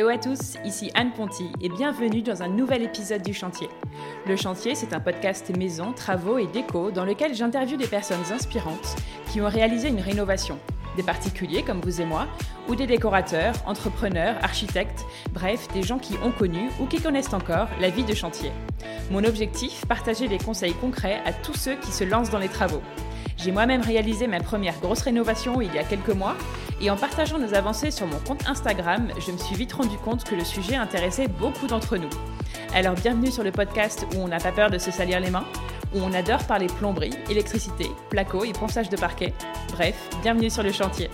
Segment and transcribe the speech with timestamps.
[0.00, 3.68] Hello à tous, ici Anne Ponty et bienvenue dans un nouvel épisode du Chantier.
[4.26, 8.96] Le Chantier, c'est un podcast maison, travaux et déco dans lequel j'interviewe des personnes inspirantes
[9.30, 10.58] qui ont réalisé une rénovation.
[10.96, 12.28] Des particuliers comme vous et moi,
[12.66, 17.68] ou des décorateurs, entrepreneurs, architectes, bref, des gens qui ont connu ou qui connaissent encore
[17.78, 18.52] la vie de chantier.
[19.10, 22.80] Mon objectif, partager des conseils concrets à tous ceux qui se lancent dans les travaux.
[23.36, 26.36] J'ai moi-même réalisé ma première grosse rénovation il y a quelques mois
[26.80, 30.24] et en partageant nos avancées sur mon compte Instagram, je me suis vite rendu compte
[30.24, 32.08] que le sujet intéressait beaucoup d'entre nous.
[32.74, 35.44] Alors bienvenue sur le podcast où on n'a pas peur de se salir les mains,
[35.94, 39.34] où on adore parler plomberie, électricité, placo et ponçage de parquet.
[39.72, 41.10] Bref, bienvenue sur le chantier.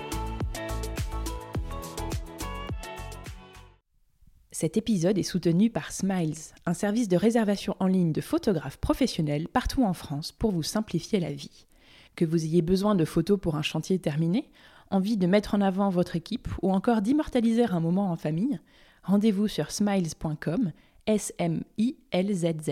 [4.52, 9.48] Cet épisode est soutenu par Smiles, un service de réservation en ligne de photographes professionnels
[9.48, 11.66] partout en France pour vous simplifier la vie.
[12.14, 14.48] Que vous ayez besoin de photos pour un chantier terminé,
[14.90, 18.60] envie de mettre en avant votre équipe ou encore d'immortaliser un moment en famille,
[19.02, 20.72] rendez-vous sur smiles.com,
[21.06, 22.70] S-M-I-L-Z-Z.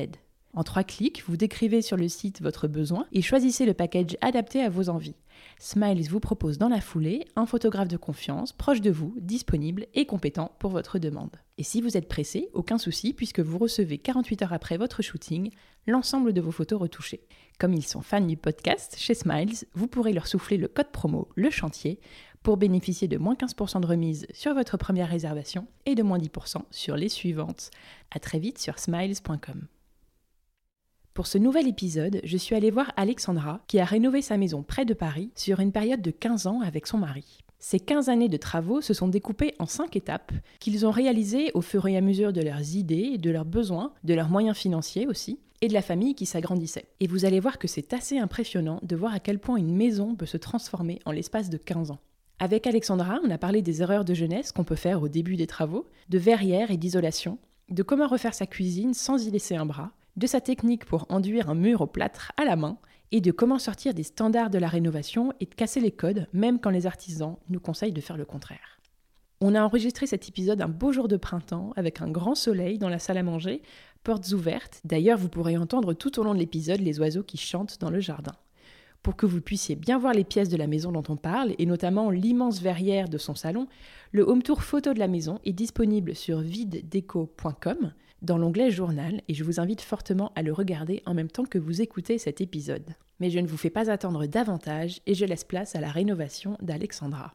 [0.56, 4.62] En trois clics, vous décrivez sur le site votre besoin et choisissez le package adapté
[4.62, 5.16] à vos envies.
[5.58, 10.06] Smiles vous propose dans la foulée un photographe de confiance, proche de vous, disponible et
[10.06, 11.36] compétent pour votre demande.
[11.58, 15.50] Et si vous êtes pressé, aucun souci puisque vous recevez 48 heures après votre shooting
[15.88, 17.26] l'ensemble de vos photos retouchées.
[17.58, 21.28] Comme ils sont fans du podcast, chez Smiles, vous pourrez leur souffler le code promo
[21.36, 22.00] Le Chantier
[22.42, 26.62] pour bénéficier de moins 15% de remise sur votre première réservation et de moins 10%
[26.70, 27.70] sur les suivantes.
[28.10, 29.66] A très vite sur smiles.com.
[31.14, 34.84] Pour ce nouvel épisode, je suis allée voir Alexandra, qui a rénové sa maison près
[34.84, 37.38] de Paris sur une période de 15 ans avec son mari.
[37.60, 41.60] Ces 15 années de travaux se sont découpées en 5 étapes qu'ils ont réalisées au
[41.60, 45.38] fur et à mesure de leurs idées, de leurs besoins, de leurs moyens financiers aussi,
[45.64, 46.84] et de la famille qui s'agrandissait.
[47.00, 50.14] Et vous allez voir que c'est assez impressionnant de voir à quel point une maison
[50.14, 52.00] peut se transformer en l'espace de 15 ans.
[52.38, 55.46] Avec Alexandra, on a parlé des erreurs de jeunesse qu'on peut faire au début des
[55.46, 57.38] travaux, de verrières et d'isolation,
[57.70, 61.48] de comment refaire sa cuisine sans y laisser un bras, de sa technique pour enduire
[61.48, 62.76] un mur au plâtre à la main
[63.10, 66.60] et de comment sortir des standards de la rénovation et de casser les codes, même
[66.60, 68.74] quand les artisans nous conseillent de faire le contraire.
[69.40, 72.88] On a enregistré cet épisode un beau jour de printemps avec un grand soleil dans
[72.88, 73.62] la salle à manger,
[74.04, 74.80] portes ouvertes.
[74.84, 78.00] D'ailleurs, vous pourrez entendre tout au long de l'épisode les oiseaux qui chantent dans le
[78.00, 78.34] jardin.
[79.02, 81.66] Pour que vous puissiez bien voir les pièces de la maison dont on parle, et
[81.66, 83.66] notamment l'immense verrière de son salon,
[84.12, 87.92] le home tour photo de la maison est disponible sur videdeco.com
[88.22, 91.58] dans l'onglet Journal et je vous invite fortement à le regarder en même temps que
[91.58, 92.94] vous écoutez cet épisode.
[93.20, 96.56] Mais je ne vous fais pas attendre davantage et je laisse place à la rénovation
[96.62, 97.34] d'Alexandra.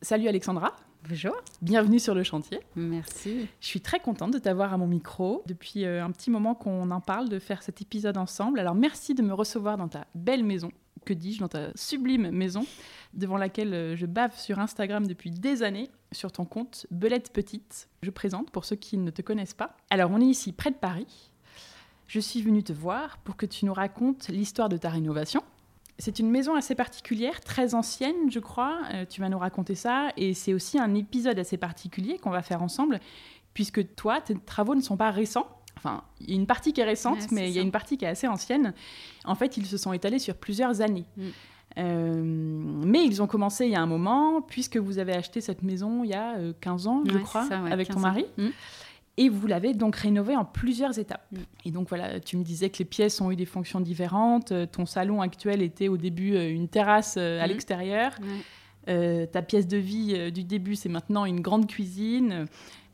[0.00, 0.76] Salut Alexandra
[1.08, 1.34] Bonjour.
[1.60, 2.60] Bienvenue sur le chantier.
[2.76, 3.48] Merci.
[3.60, 5.42] Je suis très contente de t'avoir à mon micro.
[5.46, 8.60] Depuis euh, un petit moment qu'on en parle, de faire cet épisode ensemble.
[8.60, 10.70] Alors merci de me recevoir dans ta belle maison.
[11.04, 12.64] Que dis-je, dans ta sublime maison,
[13.12, 17.88] devant laquelle euh, je bave sur Instagram depuis des années, sur ton compte Belette Petite.
[18.02, 19.76] Je présente pour ceux qui ne te connaissent pas.
[19.90, 21.32] Alors on est ici près de Paris.
[22.06, 25.42] Je suis venue te voir pour que tu nous racontes l'histoire de ta rénovation
[25.98, 28.78] c'est une maison assez particulière, très ancienne, je crois.
[28.92, 30.10] Euh, tu vas nous raconter ça.
[30.16, 33.00] Et c'est aussi un épisode assez particulier qu'on va faire ensemble,
[33.52, 35.48] puisque toi, tes travaux ne sont pas récents.
[35.76, 37.96] Enfin, il y a une partie qui est récente, mais il y a une partie
[37.96, 38.74] qui est assez ancienne.
[39.24, 41.06] En fait, ils se sont étalés sur plusieurs années.
[41.16, 41.22] Mm.
[41.78, 45.62] Euh, mais ils ont commencé il y a un moment, puisque vous avez acheté cette
[45.62, 48.26] maison il y a 15 euh, ans, je crois, avec ton mari.
[48.36, 48.48] Mm.
[49.18, 51.26] Et vous l'avez donc rénové en plusieurs étapes.
[51.32, 51.38] Mm.
[51.66, 54.52] Et donc voilà, tu me disais que les pièces ont eu des fonctions différentes.
[54.52, 57.48] Euh, ton salon actuel était au début euh, une terrasse euh, à mm.
[57.48, 58.12] l'extérieur.
[58.86, 62.46] ta pièce de vie du début, c'est maintenant une grande cuisine.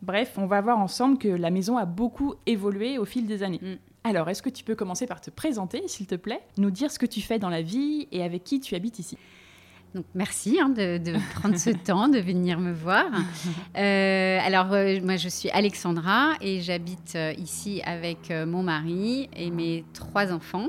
[0.02, 3.60] Bref, on va voir ensemble que la maison a beaucoup évolué au fil des années.
[3.62, 3.74] Mm.
[4.04, 6.98] Alors, est-ce que tu peux commencer par te présenter, s'il te plaît, nous dire ce
[6.98, 9.18] que tu fais dans la vie et avec qui tu habites ici
[9.94, 11.00] donc merci hein, de,
[11.34, 13.06] prendre ce temps de venir me voir.
[13.76, 19.50] Euh, alors euh, moi je suis Alexandra et j'habite euh, ici avec mon mari et
[19.50, 20.68] mes trois enfants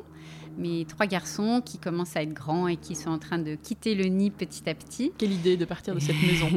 [0.57, 3.95] mes trois garçons qui commencent à être grands et qui sont en train de quitter
[3.95, 5.11] le nid petit à petit.
[5.17, 6.47] Quelle idée de partir de cette maison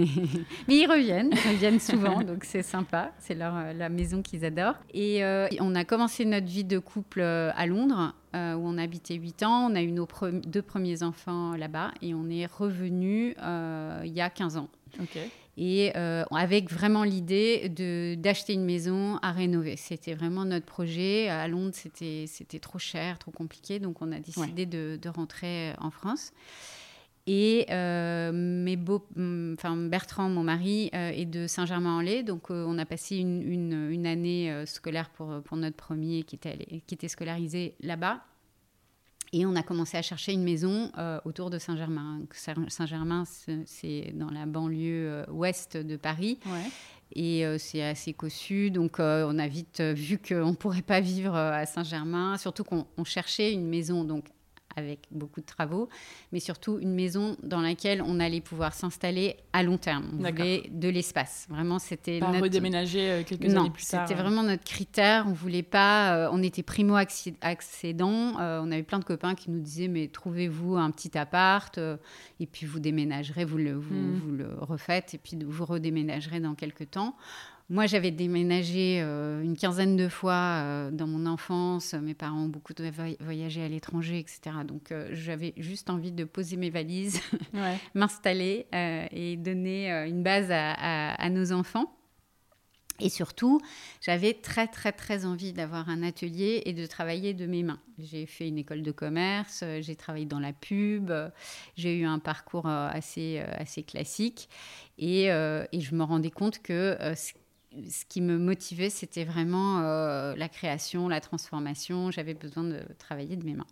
[0.69, 3.13] Mais ils reviennent, ils reviennent souvent, donc c'est sympa.
[3.19, 4.77] C'est leur euh, la maison qu'ils adorent.
[4.93, 9.15] Et euh, on a commencé notre vie de couple euh, à Londres, où on habitait
[9.15, 9.71] 8 ans.
[9.71, 10.07] On a eu nos
[10.45, 13.35] deux premiers enfants là-bas et on est revenu
[14.05, 14.69] il y a 15 ans.
[15.59, 17.69] Et euh, avec vraiment l'idée
[18.17, 19.77] d'acheter une maison à rénover.
[19.77, 21.29] C'était vraiment notre projet.
[21.29, 26.33] À Londres, c'était trop cher, trop compliqué, donc on a décidé de, rentrer en France.
[27.27, 32.79] Et euh, mes beaux, mm, enfin Bertrand, mon mari, euh, est de Saint-Germain-en-Laye, donc on
[32.79, 37.09] a passé une, une, une année scolaire pour, pour notre premier qui était, qui était
[37.09, 38.23] scolarisé là-bas.
[39.33, 42.23] Et on a commencé à chercher une maison euh, autour de Saint-Germain.
[42.69, 43.25] Saint-Germain,
[43.67, 46.39] c'est dans la banlieue euh, ouest de Paris.
[47.15, 51.65] Et c'est assez cossu, donc on a vite vu qu'on ne pourrait pas vivre à
[51.65, 54.27] Saint-Germain, surtout qu'on cherchait une maison donc
[54.79, 55.89] avec beaucoup de travaux,
[56.33, 60.11] mais surtout une maison dans laquelle on allait pouvoir s'installer à long terme.
[60.15, 61.47] On voulait de l'espace.
[61.51, 64.07] Vraiment, c'était pas redéménager euh, quelques années plus tard.
[64.07, 65.27] C'était vraiment notre critère.
[65.29, 66.17] On voulait pas.
[66.17, 68.41] Euh, on était primo accédant.
[68.41, 71.79] Euh, on avait plein de copains qui nous disaient mais trouvez-vous un petit appart
[72.41, 74.21] et puis vous déménagerez, vous le, vous, hmm.
[74.25, 77.17] vous le refaites et puis vous redéménagerez dans quelques temps.
[77.71, 81.93] Moi, j'avais déménagé euh, une quinzaine de fois euh, dans mon enfance.
[81.93, 82.73] Mes parents ont beaucoup
[83.21, 84.41] voyagé à l'étranger, etc.
[84.67, 87.21] Donc, euh, j'avais juste envie de poser mes valises,
[87.95, 91.95] m'installer et donner une base à, nos enfants.
[93.01, 93.61] Et surtout,
[94.01, 97.81] j'avais très, très, très envie d'avoir un atelier et de travailler de mes mains.
[97.99, 101.13] J'ai fait une école de commerce, j'ai travaillé dans la pub,
[101.77, 104.49] j'ai eu un parcours assez, assez classique.
[104.99, 106.97] Et, et, je me rendais compte que
[107.89, 112.11] ce qui me motivait, c'était vraiment euh, la création, la transformation.
[112.11, 113.67] J'avais besoin de travailler de mes mains.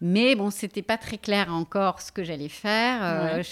[0.00, 3.00] Mais bon, c'était pas très clair encore ce que j'allais faire.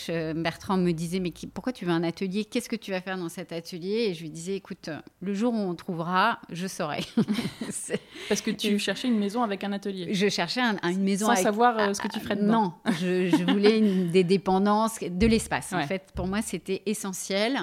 [0.09, 2.45] Euh, Bertrand me disait mais pourquoi tu veux un atelier?
[2.45, 4.07] Qu'est-ce que tu vas faire dans cet atelier?
[4.09, 4.91] Et je lui disais écoute,
[5.21, 7.01] le jour où on trouvera, je saurai.
[8.29, 10.15] Parce que tu cherchais une maison avec un atelier.
[10.15, 12.75] Je cherchais une maison sans savoir euh, ce que tu ferais dedans.
[12.85, 15.73] Non, je, voulais des dépendances, de l'espace.
[15.73, 17.59] En fait, pour moi, c'était essentiel.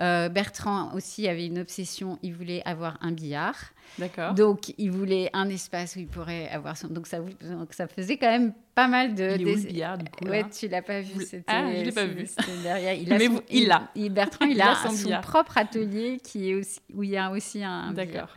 [0.00, 2.18] Euh, Bertrand aussi avait une obsession.
[2.22, 3.56] Il voulait avoir un billard.
[3.98, 4.34] D'accord.
[4.34, 6.88] Donc, il voulait un espace où il pourrait avoir son.
[6.88, 9.36] Donc, ça, donc, ça faisait quand même pas mal de.
[9.38, 11.14] Il est où, le billard, du coup Ouais, tu l'as pas vu.
[11.46, 12.26] Ah, je l'ai pas vu.
[12.62, 12.94] Derrière.
[12.94, 13.90] Il a Mais il l'a.
[14.10, 17.92] Bertrand, il, a, son, propre atelier qui est aussi, où il y a aussi un.
[17.92, 18.28] D'accord.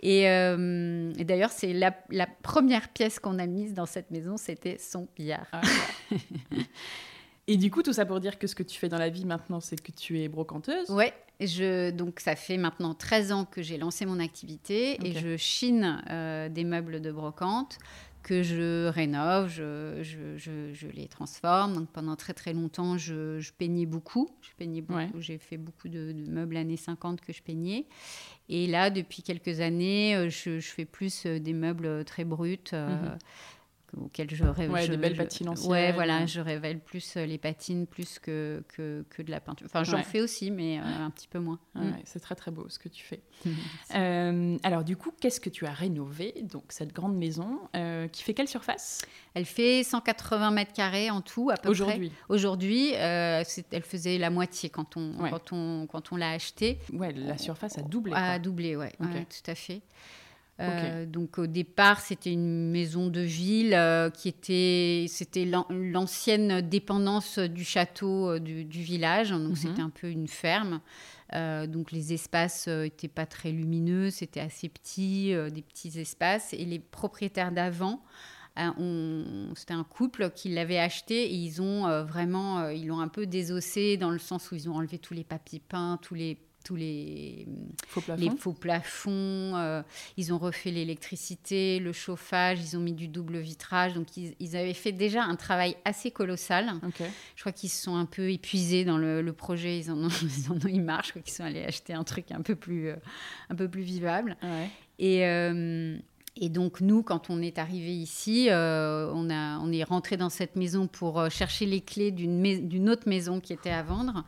[0.00, 4.36] Et, euh, et d'ailleurs, c'est la, la, première pièce qu'on a mise dans cette maison,
[4.36, 5.46] c'était son billard.
[5.52, 5.62] Ah,
[7.46, 9.26] et du coup, tout ça pour dire que ce que tu fais dans la vie
[9.26, 10.90] maintenant, c'est que tu es brocanteuse.
[10.90, 15.36] Ouais, je, donc ça fait maintenant 13 ans que j'ai lancé mon activité et je
[15.36, 17.78] chine euh, des meubles de brocante
[18.22, 21.74] que je rénove, je, je, je, les transforme.
[21.74, 24.30] Donc pendant très très longtemps, je, peignais beaucoup.
[24.40, 25.20] Je peignais beaucoup.
[25.20, 27.84] J'ai fait beaucoup de, meubles années 50 que je peignais.
[28.48, 32.72] Et là, depuis quelques années, euh, je, fais plus euh, des meubles très bruts.
[32.72, 33.18] Mhm
[34.00, 34.70] auquel je révèle.
[34.70, 35.70] Ouais, des belles patines anciennes.
[35.70, 39.66] Ouais, voilà, je révèle plus euh, les patines plus que, que, que de la peinture.
[39.66, 41.58] Enfin, j'en fais aussi, mais euh, un petit peu moins.
[41.74, 41.90] Mm.
[42.04, 43.22] c'est très très beau ce que tu fais.
[43.94, 47.60] Euh, alors, du coup, qu'est-ce que tu as rénové Donc, cette grande maison
[48.10, 49.02] qui fait quelle surface?
[49.34, 52.08] Elle fait 180 mètres carrés en tout, à peu Aujourd'hui?
[52.08, 52.34] près.
[52.34, 52.92] Aujourd'hui.
[52.92, 56.78] elle faisait la moitié quand on, quand on, quand on l'a acheté.
[56.92, 58.12] Ouais, la surface a doublé.
[58.14, 59.82] A doublé, ouais, ouais tout à fait.
[60.60, 67.40] Euh, donc au départ, c'était une maison de ville euh, qui était, c'était l'ancienne dépendance
[67.40, 69.30] du château euh, du, village.
[69.30, 69.56] Donc mhm.
[69.56, 70.80] c'était un peu une ferme.
[71.32, 76.52] donc les espaces n'étaient pas très lumineux, c'était assez petit, des petits espaces.
[76.52, 78.04] Et les propriétaires d'avant,
[79.56, 83.96] c'était un couple qui l'avait acheté et ils ont vraiment, ils l'ont un peu désossé
[83.96, 87.46] dans le sens où ils ont enlevé tous les papiers peints, tous les tous les
[87.86, 88.22] faux plafonds.
[88.22, 89.82] Les faux plafonds euh,
[90.16, 93.94] ils ont refait l'électricité, le chauffage, ils ont mis du double vitrage.
[93.94, 96.72] Donc, ils, avaient fait déjà un travail assez colossal.
[97.36, 99.78] Je crois qu'ils se sont un peu épuisés dans le, projet.
[99.78, 101.04] Ils en, ont, ils en ont eu marre.
[101.04, 102.96] Je crois qu'ils sont allés acheter un truc un peu plus, euh,
[103.50, 104.36] un peu plus vivable.
[104.98, 105.26] Et.
[105.26, 105.98] Euh,
[106.36, 110.30] et donc nous, quand on est arrivé ici, euh, on, a, on est rentré dans
[110.30, 114.24] cette maison pour euh, chercher les clés d'une autre maison qui était à vendre.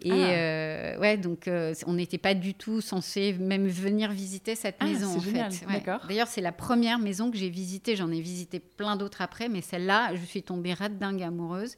[0.00, 0.14] Et ah.
[0.14, 1.50] euh, ouais, donc
[1.86, 5.52] on n'était pas du tout censé même venir visiter cette ah, maison en génial.
[5.52, 5.84] fait.
[6.08, 7.94] D'ailleurs, c'est la première maison que j'ai visitée.
[7.94, 11.76] J'en ai visité plein d'autres après, mais celle-là, je suis tombée rat dingue amoureuse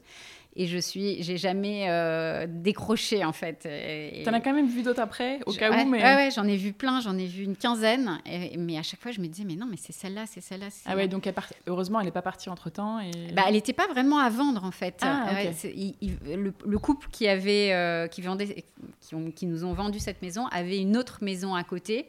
[0.55, 3.67] et je suis, j'ai jamais euh, décroché en fait.
[4.23, 6.01] T'en as quand même vu d'autres après, au cas où, mais.
[6.01, 8.19] Ouais, ouais j'en ai vu plein, j'en ai vu une quinzaine,
[8.57, 10.67] mais à chaque fois je me disais, mais non, mais c'est celle-là, c'est celle-là.
[10.85, 11.29] ah ouais, donc
[11.67, 12.99] heureusement, elle n'est pas partie entre temps.
[12.99, 13.11] Et...
[13.33, 14.99] Bah, elle n'était pas vraiment à vendre en fait.
[15.01, 15.31] Ah,
[16.35, 18.65] le, couple qui avait, euh, qui vendait,
[19.01, 22.07] qui, ont, qui, nous ont vendu cette maison avait une autre maison à côté.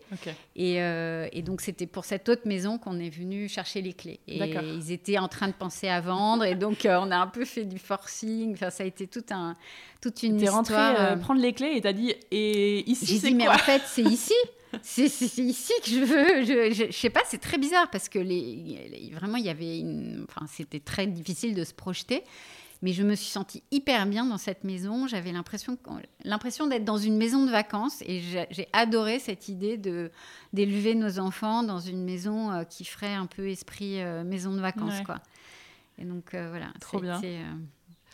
[0.57, 4.21] Et, euh, et, donc c'était pour cette autre maison qu'on est venu chercher les clés.
[4.29, 7.45] Et ils étaient en train de penser à vendre, et donc on a un peu
[7.45, 7.79] fait du
[8.53, 9.57] Enfin, ça a été tout un,
[10.01, 13.31] toute une T'es rentré euh, euh, prendre les clés et t'as dit et ici c'est
[13.31, 14.35] quoi mais en fait c'est ici.
[14.83, 15.07] c'est
[15.39, 16.45] ici que je veux.
[16.45, 20.27] Je, je, sais pas, c'est très bizarre parce que les, vraiment il y avait une,
[20.29, 22.25] enfin c'était très difficile de se projeter.
[22.83, 25.07] Mais je me suis sentie hyper bien dans cette maison.
[25.07, 25.79] J'avais l'impression,
[26.23, 30.11] l'impression d'être dans une maison de vacances et j'ai adoré cette idée de
[30.53, 35.01] d'élever nos enfants dans une maison euh, qui ferait un peu esprit maison de vacances,
[35.07, 35.21] quoi.
[35.97, 36.73] Et donc voilà.
[36.81, 37.23] Trop bien.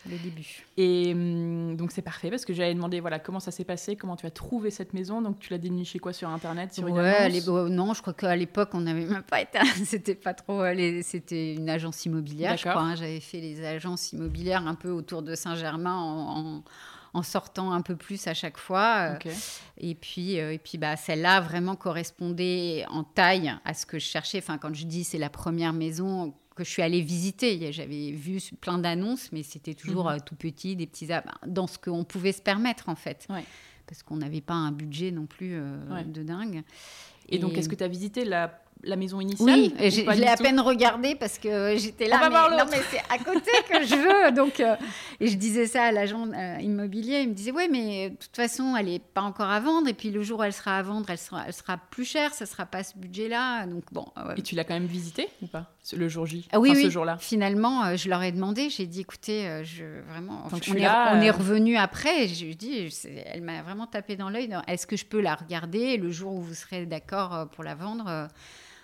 [0.08, 0.64] Le début.
[0.78, 4.16] Et hum, donc c'est parfait parce que j'allais demander voilà comment ça s'est passé, comment
[4.16, 5.20] tu as trouvé cette maison.
[5.20, 8.14] Donc tu l'as dénichée quoi sur internet, sur une Ouais, annonce les- non, je crois
[8.14, 9.58] qu'à l'époque, on n'avait même pas été.
[9.84, 10.62] C'était pas trop.
[10.62, 12.80] euh, les- C'était une agence immobilière, je crois.
[12.80, 12.94] hein.
[12.96, 16.64] J'avais fait les agences immobilières un peu autour de Saint-Germain en, en-
[17.12, 19.16] en sortant un peu plus à chaque fois.
[19.26, 19.30] euh.
[19.78, 24.04] Et puis, euh, et puis bah, celle-là vraiment correspondait en taille à ce que je
[24.06, 24.38] cherchais.
[24.38, 28.38] Enfin, quand je dis c'est la première maison que je suis allée visiter, j'avais vu
[28.60, 30.16] plein d'annonces, mais c'était toujours Mhm.
[30.16, 31.08] euh, tout petit, des petits
[31.46, 33.26] dans ce qu'on pouvait se permettre en fait.
[33.30, 33.44] Ouais.
[33.86, 36.04] Parce qu'on n'avait pas un budget non plus euh, Ouais.
[36.04, 36.62] de dingue.
[37.28, 40.26] Et, donc est-ce que tu as visité la, la maison initiale Oui, ou je l'ai
[40.26, 42.20] à peine regardé parce que j'étais là.
[42.22, 44.32] On mais, non, mais c'est à côté que je veux.
[44.36, 44.76] Donc, euh,
[45.20, 47.20] et je disais ça à l'agent euh, immobilier.
[47.20, 49.88] Il me disait, ouais, mais de toute façon, elle n'est pas encore à vendre.
[49.88, 52.32] Et puis le jour où elle sera à vendre, elle sera, elle sera plus chère.
[52.34, 53.66] Ça sera pas ce budget-là.
[53.66, 54.06] Donc bon.
[54.18, 56.46] euh, Et tu l'as quand même visité ou pas le jour J?
[56.52, 56.84] Ah oui, Enfin, oui.
[56.84, 57.16] ce jour-là.
[57.18, 58.70] Finalement, euh, je leur ai demandé.
[58.70, 60.46] J'ai dit, écoutez, euh, je vraiment.
[60.48, 62.28] Que je on est, là, on est euh, revenu après.
[62.28, 62.88] Je lui ai dit,
[63.26, 64.54] elle m'a vraiment tapé dans l'œil.
[64.68, 67.74] Est-ce que je peux la regarder le jour où vous serez d'accord euh, pour la
[67.74, 68.26] vendre euh,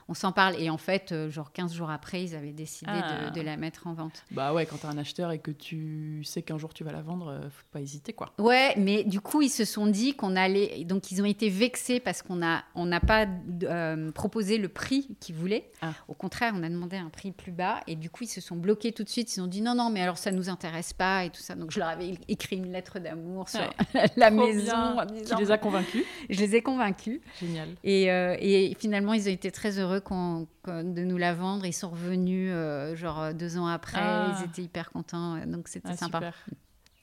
[0.09, 0.55] on s'en parle.
[0.61, 3.31] Et en fait, euh, genre 15 jours après, ils avaient décidé Ah.
[3.31, 4.25] de, de la mettre en vente.
[4.31, 7.03] Bah ouais, quand t'as un acheteur et que tu sais qu'un jour tu vas la
[7.03, 8.33] vendre, euh, faut pas hésiter quoi.
[8.39, 10.85] Ouais, mais du coup, ils se sont dit qu'on allait.
[10.85, 13.27] Donc, ils ont été vexés parce qu'on n'a on n'a pas
[13.65, 15.71] euh, proposé le prix qu'ils voulaient.
[15.83, 15.93] Ah.
[16.09, 17.81] Au contraire, on a demandé un prix plus bas.
[17.87, 19.35] Et du coup, ils se sont bloqués tout de suite.
[19.37, 21.55] Ils ont dit non, non, mais alors ça nous intéresse pas et tout ça.
[21.55, 23.61] Donc, je leur avais écrit une lettre d'amour sur
[24.17, 24.97] la Trop maison.
[25.25, 27.21] Qui les a convaincus Je les ai convaincus.
[27.41, 27.69] Génial.
[27.85, 31.65] Et, euh, et finalement, ils ont été très heureux de nous la vendre.
[31.67, 34.01] Ils sont revenus, euh, genre deux ans après.
[34.01, 34.37] Ah.
[34.41, 35.37] Ils étaient hyper contents.
[35.47, 36.19] Donc, c'était Ah, sympa.
[36.19, 36.35] super.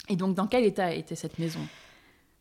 [0.10, 1.62] Et donc dans quel état était cette maison?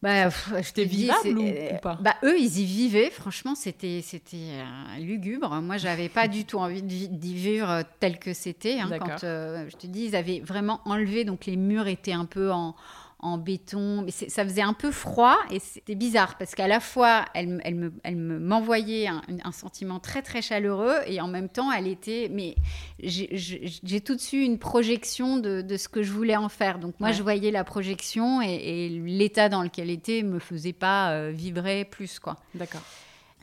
[0.02, 0.30] Bah,
[0.64, 1.96] C'était vivable ou- euh, ou pas?
[2.00, 3.08] Bah, eux, ils y vivaient.
[3.10, 5.60] Franchement, c'était c'était euh, lugubre.
[5.62, 8.80] Moi, j'avais pas du tout envie d'y vivre euh, tel que c'était.
[8.80, 11.24] hein, quand euh, je te dis, ils avaient vraiment enlevé.
[11.24, 12.74] Donc, les murs étaient un peu en,
[13.22, 14.02] en béton.
[14.02, 17.74] Mais ça faisait un peu froid et c'était bizarre parce qu'à la fois, elle, elle
[17.76, 21.86] me- elle me- m'envoyait un, un sentiment très, très chaleureux et en même temps, elle
[21.86, 22.28] était.
[22.32, 22.54] Mais
[23.02, 26.78] j'ai- tout de suite une projection de, de ce que je voulais en faire.
[26.78, 27.14] Donc, moi, Ouais.
[27.14, 31.30] je voyais la projection et, et l'état dans lequel elle était me faisait pas euh,
[31.32, 32.36] vibrer plus, quoi.
[32.54, 32.82] D'accord.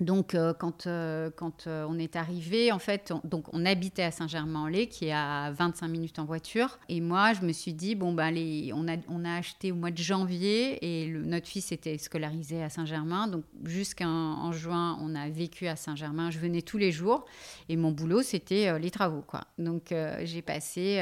[0.02, 4.04] Donc, euh, quand, euh, quand euh, on est arrivé, en fait, on, donc on habitait
[4.04, 6.80] à Saint-Germain-en-Laye, qui est à 25 minutes en voiture.
[6.88, 8.34] Et moi, je me suis dit, bon, ben,
[8.74, 12.64] on, a, on a acheté au mois de janvier et le- notre fils était scolarisé
[12.64, 13.28] à Saint-Germain.
[13.28, 16.32] Donc, jusqu'en en juin, on a vécu à Saint-Germain.
[16.32, 17.26] Je venais tous les jours
[17.68, 19.42] et mon boulot, c'était les travaux, quoi.
[19.58, 20.98] Donc, j'ai passé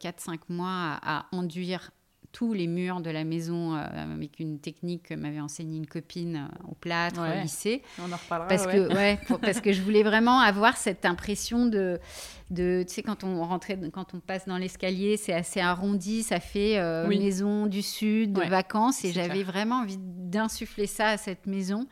[0.00, 1.90] 4-5 mois à enduire
[2.32, 3.80] tous les murs de la maison euh,
[4.14, 7.38] avec une technique que m'avait enseignée une copine euh, au plâtre Ouais.
[7.38, 8.48] au lycée On en reparlera.
[8.48, 8.72] parce ouais.
[8.72, 11.98] que ouais pour- parce que je voulais vraiment avoir cette impression de
[12.50, 16.40] de tu sais quand on rentrait quand on passe dans l'escalier c'est assez arrondi ça
[16.40, 17.18] fait euh, Oui.
[17.18, 21.86] maison du sud de vacances et j'avais vraiment envie d'insuffler ça à cette maison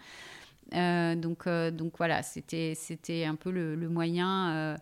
[0.74, 4.76] Euh, donc euh, donc voilà c'était c'était un peu le, le moyen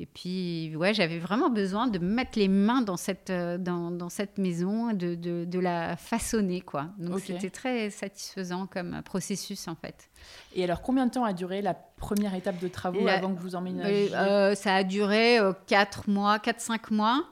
[0.00, 4.08] et puis, ouais, j'avais vraiment besoin de mettre les mains dans cette, euh, dans, dans
[4.08, 6.86] cette maison, de, de, de la façonner, quoi.
[6.98, 10.08] Donc, c'était très satisfaisant comme processus, en fait.
[10.54, 13.40] Et alors combien de temps a duré la première étape de travaux La- avant que
[13.40, 14.14] vous emménagiez?
[14.14, 17.24] Euh, ça a duré 4 mois, 4-5 mois.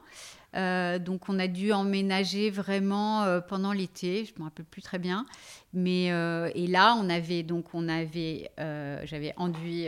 [0.55, 4.99] Euh, donc on a dû emménager vraiment euh, pendant l'été, je me rappelle plus très
[4.99, 5.25] bien.
[5.73, 9.87] Mais euh, et là on avait donc on avait j'avais enduit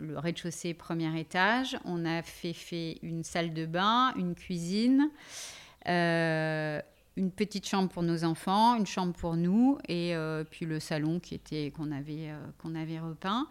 [0.00, 1.76] le rez-de-chaussée premier étage.
[1.84, 5.10] On a fait fait une salle de bain, une cuisine.
[7.16, 11.20] Une petite chambre pour nos enfants, une chambre pour nous, et euh, puis le salon
[11.20, 13.46] qui était qu'on avait euh, qu'on avait repeint.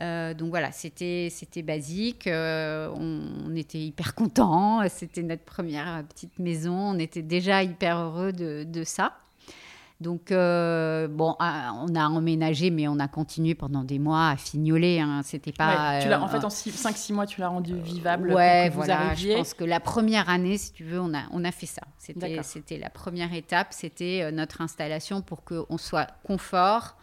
[0.00, 2.28] Euh, donc voilà, c'était c'était basique.
[2.28, 4.86] on, on était hyper contents.
[4.88, 6.74] C'était notre première petite maison.
[6.74, 9.16] On était déjà hyper heureux de, de ça.
[10.00, 14.36] Donc euh, bon, ah, on a emménagé, mais on a continué pendant des mois à
[14.36, 14.98] fignoler.
[15.00, 15.20] Hein.
[15.24, 15.92] C'était pas.
[15.96, 18.68] Ouais, tu l'as- euh, en fait, en 5-6 mois, tu l'as rendu vivable Ouais, pour
[18.68, 19.00] que vous voilà.
[19.08, 19.32] arriviez.
[19.32, 21.82] Je pense que la première année, si tu veux, on a, on a fait ça.
[21.98, 26.96] C'était, la première étape, c'était euh, notre installation pour qu'on soit confort,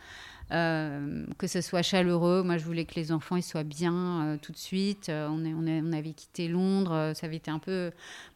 [0.52, 2.42] euh, que ce soit chaleureux.
[2.42, 3.94] Moi, je voulais que les enfants ils soient bien
[4.26, 5.10] euh, tout de suite.
[5.10, 7.92] Euh, on, est, on, est- on avait quitté Londres, euh, ça avait été un peu.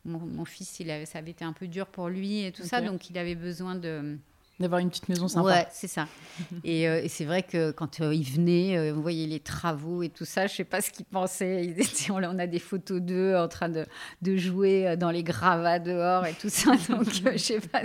[0.06, 2.62] Mon, mon fils, il avait, ça avait été un peu dur pour lui et tout
[2.64, 4.18] ça, donc il avait besoin de.
[4.62, 5.46] D'avoir une petite maison sympa.
[5.48, 6.08] Ouais, c'est ça.
[6.64, 10.04] et, euh, et c'est vrai que quand euh, ils venaient, euh, vous voyez les travaux
[10.04, 11.66] et tout ça, je sais pas ce qu'ils pensaient.
[11.66, 13.86] Ils étaient, on, a- on a des photos d'eux en train de,
[14.22, 16.72] de jouer euh, dans les gravats dehors et tout ça.
[16.90, 17.82] Donc, euh, je sais pas.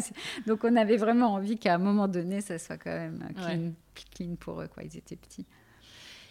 [0.47, 3.73] Donc, on avait vraiment envie qu'à un moment donné, ça soit quand même euh, clean,
[4.15, 4.69] clean pour eux.
[4.73, 4.83] Quoi.
[4.85, 5.47] Ils étaient petits.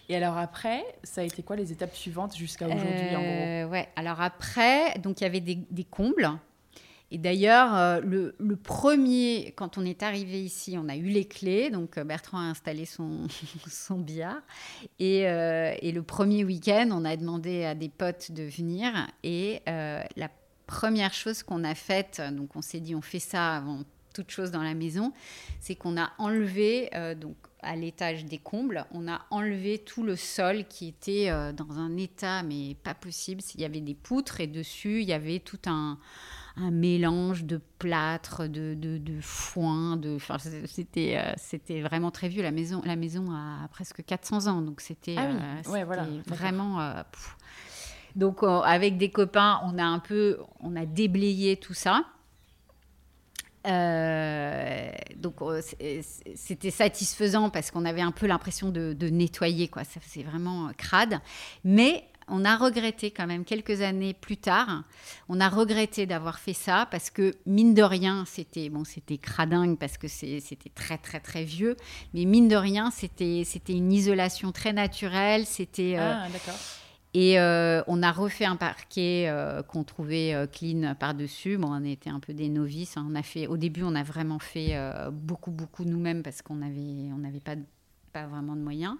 [0.07, 3.27] Et alors après, ça a été quoi les étapes suivantes jusqu'à aujourd'hui en gros?
[3.27, 3.89] Euh, Ouais.
[3.95, 6.29] Alors après, donc il y avait des, des combles.
[7.11, 11.69] Et d'ailleurs, le, le, premier, quand on est arrivé ici, on a eu les clés.
[11.69, 13.27] Donc Bertrand a installé son,
[13.97, 14.41] billard.
[14.99, 18.91] Et, et le premier week-end, on a demandé à des potes de venir.
[19.23, 20.29] Et la
[20.67, 23.83] première chose qu'on a faite, donc on s'est dit on fait ça avant
[24.15, 25.11] toute chose dans la maison,
[25.59, 30.15] c'est qu'on a enlevé, euh, donc à l'étage des combles, on a enlevé tout le
[30.15, 33.41] sol qui était euh, dans un état mais pas possible.
[33.55, 35.99] Il y avait des poutres et dessus il y avait tout un,
[36.57, 42.29] un mélange de plâtre, de, de, de foin, de, enfin, c'était, euh, c'était vraiment très
[42.29, 42.43] vieux.
[42.43, 45.27] La maison, la maison a presque 400 ans, donc c'était, ah
[45.67, 45.83] oui.
[45.83, 46.07] voilà.
[46.27, 46.93] vraiment.
[48.15, 52.05] donc avec des copains, on a un peu, on a déblayé tout ça.
[53.67, 55.59] Euh, donc euh,
[56.35, 59.83] c'était satisfaisant parce qu'on avait un peu l'impression de, nettoyer, quoi.
[59.83, 61.19] Ça faisait vraiment crade.
[61.63, 64.83] Mais on a regretté quand même quelques années plus tard,
[65.29, 69.77] on a regretté d'avoir fait ça parce que mine de rien, c'était bon, c'était cradingue
[69.77, 71.75] parce que c'était très très très vieux,
[72.13, 76.59] mais mine de rien, c'était c'était une isolation très naturelle, c'était euh, ah, d'accord
[77.15, 81.57] et euh, on a refait un parquet euh, qu'on trouvait euh, clean par-dessus.
[81.57, 82.97] Bon, on était un peu des novices.
[82.97, 83.07] Hein.
[83.09, 84.77] On a fait, au début, on a vraiment fait
[85.13, 87.55] beaucoup, beaucoup nous-mêmes parce qu'on n'avait on avait pas,
[88.11, 88.97] pas vraiment de moyens.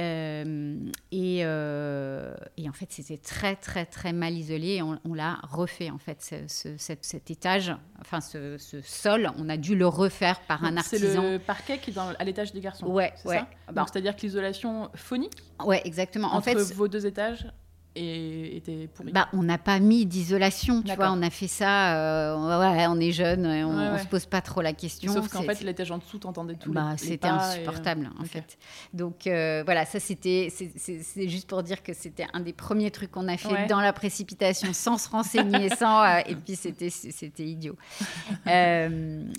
[0.00, 0.76] Euh,
[1.12, 4.76] euh, et, en fait, c'était très, très, très mal isolé.
[4.76, 9.30] Et on, l'a refait, en fait, cet, étage, enfin, ce, sol.
[9.36, 11.22] On a dû le refaire par un artisan.
[11.22, 12.86] C'est le parquet qui est dans, à l'étage des garçons.
[12.86, 13.42] Ouais, ouais.
[13.68, 16.28] C'est-à-dire que l'isolation phonique Ouais, exactement.
[16.28, 17.46] Entre en fait, vos deux étages
[17.94, 21.96] et était pourri bah, On n'a pas mis d'isolation, tu vois, on a fait ça,
[21.96, 25.12] euh, ouais, on est jeune, on, ne se pose pas trop la question.
[25.12, 26.72] Sauf qu'en fait, l'étage en dessous, t'entendais tout.
[26.72, 28.58] Bah, c'était insupportable, en fait.
[28.92, 33.10] Donc euh, voilà, ça c'était, c'est juste pour dire que c'était un des premiers trucs
[33.10, 37.44] qu'on a fait dans la précipitation, sans se renseigner, sans, euh, et puis c'était c'était
[37.44, 37.76] idiot.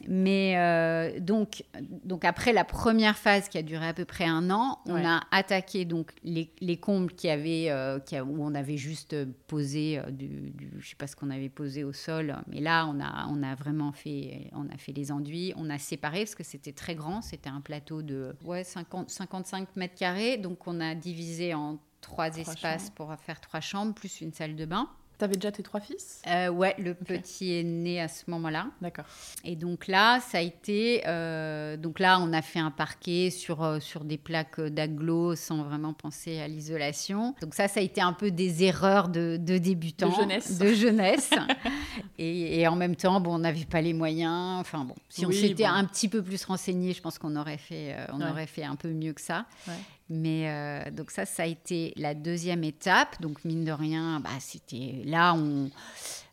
[0.07, 1.63] mais donc,
[2.03, 5.21] donc après la première phase qui a duré à peu près un an, on a
[5.31, 7.73] attaqué donc les, les combles qui avaient,
[8.05, 9.15] qui on avait juste
[9.47, 12.99] posé euh, du, je sais pas ce qu'on avait posé au sol, mais là on
[12.99, 16.43] a on a vraiment fait on a fait les enduits, on a séparé parce que
[16.43, 20.95] c'était très grand, c'était un plateau de ouais 50 55 mètres carrés, donc on a
[20.95, 24.89] divisé en trois, espaces pour faire trois chambres plus une salle de bain.
[25.17, 26.21] T'avais déjà tes trois fils?
[26.27, 28.67] Euh, Ouais, le petit est né à ce moment-là.
[28.81, 29.05] D'accord.
[29.43, 31.03] Et donc là, ça a été.
[31.07, 35.63] Euh, donc là, on a fait un parquet sur, euh, sur des plaques d'agglo sans
[35.63, 37.35] vraiment penser à l'isolation.
[37.41, 40.09] Donc ça, ça a été un peu des erreurs de, de débutants.
[40.09, 40.57] De jeunesse.
[40.57, 41.29] De jeunesse.
[42.17, 44.59] et, et, en même temps, bon, on n'avait pas les moyens.
[44.59, 47.95] Enfin bon, si on s'était un petit peu plus renseigné, je pense qu'on aurait, fait,
[48.11, 49.45] on aurait fait un peu mieux que ça.
[49.67, 49.73] Ouais.
[50.09, 53.21] Mais euh, donc ça, ça a été la deuxième étape.
[53.21, 55.69] Donc mine de rien, bah, c'était là on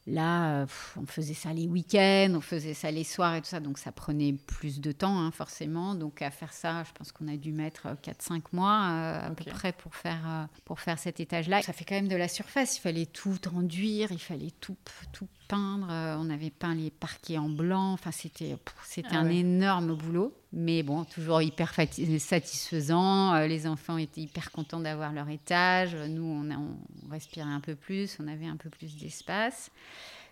[0.06, 3.60] là on faisait ça les week-ends, on faisait ça les soirs et tout ça.
[3.60, 5.94] Donc ça prenait plus de temps hein, forcément.
[5.94, 9.44] Donc à faire ça, je pense qu'on a dû mettre 4-5 mois euh, à peu
[9.44, 11.62] près pour faire euh, pour faire cet étage-là.
[11.62, 12.78] Ça fait quand même de la surface.
[12.78, 14.76] Il fallait tout enduire, il fallait tout
[15.12, 15.86] tout peindre.
[15.88, 17.92] On avait peint les parquets en blanc.
[17.92, 20.34] Enfin c'était c'était ah un énorme boulot.
[20.52, 23.34] Mais bon, toujours hyper satisfaisant.
[23.34, 25.94] Euh, les enfants étaient hyper contents d'avoir leur étage.
[25.94, 29.70] Nous, on, respirait un peu plus, on avait un peu plus d'espace.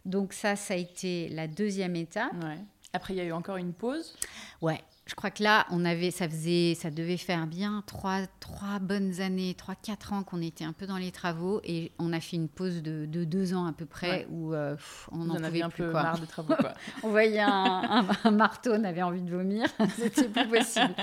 [0.04, 2.32] Donc ça, ça a été la deuxième étape.
[2.92, 4.14] Après, il y a eu encore une pause.
[4.62, 8.78] Ouais, je crois que là, on avait, ça faisait, ça devait faire bien trois, trois
[8.78, 12.20] bonnes années, trois, quatre ans qu'on était un peu dans les travaux et on a
[12.20, 14.76] fait une pause de, deux ans à peu près où euh,
[15.10, 15.84] on en, pouvait un plus.
[15.84, 16.74] Peu marre de travaux, quoi.
[17.02, 20.94] on voyait un, marteau, on avait envie de vomir, c'était plus possible.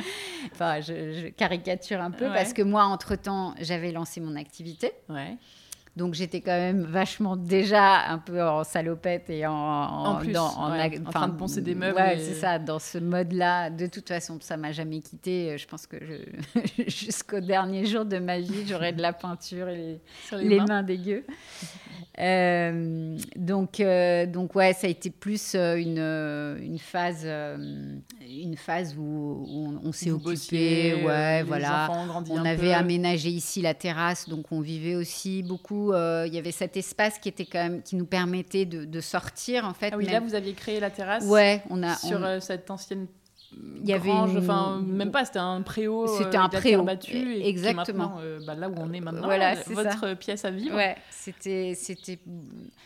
[0.52, 4.92] Enfin, je, caricature un peu parce que moi, entre temps, j'avais lancé mon activité.
[5.10, 5.38] Ouais.
[5.96, 10.52] Donc j'étais quand même vachement déjà un peu en salopette et en, en, plus, en,
[11.10, 11.96] train de penser des meubles.
[11.98, 13.70] Ouais, c'est ça, dans ce mode-là.
[13.70, 15.58] De toute façon, ça m'a jamais quitté.
[15.58, 15.98] Je pense que
[16.88, 20.02] jusqu'au dernier jour de ma vie, j'aurais de la peinture et
[20.34, 20.84] les, mains.
[20.84, 21.26] dégueu.
[22.20, 26.00] Euh, donc, euh, donc ouais, ça a été plus euh, une,
[26.64, 31.04] une phase, une phase où, on, s'est occupé.
[31.06, 31.90] ouais, voilà.
[32.30, 36.78] On avait aménagé ici la terrasse, donc on vivait aussi beaucoup il y avait cet
[36.78, 39.92] espace qui était quand même qui nous permettait de, sortir en fait.
[39.94, 41.26] Ah oui, là vous aviez créé la terrasse.
[41.26, 43.08] Ouais, on a sur cette ancienne
[43.82, 46.06] il y avait une- enfin même pas, c'était un préau.
[46.10, 48.18] euh, C'était un préau, est exactement.
[48.20, 50.76] euh, bah, là où on est maintenant, Voilà, euh, c'est votre pièce à vivre.
[50.76, 52.20] Ouais, c'était, c'était,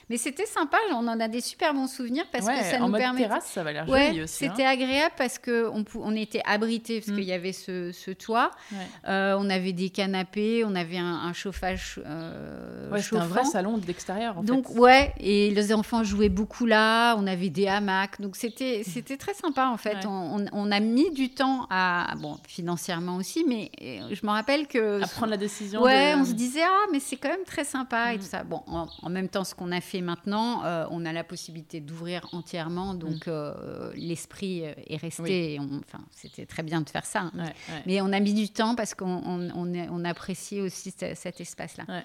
[0.10, 0.78] mais c'était sympa.
[0.92, 3.28] On en a des super bons souvenirs parce Ouais, que ça en nous mode permettait.
[3.28, 4.24] terrasse, ça va l'air Ouais, hein.
[4.28, 7.16] c'était agréable parce que on, on était abrités parce Mm.
[7.16, 8.52] qu'il y avait ce, ce toit.
[8.72, 8.78] Ouais.
[9.08, 13.46] Euh, on avait des canapés, on avait un, un chauffage euh, Ouais, c'était un vrai
[13.46, 14.44] salon d'extérieur.
[14.44, 14.80] Donc fait.
[14.80, 17.16] ouais, et les enfants jouaient beaucoup là.
[17.18, 19.96] On avait des hamacs, donc c'était c'était très sympa en fait.
[19.96, 20.06] Ouais.
[20.08, 24.32] On, on- on a mis du temps à bon financièrement aussi, mais euh, je me
[24.32, 25.82] rappelle que à prendre la décision.
[25.82, 28.20] Ouais, de- on se disait ah mais c'est quand même très sympa et Mm.
[28.20, 28.44] tout ça.
[28.44, 31.80] Bon, en, en même temps, ce qu'on a fait maintenant, euh, on a la possibilité
[31.80, 35.22] d'ouvrir entièrement, donc euh, l'esprit est resté.
[35.22, 35.26] Mm.
[35.26, 35.32] Oui.
[35.32, 37.22] et on- Enfin, c'était très bien de faire ça.
[37.22, 37.32] hein.
[37.36, 37.84] Ouais, ouais.
[37.86, 41.16] Mais on a mis du temps parce qu'on on, on, est- on appréciait aussi ce-
[41.16, 41.86] cet espace-là.
[41.88, 42.04] Ouais.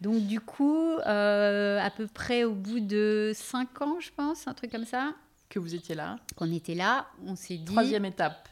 [0.00, 4.54] Donc du coup, euh, à peu près au bout de cinq ans, je pense, un
[4.54, 5.12] truc comme ça,
[5.52, 6.16] Que vous étiez là.
[6.34, 8.48] qu'on était là, on s'est dit Troisième étape.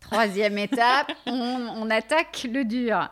[0.00, 3.08] Troisième étape, on, on attaque le dur.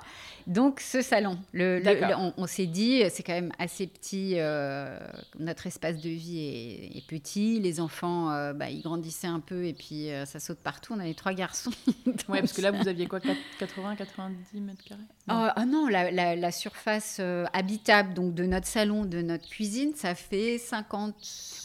[0.46, 4.98] Donc ce salon, le, le- on, on s'est dit, c'est quand même assez petit, euh,
[5.38, 9.64] notre espace de vie est, est petit, les enfants, euh, bah, ils grandissaient un peu
[9.64, 11.70] et puis euh, ça saute partout, on avait trois garçons.
[12.28, 13.20] Ouais, parce que là, vous aviez quoi
[13.58, 15.00] 80, 90 mètres carrés?
[15.28, 19.48] Oh, ah non, la, la- la surface euh, habitable donc de notre salon, de notre
[19.48, 21.14] cuisine, ça fait 50.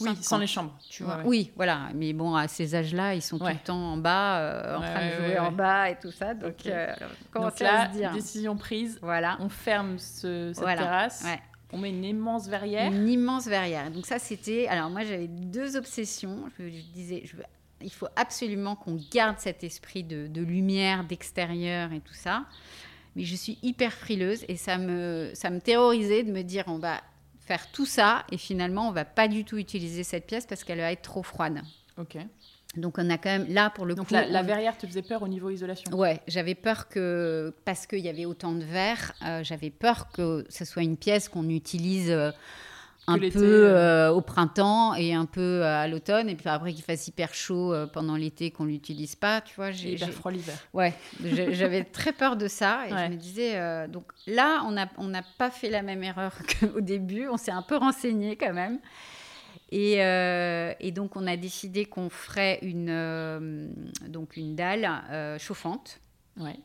[0.00, 0.78] Oui, 50, sans les chambres.
[0.88, 1.16] Tu vois.
[1.18, 1.22] ouais.
[1.26, 1.88] Oui, voilà.
[1.94, 3.50] Mais bon, à ces âges-là, ils sont Ouais.
[3.54, 6.34] tout le temps en bas, euh, en train de jouer en bas et tout ça.
[6.34, 6.66] Donc, Ok.
[6.66, 8.12] euh, on commençait Donc là, à se dire.
[8.12, 8.98] décision prise.
[9.02, 9.36] Voilà.
[9.40, 10.82] On ferme ce- cette Voilà.
[10.82, 11.26] terrasse.
[11.72, 12.92] On met une immense verrière.
[12.92, 13.90] Une immense verrière.
[13.90, 14.68] Donc ça, c'était...
[14.68, 16.44] Alors moi, j'avais deux obsessions.
[16.58, 17.42] Je, je disais, je veux-
[17.82, 22.44] il faut absolument qu'on garde cet esprit de, de lumière, d'extérieur et tout ça.
[23.18, 26.78] Mais je suis hyper frileuse et ça me, ça me terrorisait de me dire, on
[26.78, 27.00] va
[27.40, 30.78] faire tout ça et finalement, on va pas du tout utiliser cette pièce parce qu'elle
[30.78, 31.60] va être trop froide.
[31.96, 32.16] Ok.
[32.76, 34.14] Donc on a quand même, là, pour le Donc coup...
[34.14, 35.90] la, la verrière te faisait peur au niveau isolation.
[35.92, 40.46] Ouais, j'avais peur que, parce qu'il y avait autant de verre, euh, j'avais peur que
[40.48, 42.30] ce soit une pièce qu'on utilise euh,
[43.08, 44.08] un peu euh.
[44.08, 47.72] euh, au printemps et un peu à l'automne, et puis après qu'il fasse hyper chaud
[47.72, 49.70] euh, pendant l'été, qu'on l'utilise pas, tu vois.
[49.70, 50.56] J'ai, hyper froid l'hiver.
[50.74, 50.94] Ouais,
[51.52, 53.06] j'avais très peur de ça, et Ouais.
[53.06, 56.32] je me disais, euh, donc là, on n'a on n'a pas fait la même erreur
[56.60, 58.78] qu'au début, on s'est un peu renseigné quand même.
[59.70, 63.68] Et, euh, et donc, on a décidé qu'on ferait une, euh,
[64.06, 66.00] donc une dalle euh, chauffante.
[66.38, 66.56] Ouais.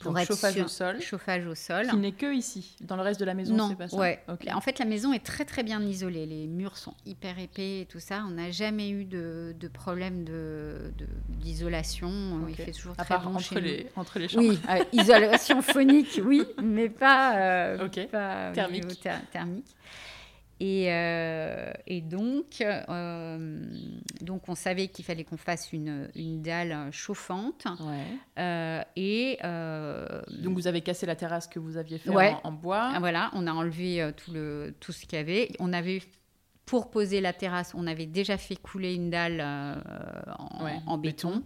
[0.00, 1.00] Pour Donc, être chauffage au sol.
[1.00, 1.86] Chauffage au sol.
[1.88, 2.76] Qui n'est que ici.
[2.82, 3.96] Dans le reste de la maison, non, c'est pas ça.
[3.96, 4.20] ouais.
[4.54, 6.24] En fait, la maison est très très bien isolée.
[6.26, 8.24] Les murs sont hyper épais et tout ça.
[8.28, 12.10] On n'a jamais eu de, de problème de, de- d'isolation.
[12.48, 13.60] Il fait toujours À très part bon entre chez nous.
[13.62, 14.48] les, entre les chambres.
[14.48, 18.84] Oui, euh, isolation phonique, oui, mais pas, euh, pas thermique.
[20.60, 23.62] Et, euh, et donc, euh,
[24.20, 27.66] donc, on savait qu'il fallait qu'on fasse une, une dalle chauffante.
[27.80, 28.04] Ouais.
[28.38, 29.38] euh, et
[30.42, 32.34] Donc vous avez cassé la terrasse que vous aviez fait Ouais.
[32.42, 32.90] en, en bois.
[32.94, 35.50] Ah, Voilà, on a enlevé tout, le, tout ce qu'il y avait.
[35.60, 36.02] On avait,
[36.66, 41.36] pour poser la terrasse, on avait déjà fait couler une dalle en, Ouais, en béton.
[41.36, 41.42] béton.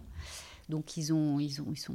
[0.69, 1.93] Donc ils ont, ils ont, ils sont,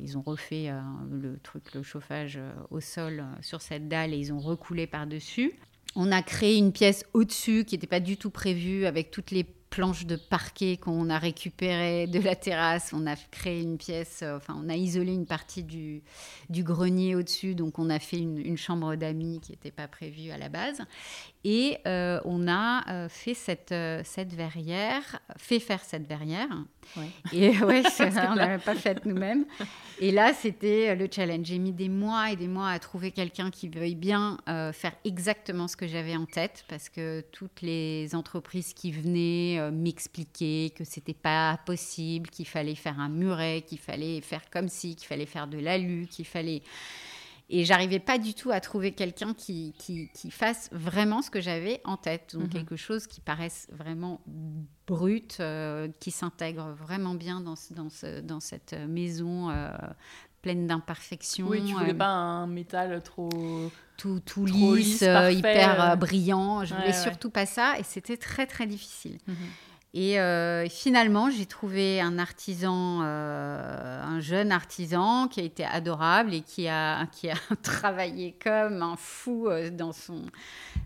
[0.00, 4.14] ils ont refait euh, le truc, le chauffage euh, au sol euh, sur cette dalle
[4.14, 5.52] et ils ont recoulé par-dessus.
[5.98, 9.46] On a créé une pièce au-dessus qui n'était pas du tout prévue avec toutes les
[9.70, 12.92] planches de parquet qu'on a récupérées de la terrasse.
[12.92, 16.02] On a créé une pièce, euh, enfin on a isolé une partie du,
[16.50, 20.30] du grenier au-dessus, donc on a fait une, une chambre d'amis qui n'était pas prévue
[20.30, 20.82] à la base.
[21.44, 23.74] Et euh, on a euh, fait cette,
[24.04, 26.48] cette verrière, fait faire cette verrière.
[26.96, 27.10] Ouais.
[27.32, 29.44] Et ouais, c'est ça, on l'avait pas faite nous-mêmes.
[30.00, 31.46] Et là, c'était le challenge.
[31.46, 34.92] J'ai mis des mois et des mois à trouver quelqu'un qui veuille bien euh, faire
[35.04, 40.72] exactement ce que j'avais en tête, parce que toutes les entreprises qui venaient euh, m'expliquaient
[40.74, 45.06] que c'était pas possible, qu'il fallait faire un muret, qu'il fallait faire comme ci, qu'il
[45.06, 46.62] fallait faire de l'alu, qu'il fallait
[47.48, 51.40] et j'arrivais pas du tout à trouver quelqu'un qui, qui, qui fasse vraiment ce que
[51.40, 52.30] j'avais en tête.
[52.34, 52.50] Donc Mhm.
[52.50, 54.20] quelque chose qui paraisse vraiment
[54.88, 59.70] brut, euh, qui s'intègre vraiment bien dans, ce- dans, ce- dans cette maison euh,
[60.42, 61.46] pleine d'imperfections.
[61.46, 63.70] Oui, tu voulais euh, pas un métal trop.
[63.96, 65.96] Tout, lisse, lisse, euh, hyper euh.
[65.96, 66.64] brillant.
[66.64, 69.18] Je voulais surtout pas ça et c'était très très difficile.
[69.26, 69.36] Mhm.
[69.94, 76.34] Et euh, finalement, j'ai trouvé un artisan, euh, un jeune artisan qui a été adorable
[76.34, 80.20] et qui a, qui a travaillé comme un fou dans son.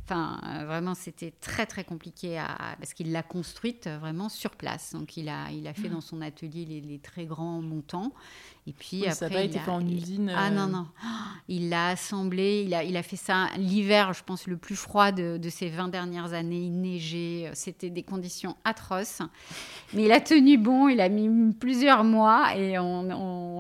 [0.05, 4.93] Enfin, vraiment, c'était très très compliqué à, parce qu'il l'a construite vraiment sur place.
[4.93, 8.13] Donc, il a, il a fait dans son atelier les, les très grands montants
[8.71, 10.33] Et puis Oui, après, ça n'a pas il été fait en usine.
[10.33, 10.87] Ah euh, non, non.
[11.49, 15.11] Il l'a assemblé, il a, il a fait ça l'hiver, je pense, le plus froid
[15.11, 16.61] de, de ces 20 dernières années.
[16.61, 19.21] Il neigeait, c'était des conditions atroces.
[19.93, 23.03] Mais il a tenu bon, il a mis plusieurs mois et on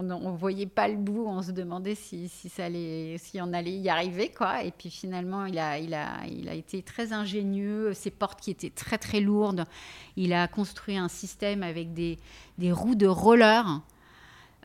[0.05, 1.25] ne voyait pas le bout.
[1.27, 4.31] On se demandait si, si, ça allait, si on allait y arriver.
[4.31, 4.62] Quoi.
[4.62, 7.92] Et puis finalement, il a, il, a, il a été très ingénieux.
[7.92, 9.64] Ses portes qui étaient très très lourdes,
[10.16, 12.20] il a construit un système avec des,
[12.59, 13.81] des roues de roller.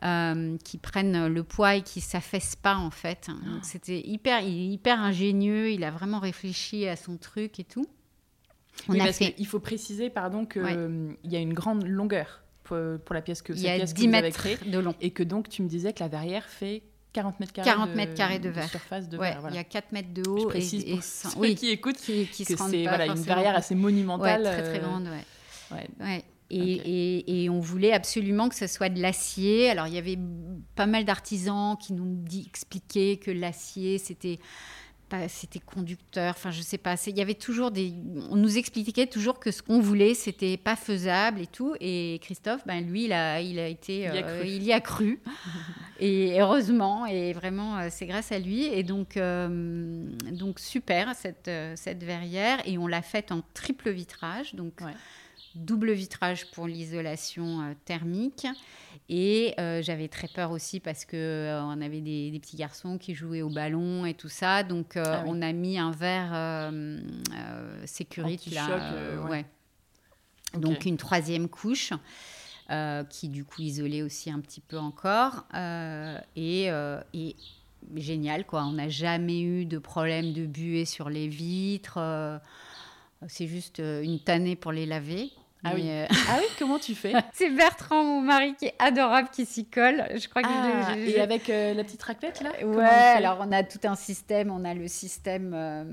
[0.04, 3.28] Euh, qui prennent le poids et qui s'affaissent pas en fait.
[3.28, 5.70] Donc c'était hyper, il hyper ingénieux.
[5.70, 7.86] Il a vraiment réfléchi à son truc et tout.
[8.88, 9.32] On Oui, a parce fait.
[9.32, 10.76] qu'il faut préciser, pardon, qu'il Ouais.
[11.24, 14.04] y a une grande longueur pour, pour la pièce que, Il y a pièce 10
[14.04, 14.58] que vous avez mètres créée.
[14.70, 14.94] de long.
[15.00, 16.82] Et que donc, tu me disais que la verrière fait
[17.14, 18.68] 40 mètres carrés 40 de, mètres carrés de verre.
[18.68, 19.40] surface de Ouais, verre.
[19.40, 19.54] Voilà.
[19.54, 21.70] il y a 4 mètres de Je haut et, précise et pour ceux oui, qui
[21.70, 24.42] écoutent qui, qui que c'est voilà, une verrière assez Ouais, monumentale.
[24.42, 25.88] très très euh, grande, ouais.
[26.00, 26.22] ouais.
[26.50, 26.82] Et, Ok.
[26.86, 29.68] et- et on voulait absolument que ce soit de l'acier.
[29.70, 30.18] Alors, il y avait
[30.76, 34.38] pas mal d'artisans qui nous dit, expliquaient que l'acier, c'était
[35.28, 36.30] c'était conducteur.
[36.36, 36.96] Enfin, je sais pas.
[37.06, 37.92] Il y avait toujours des.
[38.30, 41.76] On nous expliquait toujours que ce qu'on voulait, c'était pas faisable et tout.
[41.80, 43.98] Et Christophe, ben, lui, il a, il a été.
[43.98, 44.48] Il y a euh, cru.
[44.48, 45.20] il y a cru.
[46.00, 47.06] et heureusement.
[47.06, 48.64] Et vraiment, euh, c'est grâce à lui.
[48.64, 52.58] Et donc, euh, donc super, cette, cette verrière.
[52.66, 54.56] Et on l'a faite en triple vitrage.
[54.56, 54.90] Donc, Ouais.
[55.56, 58.46] Double vitrage pour l'isolation euh, thermique.
[59.08, 62.98] Et euh, j'avais très peur aussi parce que euh, on avait des, des petits garçons
[62.98, 64.62] qui jouaient au ballon et tout ça.
[64.64, 65.30] Donc euh, Ah oui.
[65.32, 66.72] on a mis un verre
[67.84, 68.66] sécurité là.
[69.24, 69.30] Ouais.
[69.30, 69.44] ouais.
[70.58, 71.92] Donc une troisième couche.
[73.10, 75.44] qui du coup isolait aussi un petit peu encore
[76.34, 76.64] et,
[77.14, 77.36] et
[77.94, 82.00] génial quoi on n'a jamais eu de problème de buée sur les vitres
[83.28, 85.30] c'est juste une tannée pour les laver
[85.70, 85.82] Ah oui.
[85.88, 89.64] Euh, Ah oui, comment tu fais c'est Bertrand, mon mari, qui est adorable, qui s'y
[89.66, 90.04] colle.
[90.14, 92.50] Je crois que Ah, je- je- Et avec euh, la petite raclette là?
[92.64, 94.50] Ouais, alors on a tout un système.
[94.50, 95.52] On a le système.
[95.54, 95.84] euh,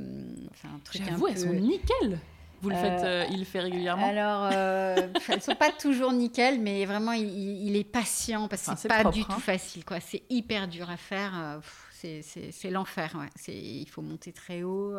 [0.52, 2.20] enfin, un truc J'avoue, elles peu- sont nickel.
[2.62, 4.08] Vous le faites, euh, il le fait régulièrement?
[4.08, 4.96] Alors, euh,
[5.28, 9.02] elles sont pas toujours nickel, mais vraiment, il, est patient parce que Enfin, c'est pas
[9.02, 9.28] propre, du hein.
[9.34, 9.84] tout facile.
[9.84, 10.00] quoi.
[10.00, 11.60] C'est hyper dur à faire.
[11.92, 13.16] c'est- l'enfer.
[13.20, 13.54] Ouais.
[13.54, 14.96] Il faut monter très haut.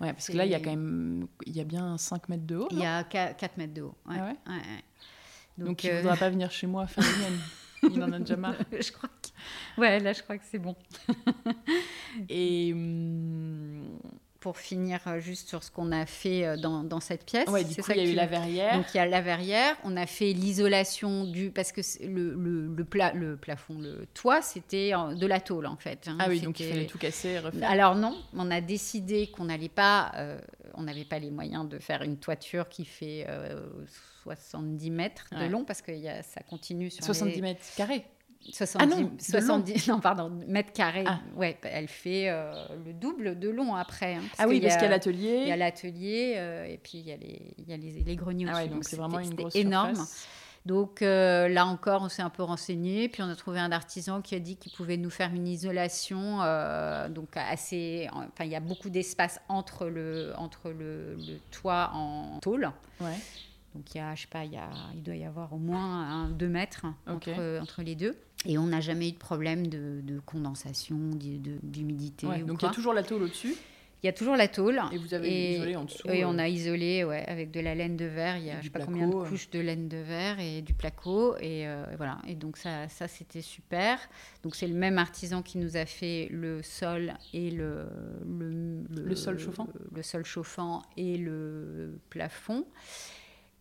[0.00, 2.46] Ouais, parce que là, il y a quand même, il y a bien 5 mètres
[2.46, 2.68] de haut.
[2.70, 3.96] Il y a 4 mètres de haut.
[4.06, 4.16] Ouais.
[4.18, 4.36] Ah ouais?
[4.46, 4.84] Ouais, ouais.
[5.64, 7.40] Donc, il ne euh, voudra pas venir chez moi faire les miennes.
[7.94, 8.56] Il en a déjà marre.
[8.72, 9.80] je crois que...
[9.80, 10.74] Ouais, là, je crois que c'est bon.
[12.28, 13.98] Et hum,
[14.40, 17.48] Pour finir euh, juste sur ce qu'on a fait euh, dans, dans cette pièce.
[17.48, 18.76] ouais, du coup, ça il y a eu la verrière.
[18.76, 22.72] Donc il y a la verrière, on a fait l'isolation du parce que le, le,
[22.72, 26.06] le, pla- le plafond, le toit, c'était de la tôle en fait.
[26.06, 26.16] hein.
[26.20, 27.68] ah oui, donc il fallait tout casser et refaire.
[27.68, 30.38] Alors non, on a décidé qu'on n'allait pas, euh,
[30.74, 33.58] on n'avait pas les moyens de faire une toiture qui fait euh,
[34.22, 35.48] 70 mètres de Ouais.
[35.48, 38.04] long parce que il y a- ça continue sur 70 les- mètres carrés.
[38.50, 41.04] 70, Ah non, de 70 non pardon, mètres carrés.
[41.06, 41.20] Ah.
[41.36, 42.52] Ouais, elle fait euh,
[42.86, 44.14] le double de long après.
[44.14, 45.56] hein, Ah oui, parce qu'il y a il y a l'atelier.
[45.56, 48.54] l'atelier euh, et puis il y a les, il y a les, les greniers Ah
[48.54, 48.74] ouais, au-dessus.
[48.74, 49.94] donc c'est vraiment une grosse énorme.
[49.96, 50.26] surface.
[50.66, 54.20] Donc euh, là encore, on s'est un peu renseigné, puis on a trouvé un artisan
[54.20, 56.42] qui a dit qu'il pouvait nous faire une isolation.
[56.42, 61.90] euh, donc assez, enfin il y a beaucoup d'espace entre le entre le, le toit
[61.94, 62.70] en tôle.
[63.00, 63.14] Ouais.
[63.74, 65.58] Donc il y a, je sais pas, il, y a, il doit y avoir au
[65.58, 67.28] moins un, deux mètres Ok.
[67.28, 68.16] entre, entre les deux.
[68.46, 72.26] Et on n'a jamais eu de problème de, de condensation, d'hu- de- d'humidité.
[72.26, 73.54] Ouais, ou donc il y a toujours la tôle au-dessus.
[74.04, 74.80] Il y a toujours la tôle.
[74.92, 76.06] Et vous avez Et- isolé en dessous.
[76.08, 78.36] Et euh, on a isolé ouais, avec de la laine de verre.
[78.36, 79.28] Il y Et a je sais pas placo, combien de euh.
[79.28, 81.34] couches de laine de verre et du placo.
[81.38, 82.18] Et euh, voilà.
[82.28, 83.98] Et donc ça, ça c'était super.
[84.44, 87.86] Donc c'est le même artisan qui nous a fait le sol et le
[88.24, 92.66] le, Le sol chauffant le sol chauffant et le plafond.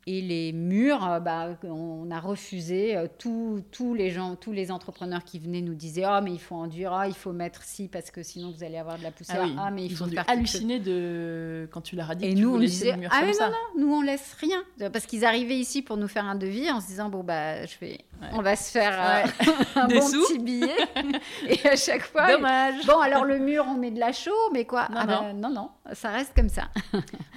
[0.09, 2.95] Et les murs, euh, bah, on a refusé.
[2.95, 6.39] euh, Tous, tous les gens, tous les entrepreneurs qui venaient nous disaient Ah, mais il
[6.39, 9.11] faut enduire, ah, il faut mettre ci parce que sinon vous allez avoir de la
[9.11, 9.41] poussière.
[9.41, 12.15] Ah oui, Ah, mais il ils faut ont dû halluciner de quand tu leur as
[12.15, 13.47] dit Et que tu nous, on disait, ah comme mais ça.
[13.49, 14.63] non, non, nous, on laisse rien.
[14.91, 17.77] Parce qu'ils arrivaient ici pour nous faire un devis en se disant, bon, bah, je
[17.81, 18.29] vais, Ouais.
[18.33, 20.25] on va se faire euh, un Des bon sous.
[20.27, 20.73] petit billet.
[21.49, 22.83] Et à chaque fois, Dommage.
[22.87, 24.87] bon, alors le mur, on met de la chaux, mais quoi?
[24.89, 26.63] Non, Ah bah, non, non, ça reste comme ça.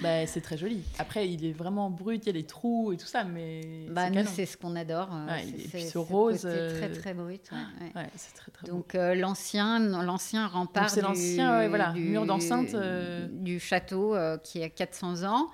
[0.01, 0.81] Bah, c'est très joli.
[0.97, 2.60] Après, il est vraiment brut, il y a trous
[2.93, 5.09] et tout ça, mais Bah, c'est nous, c'est ce qu'on adore.
[5.13, 7.41] euh, Ouais, c'est- et puis c'est- ce ce rose, euh, Très, très brut.
[7.51, 7.57] ouais,
[7.95, 8.01] ouais.
[8.01, 8.73] Ouais, c'est très très beau.
[8.77, 10.83] Donc euh, l'ancien, l'ancien rempart.
[10.83, 13.27] Donc, c'est du- l'ancien, voilà, du- mur d'enceinte, euh.
[13.31, 15.47] du château euh, qui a 400 ans.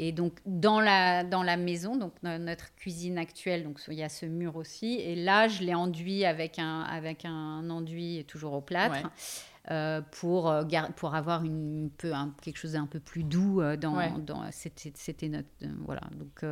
[0.00, 4.02] Et donc dans la dans la maison, donc no- notre cuisine actuelle, donc il y
[4.04, 4.94] a ce mur aussi.
[5.00, 9.10] Et là, je l'ai enduit avec un avec un enduit toujours au plâtre.
[9.70, 10.62] Euh, pour, euh,
[10.96, 14.10] pour avoir une, peu, un- quelque chose d'un peu plus doux euh, dans, Ouais.
[14.24, 15.48] dans c'était notre
[15.84, 16.42] voilà donc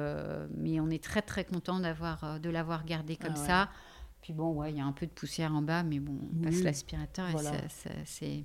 [0.55, 3.47] mais on est très très content d'avoir de l'avoir gardé comme Ah ouais.
[3.47, 3.69] ça
[4.21, 6.45] Puis bon, ouais, il y a un peu de poussière en bas, mais bon, on
[6.45, 6.63] passe Oui.
[6.65, 7.55] l'aspirateur Voilà.
[7.55, 8.45] et ça- c'est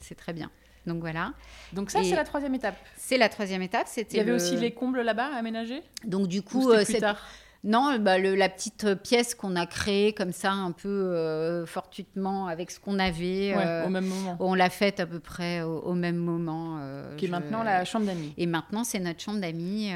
[0.00, 0.50] c'est très bien.
[0.86, 1.32] Donc voilà.
[1.72, 2.76] Donc ça, c'est la troisième étape.
[2.96, 3.86] C'est la troisième étape.
[3.96, 6.84] Il y avait le- aussi les combles là-bas à aménager Donc du Ou coup, c'était
[6.92, 7.26] plus tard?
[7.62, 12.46] Non, bah, le- la petite pièce qu'on a créée comme ça, un peu euh, fortuitement
[12.46, 13.54] avec ce qu'on avait.
[13.54, 14.36] Ouais, euh, au même moment.
[14.40, 16.78] on l'a faite à peu près au, au même moment.
[16.80, 18.32] euh, Qui est je- maintenant la chambre d'amis.
[18.38, 19.90] Et maintenant, c'est notre chambre d'amis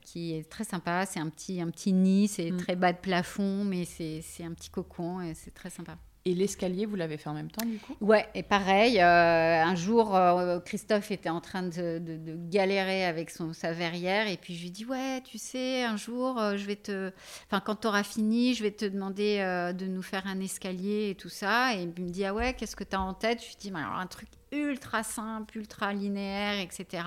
[0.00, 1.04] qui est très sympa.
[1.06, 2.56] C'est un petit, un petit nid, c'est Mm.
[2.56, 5.96] très bas de plafond, mais c'est c'est un petit cocon et c'est très sympa.
[6.26, 7.94] Et l'escalier, vous l'avez fait en même temps, du coup?
[8.00, 12.02] Ouais, et pareil, euh, un jour, euh, Christophe était en train de,
[12.50, 16.40] galérer avec son, sa verrière, et puis je lui dis Ouais, tu sais, un jour,
[16.40, 17.12] euh, je vais te.
[17.46, 19.38] Enfin, quand tu auras fini, je vais te demander
[19.78, 21.76] de nous faire un escalier et tout ça.
[21.76, 23.40] Et il me dit Ah ouais, qu'est-ce que tu as en tête?
[23.40, 27.04] Je lui dis Alors, un truc ultra simple, ultra linéaire, etc.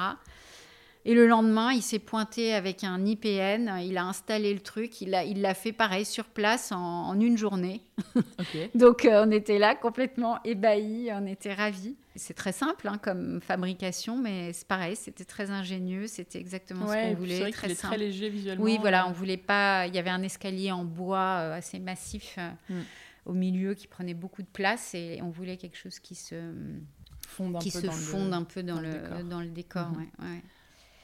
[1.05, 5.11] Et le lendemain, il s'est pointé avec un IPN, il a installé le truc, il
[5.11, 7.81] l'a il l'a fait pareil sur place en, en une journée.
[8.75, 11.95] Donc euh, on était là complètement ébahis, on était ravis.
[12.15, 17.03] C'est très simple hein, comme fabrication, mais c'est pareil, c'était très ingénieux, c'était exactement Ouais,
[17.03, 17.95] ce qu'on voulait, vrai très simple.
[17.97, 18.63] léger visuellement.
[18.65, 19.87] Oui, voilà, on voulait pas.
[19.87, 22.81] Il y avait un escalier en bois euh, assez massif euh, Mm.
[23.25, 26.35] au milieu qui prenait beaucoup de place et on voulait quelque chose qui se
[27.25, 29.23] fonde un qui peu se dans le- fonde un peu dans, dans le le, décor.
[29.23, 29.87] dans le décor.
[29.97, 30.41] Ouais, ouais.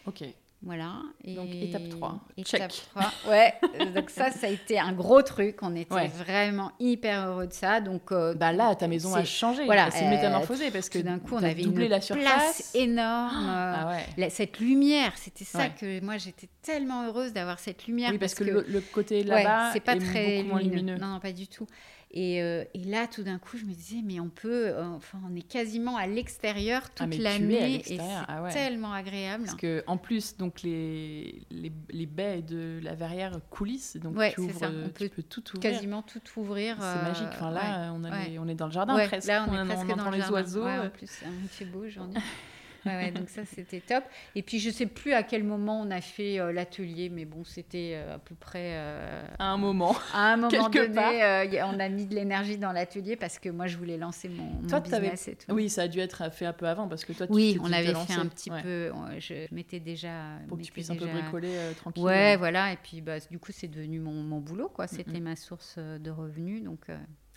[0.08, 0.24] Ok.
[0.64, 0.94] Voilà.
[1.24, 2.20] Et Donc, étape 3.
[2.38, 2.86] Étape Check.
[2.96, 3.12] 3.
[3.30, 3.54] Ouais.
[3.94, 5.58] donc ça, ça a été un gros truc.
[5.62, 6.08] On était Ouais.
[6.08, 7.82] vraiment hyper heureux de ça.
[7.82, 9.66] Donc euh, Bah là, ta maison a c'est- changé.
[9.66, 12.24] voilà, s'est euh, métamorphosée parce que d'un coup, on avait doublé une la surface.
[12.24, 13.46] place énorme.
[13.48, 14.06] Ah ouais.
[14.18, 15.72] La- cette lumière, c'était ça Ouais.
[15.80, 18.10] que moi j'étais tellement heureuse d'avoir cette lumière.
[18.12, 20.98] Oui, parce que, le, le côté ouais, là-bas c'est pas est très beaucoup moins lumineux.
[20.98, 21.68] Non, non, pas du tout.
[22.18, 25.20] Et, euh, et là, tout d'un coup, je me disais, mais on peut, euh, enfin,
[25.30, 28.54] on est quasiment à l'extérieur Ah, toute à l'année et c'est ah ouais.
[28.54, 29.44] tellement agréable.
[29.44, 34.32] Parce que en plus, donc les, les, les baies de la verrière coulissent, donc Ouais,
[34.32, 34.70] tu, ouvres, ça.
[34.70, 35.74] On tu peut peux tout ouvrir.
[35.74, 36.78] Quasiment tout ouvrir.
[36.80, 37.28] C'est euh, magique.
[37.34, 39.28] Enfin là, on, a les- on est dans le jardin presque.
[39.28, 40.34] Là, on est on, presque entend dans le les jardin.
[40.36, 40.66] oiseaux.
[40.66, 40.88] Euh.
[40.88, 42.22] en plus, hein, il fait beau aujourd'hui.
[42.86, 44.04] Ouais, ouais, donc ça, c'était top.
[44.36, 47.44] Et puis, je sais plus à quel moment on a fait euh, l'atelier, mais bon,
[47.44, 49.96] c'était euh, à peu près euh, à un moment.
[50.14, 50.94] à un moment Quelque donné.
[50.94, 51.12] part.
[51.14, 54.44] euh, on a mis de l'énergie dans l'atelier parce que moi, je voulais lancer mon,
[54.44, 55.52] mon Toi, business et tout.
[55.54, 57.66] Oui, ça a dû être fait un peu avant parce que toi, tu Oui, on
[57.66, 58.14] déjà avait lancé.
[58.14, 58.62] fait un petit Ouais.
[58.62, 58.92] peu.
[59.20, 60.10] Je m'étais déjà.
[60.48, 62.04] Pour que tu puisses un peu bricoler tranquille.
[62.04, 62.72] Ouais, voilà.
[62.72, 64.88] Et puis, bah, du coup, c'est devenu mon, mon boulot, quoi.
[64.88, 66.82] C'était ma source de revenus, donc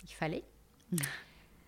[0.03, 0.43] il fallait.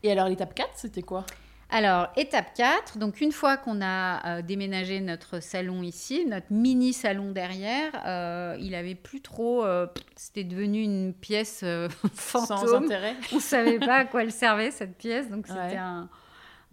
[0.04, 1.26] Et alors, l'étape 4, c'était quoi?
[1.74, 6.92] Alors, étape 4, donc une fois qu'on a euh, déménagé notre salon ici, notre mini
[6.92, 12.84] salon derrière, euh, il avait plus trop, euh, c'était devenu une pièce euh, Sans fantôme.
[12.86, 15.78] intérêt On savait pas à quoi elle servait cette pièce, donc c'était Ouais.
[15.78, 16.10] un,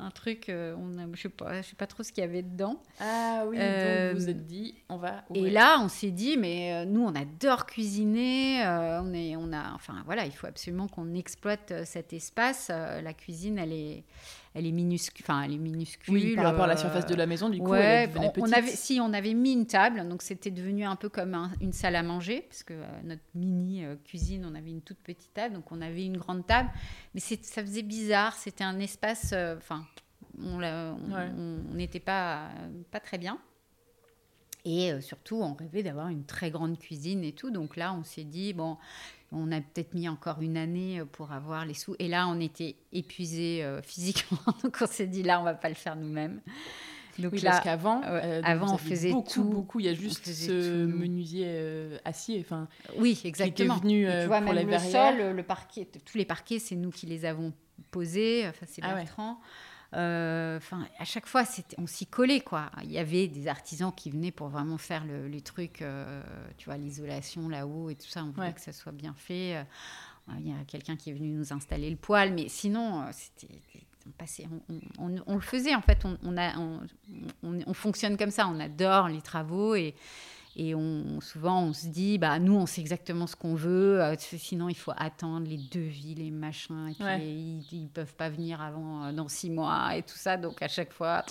[0.00, 2.26] un truc, euh, on a, je sais pas, je sais pas trop ce qu'il y
[2.26, 2.82] avait dedans.
[3.00, 5.52] Ah oui, Euh, donc vous vous êtes dit, on va Et ouvrir.
[5.52, 8.62] là, on s'est dit, mais euh, nous, on adore cuisiner.
[8.66, 12.68] on est, on a, enfin voilà, il faut absolument qu'on exploite cet espace.
[12.68, 14.02] La cuisine, elle est,
[14.58, 15.24] elle est minuscule.
[15.24, 16.12] Enfin, elle est minuscule.
[16.12, 18.32] Oui, par rapport à la euh, surface de la maison, du coup, ouais, elle devenait
[18.38, 21.50] on, avait, si on avait mis une table, donc c'était devenu un peu comme un-
[21.60, 24.98] une salle à manger, parce que euh, notre mini euh, cuisine, on avait une toute
[24.98, 26.70] petite table, donc on avait une grande table,
[27.14, 28.34] mais ça faisait bizarre.
[28.34, 29.84] C'était un espace, enfin,
[30.40, 31.28] on Ouais.
[31.74, 32.48] n'était pas,
[32.90, 33.38] pas très bien.
[34.64, 37.50] Et surtout, on rêvait d'avoir une très grande cuisine et tout.
[37.50, 38.76] Donc là, on s'est dit, bon,
[39.32, 41.94] on a peut-être mis encore une année euh, pour avoir les sous.
[41.98, 44.38] Et là, on était épuisés euh, physiquement.
[44.62, 46.40] Donc on s'est dit, là, on va pas le faire nous-mêmes.
[47.18, 49.44] Donc Oui, là, parce qu'avant, euh, donc avant, on faisait beaucoup, tout.
[49.44, 49.80] beaucoup.
[49.80, 50.96] Il y a juste ce tout.
[50.96, 53.76] menuisier euh, acier, enfin, oui, qui était exactement.
[53.76, 56.90] venu euh, tu vois, pour même le sol, le parquet, tous les parquets, c'est nous
[56.90, 57.52] qui les avons
[57.90, 58.46] posés.
[58.48, 59.04] Enfin, c'est Ah ouais.
[59.94, 61.44] Euh, Enfin, à chaque fois,
[61.78, 62.70] on s'y collait, quoi.
[62.82, 66.22] Il y avait des artisans qui venaient pour vraiment faire le, les trucs, euh,
[66.58, 68.22] tu vois, l'isolation là-haut et tout ça.
[68.24, 68.52] On voulait Ouais.
[68.52, 69.56] que ça soit bien fait.
[69.56, 69.62] Euh,
[70.40, 73.48] Il y a quelqu'un qui est venu nous installer le poêle, mais sinon, c'était.
[74.50, 76.04] On, on, on- on- on le faisait en fait,
[76.36, 76.80] a, on-
[77.66, 79.94] on fonctionne comme ça, on adore les travaux et,
[80.58, 84.02] et on, souvent, on se dit, bah, nous, on sait exactement ce qu'on veut.
[84.02, 86.88] euh, sinon, il faut attendre les devis, les machins.
[86.90, 87.20] Et puis, Ouais.
[87.72, 90.36] ils ne peuvent pas venir avant euh, dans six mois et tout ça.
[90.36, 91.24] Donc, à chaque fois,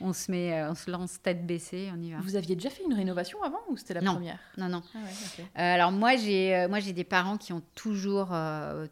[0.00, 2.18] on se, met, euh, on se lance tête baissée, on y va.
[2.20, 4.12] Vous aviez déjà fait une rénovation avant ou c'était la Non.
[4.14, 4.38] première?
[4.58, 4.82] Non, non.
[4.94, 8.34] Ah ouais, alors moi j'ai moi j'ai des parents qui ont toujours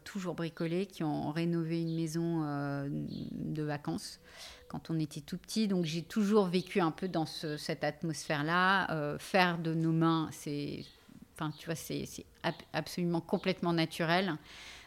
[0.03, 2.41] toujours bricolé, qui ont rénové une maison
[3.31, 4.19] de vacances
[4.71, 5.67] quand on était tout petit.
[5.67, 8.89] Donc j'ai toujours vécu un peu dans ce- cette atmosphère-là.
[8.91, 10.85] Euh, faire de nos mains, c'est
[11.35, 14.35] enfin tu vois c'est c'est ab- absolument complètement naturel.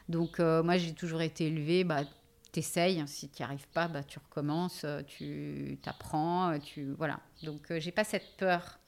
[0.09, 2.03] Donc euh, moi j'ai toujours été élevée bah
[2.53, 7.19] T'essayes, si tu n'y arrives pas, bah, tu recommences, euh, tu t'apprends, tu voilà.
[7.43, 8.79] Donc j'ai pas cette peur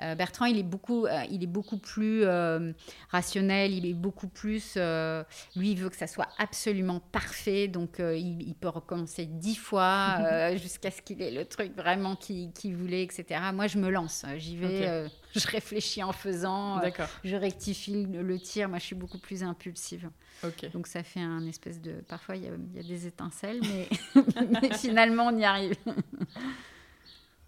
[0.00, 2.72] Euh, Bertrand, il est beaucoup, euh, il est beaucoup plus euh,
[3.10, 4.76] rationnel, il est beaucoup plus.
[4.76, 10.90] lui, il veut que ça soit absolument parfait, donc il, peut recommencer dix fois jusqu'à
[10.90, 13.40] ce qu'il ait le truc vraiment qu'il voulait, etc.
[13.52, 16.80] Moi, je me lance, j'y vais, je réfléchis en faisant,
[17.24, 18.68] je rectifie le, tir.
[18.68, 20.10] Moi, je suis beaucoup plus impulsive.
[20.72, 21.92] Donc, ça fait un espèce de.
[22.08, 23.88] Parfois, il y, y, a des étincelles, mais,
[24.62, 25.74] mais finalement, on y arrive.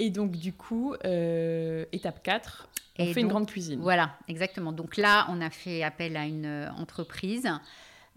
[0.00, 3.80] Et donc, du coup, euh, étape 4, on fait une grande cuisine.
[3.82, 4.72] Voilà, exactement.
[4.72, 7.46] Donc là, on a fait appel à une euh, entreprise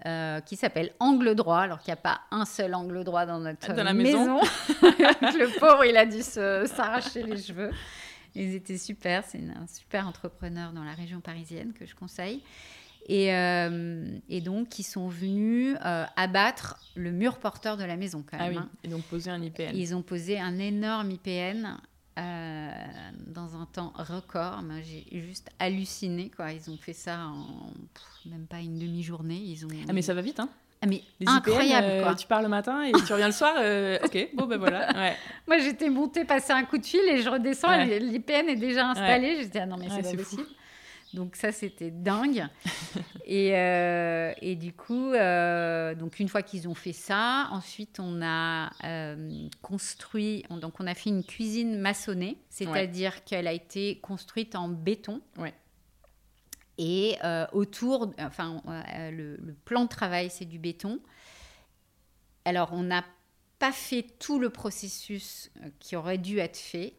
[0.05, 3.39] euh, qui s'appelle Angle Droit, alors qu'il n'y a pas un seul angle droit dans
[3.39, 4.39] notre dans la maison.
[4.81, 7.71] le pauvre, il a dû s'arracher les cheveux.
[8.33, 9.25] Ils étaient super.
[9.27, 12.43] C'est un super entrepreneur dans la région parisienne que je conseille.
[13.07, 18.23] Et, euh, et, donc qui sont venus euh, abattre le mur porteur de la maison
[18.29, 18.57] quand ah même.
[18.59, 19.75] Ah oui, et donc poser un IPN.
[19.75, 21.77] Ils ont posé un énorme IPN
[22.17, 22.71] euh,
[23.27, 24.63] dans un temps record.
[24.83, 26.53] J'ai juste halluciné quoi.
[26.53, 27.73] Ils ont fait ça en
[28.25, 29.41] même pas une demi-journée.
[29.43, 29.69] Ils ont.
[29.89, 30.49] Ah mais ça va vite hein.
[30.81, 32.15] Ah mais incroyable IPN, quoi.
[32.15, 33.55] Tu pars le matin et tu reviens le soir.
[34.03, 34.93] ok, bon ben voilà.
[34.95, 35.17] Ouais.
[35.45, 37.83] Moi j'étais montée passer un coup de fil et je redescends.
[37.83, 39.39] L'IPN est déjà installé.
[39.41, 40.45] J'étais ah non mais c'est pas possible.
[41.13, 42.47] Donc ça, c'était dingue.
[43.25, 48.21] et, euh, et, du coup, euh, donc une fois qu'ils ont fait ça, ensuite on
[48.23, 54.55] a euh, construit, donc on a fait une cuisine maçonnée, c'est-à-dire qu'elle a été construite
[54.55, 55.21] en béton.
[55.37, 55.53] Ouais.
[56.79, 57.17] Et
[57.51, 58.61] autour, enfin,
[59.11, 60.99] le, le, plan de travail, c'est du béton.
[62.45, 63.05] Alors, on n'a
[63.59, 66.95] pas fait tout le processus qui aurait dû être fait.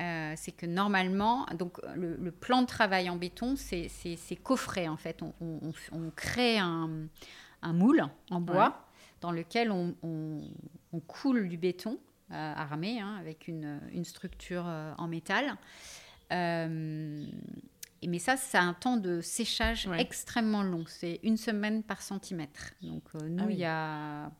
[0.00, 5.22] Euh, c'est que normalement, donc le, plan de travail en béton, c'est coffret en fait.
[5.22, 7.08] On, crée un,
[7.62, 8.86] moule en bois
[9.20, 9.94] dans lequel on,
[11.06, 11.98] coule du béton
[12.30, 15.56] euh, armé hein, avec une, structure euh, en métal.
[16.30, 20.84] mais ça, ça a un temps de séchage extrêmement long.
[20.86, 22.72] C'est une semaine par centimètre.
[22.80, 24.32] Donc nous, ah il y a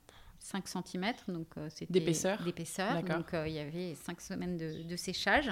[0.43, 2.43] 5 cm, donc euh, c'était d'épaisseur.
[2.43, 3.03] d'épaisseur.
[3.03, 5.51] Donc euh, il y avait 5 semaines de, séchage.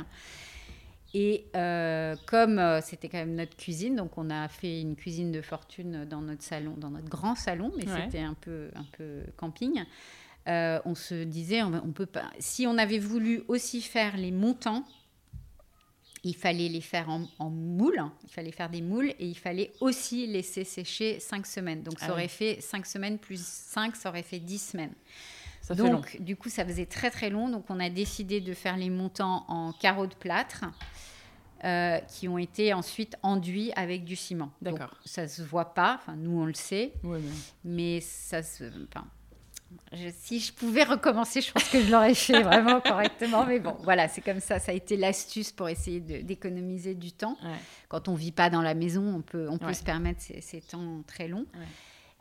[1.13, 5.41] Et euh, comme c'était quand même notre cuisine, donc on a fait une cuisine de
[5.41, 9.85] fortune dans notre salon, dans notre grand salon, mais c'était un peu, un peu camping.
[10.47, 12.31] on se disait, on, peut pas.
[12.39, 14.85] Si on avait voulu aussi faire les montants,
[16.23, 20.27] il fallait les faire en, moule, il fallait faire des moules et il fallait aussi
[20.27, 21.83] laisser sécher 5 semaines.
[21.83, 24.93] Donc ça ah aurait fait 5 semaines plus 5, ça aurait fait 10 semaines.
[25.63, 27.49] Ça donc du coup ça faisait très très long.
[27.49, 30.65] Donc on a décidé de faire les montants en carreaux de plâtre.
[31.63, 34.51] Euh, qui ont été ensuite enduits avec du ciment.
[34.63, 34.97] D'accord.
[35.05, 37.21] Ça se voit pas, enfin nous on le sait, mais...
[37.65, 39.07] mais ça se, enfin,
[40.19, 43.45] si je pouvais recommencer, je pense que je l'aurais fait vraiment correctement.
[43.45, 44.59] Mais bon, voilà, c'est comme ça.
[44.59, 47.37] Ça a été l'astuce pour essayer d'économiser du temps.
[47.89, 50.61] Quand on vit pas dans la maison, on peut, on peut se permettre ces, ces,
[50.61, 51.47] temps très longs.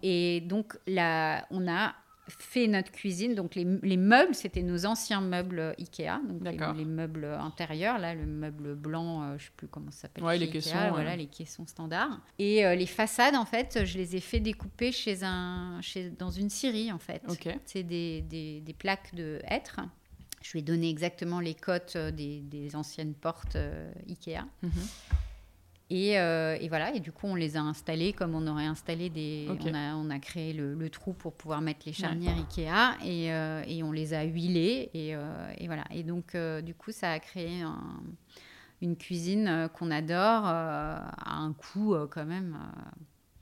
[0.01, 1.93] Et donc, là, on a
[2.29, 3.35] fait notre cuisine.
[3.35, 6.43] Donc les, les meubles, c'était nos anciens meubles Ikea, donc
[6.75, 10.23] les, meubles intérieurs, là, le meuble blanc, euh, je sais plus comment ça s'appelle.
[10.23, 10.75] Ouais, les caissons.
[10.91, 12.19] Voilà, les caissons standards.
[12.37, 16.31] Et euh, les façades, en fait, je les ai fait découper chez un, chez, dans
[16.31, 17.21] une scierie, en fait.
[17.65, 19.79] C'est des, des, des, plaques de hêtre.
[20.41, 23.57] Je lui ai donné exactement les cotes euh, des, des anciennes portes
[24.07, 24.45] Ikea.
[25.91, 29.47] Euh, et, voilà, et du coup, on les a installés comme on aurait installé des.
[29.49, 33.63] On, a, on, a, créé le, trou pour pouvoir mettre les charnières Ikea et, euh,
[33.67, 34.91] et, on les a huilés.
[34.93, 35.85] Et, euh, et voilà.
[35.91, 37.63] Et donc, du coup, ça a créé
[38.81, 42.57] une cuisine qu'on adore à un coût quand même.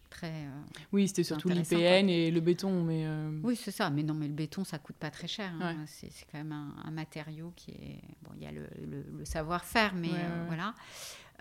[0.10, 0.48] Très,
[0.94, 3.06] oui, c'était surtout l'IPN et le béton, mais
[3.44, 3.90] oui, c'est ça.
[3.90, 5.52] Mais non, mais le béton, ça coûte pas très cher.
[5.62, 5.76] Hein.
[5.86, 8.32] C'est quand même un, matériau qui est bon.
[8.38, 10.12] Il y a le, le, savoir-faire, mais
[10.48, 10.74] voilà.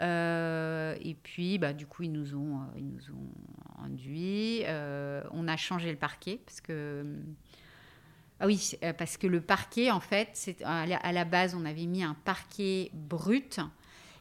[0.01, 4.62] Euh, et puis, bah, du coup, ils nous ont, euh, ils nous ont enduit.
[4.64, 7.05] Euh, on a changé le parquet parce que.
[8.38, 12.03] Ah oui, parce que le parquet, en fait, c'est, à la base, on avait mis
[12.03, 13.61] un parquet brut.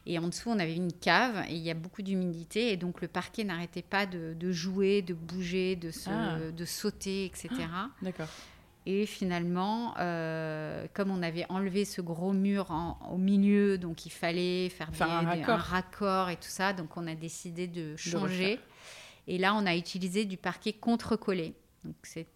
[0.06, 2.72] Et en dessous, on avait une cave et il y a beaucoup d'humidité.
[2.72, 6.38] Et donc, le parquet n'arrêtait pas de, jouer, de bouger, de, se, ah.
[6.50, 7.50] de sauter, etc.
[8.00, 8.28] D'accord.
[8.88, 12.70] Et finalement, euh, comme on avait enlevé ce gros mur
[13.10, 16.30] au milieu, donc il fallait faire, un, raccord.
[16.30, 18.60] et tout ça, donc on a décidé de changer.
[19.26, 21.54] et là, on a utilisé du parquet contre-collé.
[21.84, 22.28] Donc c'est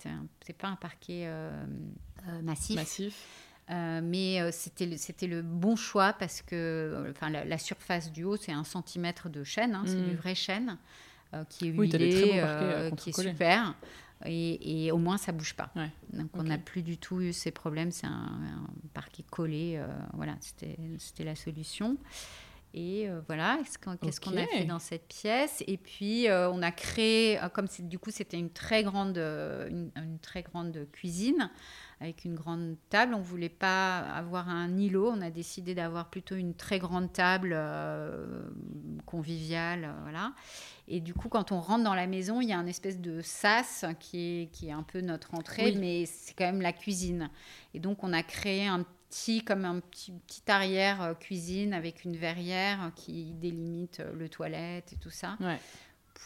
[0.45, 1.65] c'est pas un parquet euh,
[2.29, 2.75] euh, massif.
[2.75, 3.15] Massif.
[3.69, 8.65] mais c'était c'était le bon choix parce que enfin la, surface du haut c'est un
[8.65, 10.17] centimètre de chêne, hein, c'est du mm.
[10.17, 10.79] vrai chêne
[11.49, 12.43] qui est huilé,
[12.97, 13.77] qui est super.
[14.27, 15.73] Et, au moins ça bouge pas.
[16.12, 17.91] Donc on n'a plus du tout eu ces problèmes.
[17.91, 18.41] C'est un,
[18.93, 19.77] parquet collé.
[19.77, 21.97] Euh, voilà, c'était la solution.
[22.73, 23.59] Et voilà,
[24.01, 25.64] qu'est-ce qu'on a fait dans cette pièce?
[25.66, 29.91] Et puis on a créé, comme du coup c'était une très grande, une,
[30.23, 31.51] très grande cuisine
[32.01, 33.15] avec une grande table.
[33.15, 35.11] On voulait pas avoir un îlot.
[35.11, 37.57] On a décidé d'avoir plutôt une très grande table
[39.07, 40.33] conviviale, voilà.
[40.89, 43.21] Et du coup, quand on rentre dans la maison, il y a un espèce de
[43.21, 47.31] sas qui est, qui est un peu notre entrée, mais c'est quand même la cuisine.
[47.75, 52.05] Et donc, on a créé un petit, comme un petit, petit arrière euh, cuisine avec
[52.05, 55.37] une verrière qui délimite euh, le toilette et tout ça.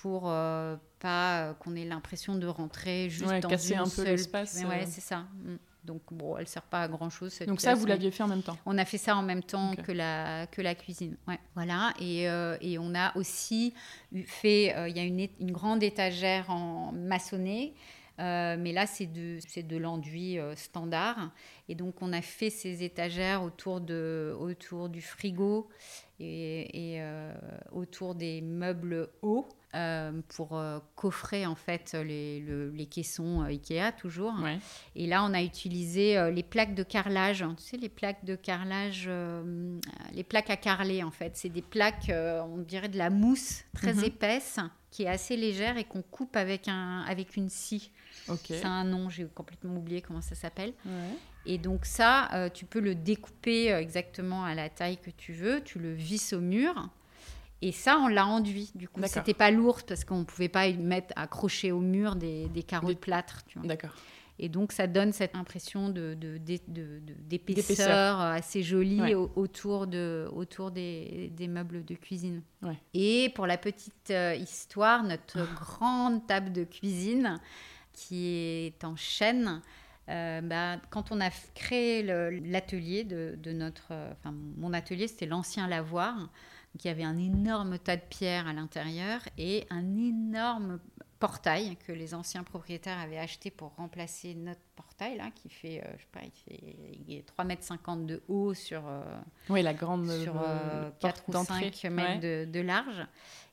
[0.03, 4.62] Pour euh, pas qu'on ait l'impression de rentrer juste dans casser une un peu l'espace.
[4.68, 5.26] Ouais, c'est ça.
[5.45, 5.57] Mm.
[5.84, 7.38] Donc, bon, elle ne sert pas à grand chose.
[7.47, 9.74] Donc, ça, vous l'aviez fait en même temps On a fait ça en même temps
[9.74, 11.16] que, la, que la cuisine.
[11.28, 11.38] Ouais.
[11.55, 11.92] Voilà.
[12.01, 13.74] Et, euh, et, on a aussi
[14.24, 14.74] fait.
[14.74, 17.74] Euh, il y a une, une, grande étagère en maçonné.
[18.18, 21.32] Euh, mais là, c'est de, de l'enduit standard.
[21.68, 25.68] Et donc, on a fait ces étagères autour, de, autour du frigo
[26.18, 27.03] et, et
[27.72, 29.49] autour des meubles hauts.
[29.75, 34.35] Euh, pour euh, coffrer en fait les, les caissons euh, Ikea toujours.
[34.95, 37.43] Et là, on a utilisé les plaques de carrelage.
[37.43, 37.57] Hein.
[37.59, 39.11] Tu sais, les plaques de carrelage,
[40.12, 41.37] les plaques à carreler en fait.
[41.37, 44.05] C'est des plaques, on dirait de la mousse très mhm.
[44.05, 44.61] épaisse
[44.91, 47.91] qui est assez légère et qu'on coupe avec, un, avec une scie.
[48.45, 50.72] C'est un nom, j'ai complètement oublié comment ça s'appelle.
[51.47, 55.81] Et donc ça, tu peux le découper exactement à la taille que tu veux, tu
[55.81, 56.91] le visses au mur
[57.62, 58.70] et ça, on l'a enduit.
[58.74, 62.62] Du coup, c'était pas lourd parce qu'on pouvait pas mettre accrocher au mur des, des
[62.62, 63.42] carreaux de plâtre.
[63.57, 63.94] D'accord.
[64.38, 66.16] Et donc, ça donne cette impression de,
[67.28, 72.42] d'épaisseur assez jolie autour, de, autour des, des, meubles de cuisine.
[72.94, 75.55] Et pour la petite euh, histoire, notre ah.
[75.55, 77.38] grande table de cuisine
[77.92, 79.62] qui est en chêne,
[80.09, 83.92] euh, bah, quand on a créé l'atelier de, de, notre...
[83.92, 86.28] Euh, enfin, mon atelier, c'était l'ancien lavoir.
[86.83, 90.81] Y avait un énorme tas de pierres à l'intérieur et un énorme
[91.25, 95.93] portail que les anciens propriétaires avaient acheté pour remplacer notre portail là qui fait euh,
[95.97, 99.01] je sais pas il fait 3 mètres 50 de haut sur euh,
[99.49, 100.35] oui la grande sur
[101.01, 103.07] 4 euh, ou 5 mètres de, large.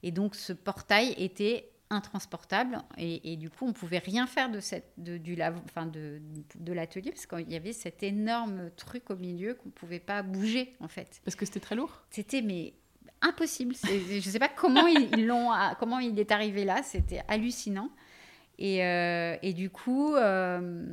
[0.04, 4.92] Et donc ce portail était intransportable et, du coup on pouvait rien faire de cette
[4.98, 6.22] de, du enfin de,
[6.56, 10.76] de l'atelier parce qu'il y avait cet énorme truc au milieu qu'on pouvait pas bouger
[10.82, 11.22] en fait.
[11.24, 12.02] Parce que c'était très lourd?
[12.10, 12.74] C'était mais
[13.22, 13.76] impossible.
[13.84, 16.82] Je ne sais pas comment ils, l'ont, comment il est arrivé là.
[16.84, 17.90] C'était hallucinant.
[18.64, 20.86] Et, euh, et, du coup, euh,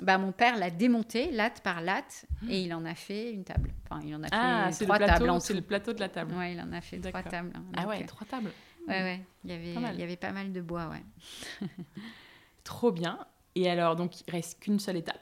[0.00, 3.72] bah, mon père l'a démonté latte par latte et il en a fait une table.
[3.84, 5.40] Enfin, il en a ah, fait trois tables.
[5.40, 6.36] C'est le plateau de la table.
[6.36, 7.52] Ouais, il en a fait trois tables.
[7.76, 8.52] ah ouais, trois tables.
[8.86, 9.20] Ouais, ouais.
[9.44, 11.68] Il y avait, il y avait pas mal de bois, ouais.
[12.64, 13.18] Trop bien.
[13.56, 15.18] Et alors, donc, il reste qu'une seule étape.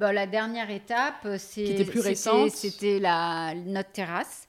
[0.00, 2.50] Bon, la dernière étape, c'est, qui était plus récente.
[2.50, 4.47] C'était la notre terrasse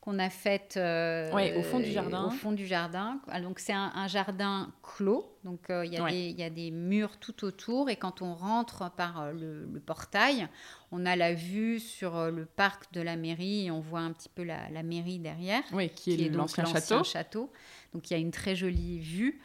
[0.00, 2.24] qu'on a faite euh, au fond du jardin.
[2.24, 3.20] Au fond du jardin.
[3.28, 7.90] Ah, donc c'est un, jardin clos, donc euh, il y, a des murs tout autour
[7.90, 10.48] et quand on rentre par euh, le, portail,
[10.90, 14.30] on a la vue sur le parc de la mairie et on voit un petit
[14.30, 15.62] peu la, mairie derrière.
[15.72, 17.04] Oui, qui, est, l'ancien château.
[17.04, 17.52] château.
[17.92, 19.40] Donc il y a une très jolie vue.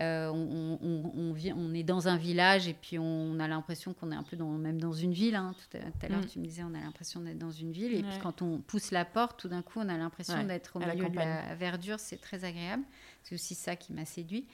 [0.00, 0.78] Euh, on,
[1.14, 4.48] on, est dans un village et puis on a l'impression qu'on est un peu dans,
[4.48, 5.34] même dans une ville.
[5.34, 5.54] Hein.
[5.70, 6.26] Tout à, l'heure, mm.
[6.26, 7.94] tu me disais, on a l'impression d'être dans une ville.
[7.94, 10.78] Et puis quand on pousse la porte, tout d'un coup, on a l'impression d'être au
[10.78, 12.00] milieu de la verdure.
[12.00, 12.84] C'est très agréable.
[13.22, 14.46] C'est aussi ça qui m'a séduit.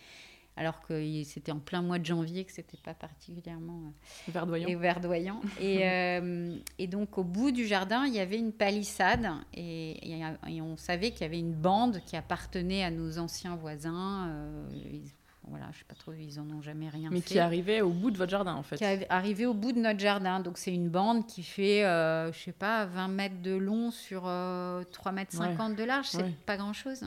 [0.56, 4.68] Alors que c'était en plein mois de janvier, que c'était pas particulièrement euh, verdoyant.
[4.68, 5.40] Et, verdoyant.
[5.60, 9.28] Euh, et, donc, au bout du jardin, il y avait une palissade.
[9.54, 10.18] Et,
[10.48, 14.28] et on savait qu'il y avait une bande qui appartenait à nos anciens voisins.
[15.50, 17.34] Voilà, je sais pas trop, ils en ont jamais rien Mais fait.
[17.34, 18.76] qui arrivait au bout de votre jardin, en fait.
[18.76, 20.40] Qui arrivait au bout de notre jardin.
[20.40, 24.22] Donc, c'est une bande qui fait, euh, je sais pas, 20 mètres de long sur
[24.22, 24.82] 3 euh,
[25.12, 26.06] mètres 50 de large.
[26.06, 27.04] C'est pas grand-chose.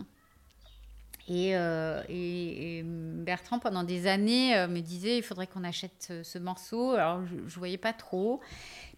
[1.30, 6.38] Euh, et, et, Bertrand, pendant des années, euh, me disait il faudrait qu'on achète ce,
[6.40, 6.92] morceau.
[6.92, 8.42] Alors, je ne voyais pas trop.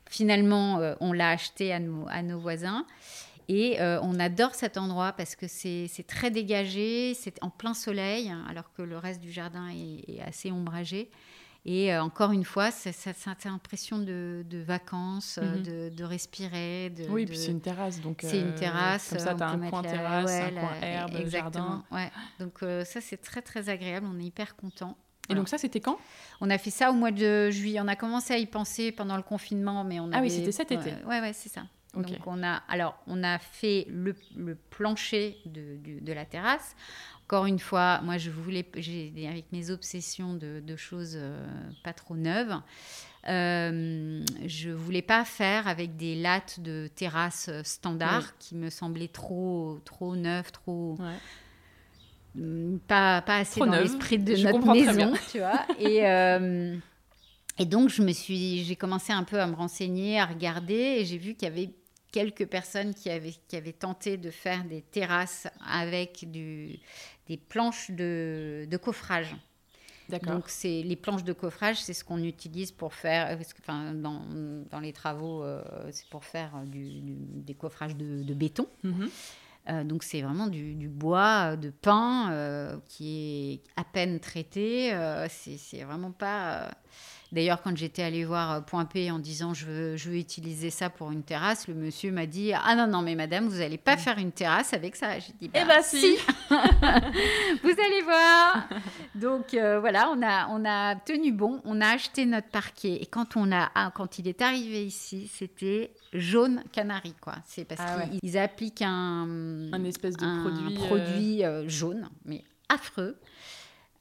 [0.10, 2.86] Finalement, on l'a acheté à nos, à nos voisins.
[3.48, 8.34] Et euh, on adore cet endroit parce que c'est très dégagé, c'est en plein soleil,
[8.50, 11.10] alors que le reste du jardin est, assez ombragé.
[11.66, 15.96] Et euh, encore une fois, c'est cette impression de, vacances, euh, mhm.
[15.96, 16.90] de, respirer.
[16.90, 18.02] De, oui, puis c'est une terrasse.
[18.02, 19.10] donc C'est une terrasse.
[19.10, 21.86] Comme ça, tu as un coin terrasse, un coin herbe, exactement, jardin.
[21.92, 22.12] Ouais.
[22.40, 24.08] Donc ça, c'est très, très agréable.
[24.10, 24.98] On est hyper content.
[25.30, 25.98] Et donc ça, c'était quand?
[26.42, 27.80] On a fait ça au mois de juillet.
[27.82, 30.72] On a commencé à y penser pendant le confinement, mais on Ah oui, c'était cet
[30.72, 30.92] été.
[31.06, 31.64] Ouais, ouais, c'est ça.
[31.94, 34.16] Donc on a, alors on a fait le,
[34.72, 36.76] plancher de, de, la terrasse.
[37.26, 38.66] Encore une fois, moi je voulais,
[39.28, 41.46] avec mes obsessions de, choses euh,
[41.84, 42.56] pas trop neuves,
[43.30, 49.80] euh, je voulais pas faire avec des lattes de terrasse standard qui me semblaient trop
[49.86, 50.98] trop neuves, trop
[52.36, 55.66] mm, pas, pas assez dans l'esprit de notre maison, tu vois.
[55.80, 56.76] Et euh,
[57.60, 61.06] et donc je me suis, j'ai commencé un peu à me renseigner, à regarder, et
[61.06, 61.70] j'ai vu qu'il y avait
[62.14, 66.80] quelques personnes qui avaient, qui avaient tenté de faire des terrasses avec du,
[67.28, 69.36] des planches de, de coffrage.
[70.22, 74.22] Donc, c'est les planches de coffrage, c'est ce qu'on utilise pour faire, enfin, dans,
[74.70, 78.68] dans les travaux, euh, c'est pour faire du, des coffrages de, de béton.
[78.84, 79.10] Mhm.
[79.70, 84.92] Euh, donc, c'est vraiment du, du, bois de pin euh, qui est à peine traité.
[85.30, 86.70] c'est vraiment pas.
[87.34, 90.70] D'ailleurs, quand j'étais allée voir euh, Point P en disant je veux, je veux utiliser
[90.70, 93.80] ça pour une terrasse, le monsieur m'a dit Ah non, non, mais madame, vous n'allez
[93.80, 94.00] pas mm.
[94.00, 95.18] faire une terrasse avec ça.
[95.18, 96.16] J'ai dit Eh bah, bah si,
[97.64, 98.70] Vous allez voir
[99.16, 103.00] Donc euh, voilà, on a, on a tenu bon, on a acheté notre parquet.
[103.02, 107.38] Et quand, on a, ah, quand il est arrivé ici, c'était jaune canari, quoi.
[107.48, 113.18] C'est parce ah qu'ils appliquent un, un espèce de produit, produit euh, jaune, mais affreux.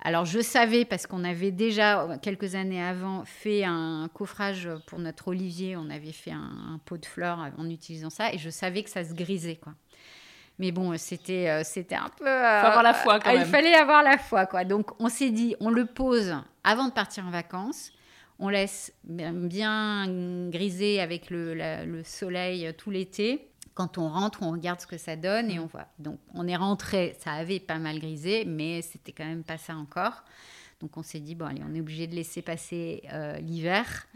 [0.05, 5.29] Alors je savais parce qu'on avait déjà quelques années avant fait un coffrage pour notre
[5.29, 8.91] olivier, on avait fait un, pot de fleurs en utilisant ça et je savais que
[8.91, 9.75] ça se grisait quoi.
[10.59, 12.27] Mais bon, c'était euh, c'était un peu.
[12.29, 13.43] Euh, faut avoir la foi quand même.
[13.43, 14.65] Il fallait avoir la foi quoi.
[14.65, 16.35] Donc on s'est dit, on le pose
[16.65, 17.93] avant de partir en vacances.
[18.39, 20.07] On laisse bien
[20.51, 25.51] griser avec le soleil tout l'été quand on rentre, on regarde ce que ça donne
[25.51, 25.63] et mm.
[25.63, 25.87] on voit.
[25.99, 29.75] Donc, on est rentré, ça avait pas mal grisé, mais c'était quand même pas ça
[29.77, 30.23] encore.
[30.81, 34.07] Donc, on s'est dit, bon, allez, on est obligé de laisser passer euh, l'hiver.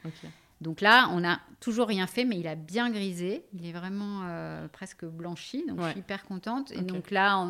[0.61, 3.45] Donc là, on n'a toujours rien fait, mais il a bien grisé.
[3.53, 6.73] Il est vraiment euh, presque blanchi, donc je suis hyper contente.
[6.73, 7.47] Et donc là,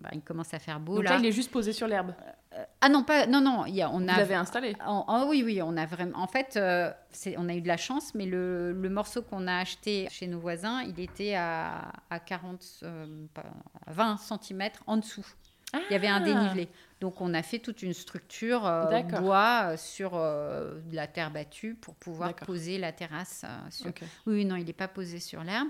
[0.00, 0.96] bah, il commence à faire beau.
[0.96, 2.14] Donc là, il est juste posé sur l'herbe.
[2.52, 3.66] Euh, ah non, pas, non, non.
[3.66, 6.18] Y a, on Vous l'avez installé Ah oui, oui, on a vraiment.
[6.18, 6.92] En fait, euh,
[7.36, 10.38] on a eu de la chance, mais le, le morceau qu'on a acheté chez nos
[10.38, 12.84] voisins, il était à, à 40,
[13.88, 15.26] 20 cm en dessous.
[15.90, 16.20] Il y avait un ah.
[16.20, 16.68] dénivelé.
[17.04, 21.30] Donc on a fait toute une structure euh, bois euh, sur euh, de la terre
[21.30, 23.44] battue pour pouvoir poser la terrasse.
[23.68, 23.90] Sur...
[24.26, 25.68] Oui, non, il n'est pas posé sur l'herbe.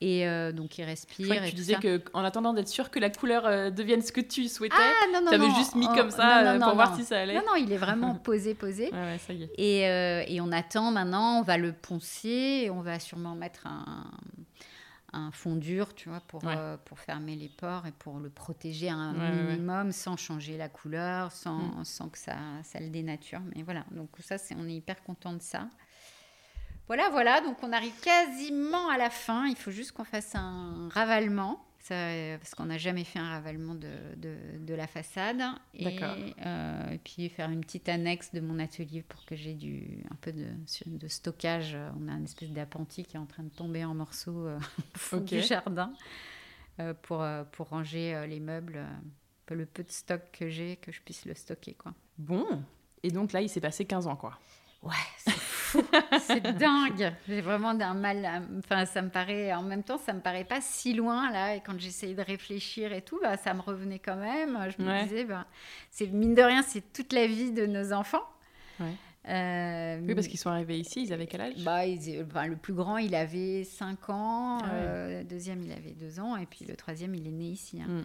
[0.00, 1.44] Et donc il respire.
[1.44, 5.20] tu disais qu'en attendant d'être sûr que la couleur devienne ce que tu souhaitais, ah,
[5.28, 7.34] tu avais juste mis oh, comme ça pour voir si ça allait.
[7.36, 8.90] Non, non, il est vraiment posé, posé.
[8.92, 9.52] ouais, ça y est.
[9.58, 14.10] Et, et, on attend maintenant, on va le poncer on va sûrement mettre un,
[15.12, 18.88] un fond dur, tu vois, pour, euh, pour fermer les pores et pour le protéger
[18.88, 21.84] un minimum sans changer la couleur, sans, mm.
[21.84, 23.40] sans que ça, ça le dénature.
[23.54, 25.68] Mais voilà, donc ça, c'est, on est hyper content de ça.
[26.86, 29.46] Voilà, voilà, donc on arrive quasiment à la fin.
[29.46, 33.88] Il faut juste qu'on fasse un ravalement parce qu'on n'a jamais fait un ravalement de,
[34.16, 35.42] de, la façade.
[35.74, 40.02] Et, euh, et, puis faire une petite annexe de mon atelier pour que j'ai du,
[40.10, 40.46] un peu de,
[40.86, 41.76] de, stockage.
[42.00, 44.58] On a une espèce d'appentis qui est en train de tomber en morceaux euh,
[45.12, 45.92] au du jardin
[46.80, 48.84] euh, pour, pour ranger les meubles.
[49.50, 51.74] le peu de stock que j'ai, que je puisse le stocker.
[51.74, 51.94] Quoi.
[52.18, 52.62] Bon,
[53.02, 54.38] et donc là, il s'est passé 15 ans, quoi.
[54.82, 55.32] Ouais, c'est
[56.20, 57.12] c'est dingue.
[57.28, 58.28] J'ai vraiment d'un mal.
[58.58, 59.52] Enfin, ça me paraît.
[59.52, 61.56] En même temps, ça me paraît pas si loin là.
[61.56, 64.58] Et quand j'essayais de réfléchir et tout, bah, ça me revenait quand même.
[64.76, 65.46] Je me disais, bah,
[65.90, 68.24] c'est mine de rien, c'est toute la vie de nos enfants.
[69.28, 71.54] Euh, oui, parce qu'ils sont arrivés ici, ils avaient quel âge?
[71.64, 76.18] Bah, Le plus grand, il avait 5 ans, ah euh, le deuxième, il avait 2
[76.18, 77.80] ans, et puis le troisième, il est né ici.
[77.80, 77.88] Hein.
[77.88, 78.04] Mm.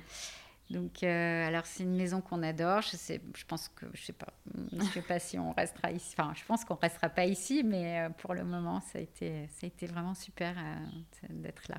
[0.69, 2.81] Donc, euh, alors c'est une maison qu'on adore.
[2.81, 4.27] Je sais, je pense que je sais pas,
[4.73, 6.13] je sais pas si on restera ici.
[6.17, 9.47] Enfin, je pense qu'on restera pas ici, mais euh, pour le moment, ça a été,
[9.47, 11.77] ça a été vraiment super euh, d'être là.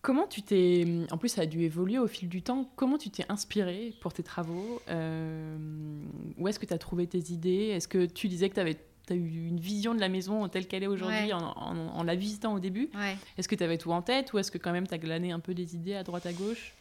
[0.00, 3.10] Comment tu t'es, en plus ça a dû évoluer au fil du temps, comment tu
[3.10, 7.72] t'es inspiré pour tes travaux Où est-ce que tu as trouvé tes idées?
[7.74, 8.76] Est-ce que tu disais que tu avais
[9.08, 12.54] as eu une vision de la maison telle qu'elle est aujourd'hui en, en, la visitant
[12.54, 12.88] au début?
[13.36, 15.32] Est-ce que tu avais tout en tête ou est-ce que quand même tu as glané
[15.32, 16.74] un peu des idées à droite à gauche?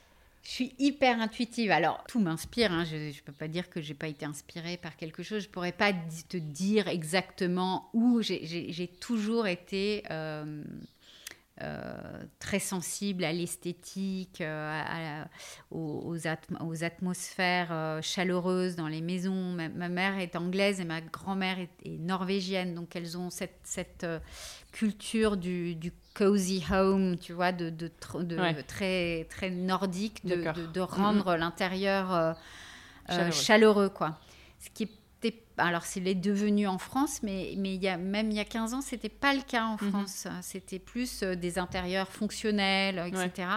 [0.46, 1.72] Je suis hyper intuitive.
[1.72, 2.72] Alors, tout m'inspire.
[2.72, 2.86] Hein.
[2.86, 5.42] Je ne peux pas dire que j'ai pas été inspirée par quelque chose.
[5.42, 5.92] Je pourrais pas
[6.30, 8.22] te dire exactement où.
[8.22, 10.64] J'ai toujours été euh,
[12.40, 15.24] très sensible à l'esthétique, euh,
[15.72, 19.54] aux, aux, atmosphères chaleureuses dans les maisons.
[19.54, 22.76] Ma, mère est anglaise et ma grand-mère est, norvégienne.
[22.76, 24.06] Donc, elles ont cette, cette
[24.72, 27.92] culture du, du cozy home, tu vois, de, de,
[28.68, 32.34] très, très nordique, de, de rendre l'intérieur euh,
[33.12, 33.90] euh, chaleureux.
[33.90, 34.18] quoi.
[34.60, 34.92] Ce qui est
[35.58, 38.74] alors c'est devenu en France, mais, mais il y a, même il y a 15
[38.74, 39.90] ans, c'était pas le cas en mhm.
[39.90, 40.28] France.
[40.42, 43.48] C'était plus euh, des intérieurs fonctionnels, etc.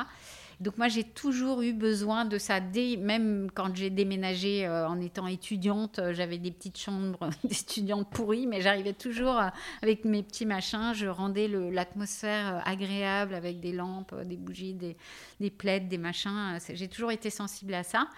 [0.60, 2.58] Donc moi, j'ai toujours eu besoin de ça.
[2.58, 8.10] Dès, même quand j'ai déménagé euh, en étant étudiante, euh, j'avais des petites chambres d'étudiante
[8.10, 9.40] pourries, mais j'arrivais toujours
[9.82, 10.92] avec mes petits machins.
[10.94, 14.96] Je rendais l'atmosphère agréable avec des lampes, des bougies, des,
[15.38, 16.58] des plaides, des machins.
[16.72, 18.08] J'ai toujours été sensible à ça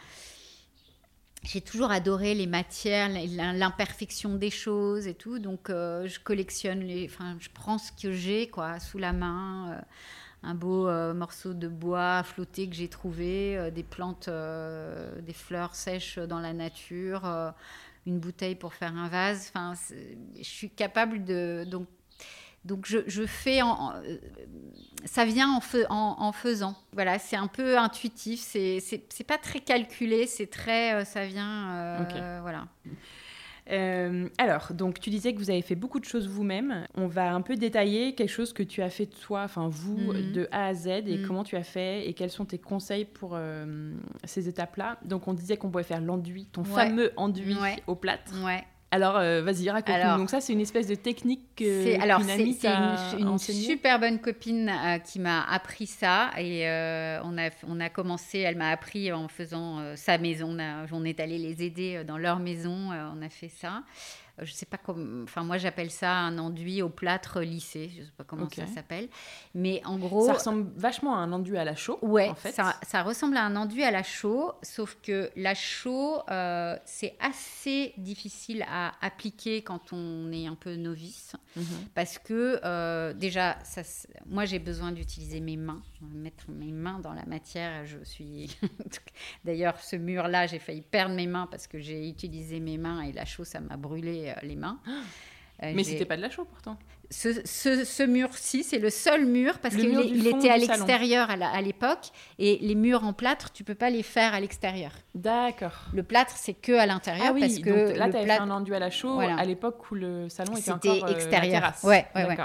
[1.42, 5.38] j'ai toujours adoré les matières, l'imperfection des choses et tout.
[5.38, 7.06] Donc, euh, je collectionne les.
[7.06, 9.72] Enfin, je prends ce que j'ai, quoi, sous la main.
[9.72, 9.80] Euh,
[10.42, 16.18] un beau euh, morceau de bois flotté que j'ai trouvé, des plantes, des fleurs sèches
[16.18, 17.52] dans la nature,
[18.06, 19.50] une bouteille pour faire un vase.
[19.50, 19.74] Enfin,
[20.36, 21.64] je suis capable de.
[21.66, 21.88] Donc,
[22.64, 24.18] donc je, fais en, euh,
[25.06, 25.58] ça vient
[25.88, 26.74] en, faisant.
[26.92, 32.38] Voilà, c'est un peu intuitif, c'est pas très calculé, c'est très euh, ça vient euh,
[32.42, 32.66] voilà.
[34.36, 36.86] alors, donc tu disais que vous avez fait beaucoup de choses vous-même.
[36.96, 40.32] On va un peu détailler quelque chose que tu as fait toi, enfin vous, mhm.
[40.32, 41.26] de A à Z, et mhm.
[41.26, 43.38] comment tu as fait, et quels sont tes conseils pour
[44.24, 44.98] ces étapes-là.
[45.02, 47.56] Donc on disait qu'on pouvait faire l'enduit, ton fameux enduit
[47.86, 48.34] au plâtre.
[48.44, 48.64] Ouais.
[48.92, 50.18] Alors, euh, vas-y, raconte-nous.
[50.18, 54.68] Donc ça, c'est une espèce de technique que alors, c'est une, une super bonne copine
[54.68, 56.30] euh, qui m'a appris ça.
[56.38, 60.56] Et euh, on, a, on a commencé, elle m'a appris en faisant sa maison.
[60.58, 62.90] On, on, est allé les aider dans leur maison.
[62.90, 63.82] on a fait ça
[64.42, 68.12] je sais pas comment, enfin moi j'appelle ça un enduit au plâtre lissé, je sais
[68.16, 69.08] pas comment ça s'appelle,
[69.54, 71.98] mais en gros ça ressemble vachement à un enduit à la chaux.
[72.02, 72.52] Ouais, en fait.
[72.52, 77.16] ça, ça, ressemble à un enduit à la chaux, sauf que la chaux euh, c'est
[77.20, 81.64] assez difficile à appliquer quand on est un peu novice, mhm.
[81.94, 83.82] parce que euh, déjà ça,
[84.26, 85.82] moi j'ai besoin d'utiliser mes mains,
[86.14, 87.84] mettre mes mains dans la matière.
[87.86, 88.56] Je suis
[89.44, 93.02] d'ailleurs ce mur là j'ai failli perdre mes mains parce que j'ai utilisé mes mains
[93.02, 94.78] et la chaux ça m'a brûlé euh, les mains.
[95.62, 96.78] Euh, mais c'était pas de la chaux pourtant.
[97.10, 102.12] Ce, ce, mur-ci, c'est le seul mur parce qu'il il était à l'extérieur à l'époque
[102.38, 104.92] et les murs en plâtre, tu peux pas les faire à l'extérieur.
[105.14, 105.74] D'accord.
[105.92, 108.38] Le plâtre, c'est que à l'intérieur ah oui, parce que donc là, tu avais fait
[108.38, 111.74] un enduit à la chaux à l'époque où le salon était encore C'était euh, extérieur.
[111.82, 112.38] ouais, ouais,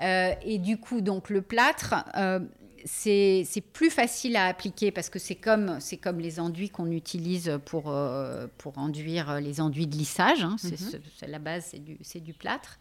[0.00, 0.38] ouais.
[0.46, 1.94] et du coup, donc le plâtre
[2.84, 7.90] c'est plus facile à appliquer parce que c'est comme, comme les enduits qu'on utilise pour,
[7.90, 10.42] euh, pour enduire les enduits de lissage.
[10.42, 10.56] Hein.
[10.62, 11.00] Mhm.
[11.16, 12.78] C'est la base, c'est du, du, plâtre.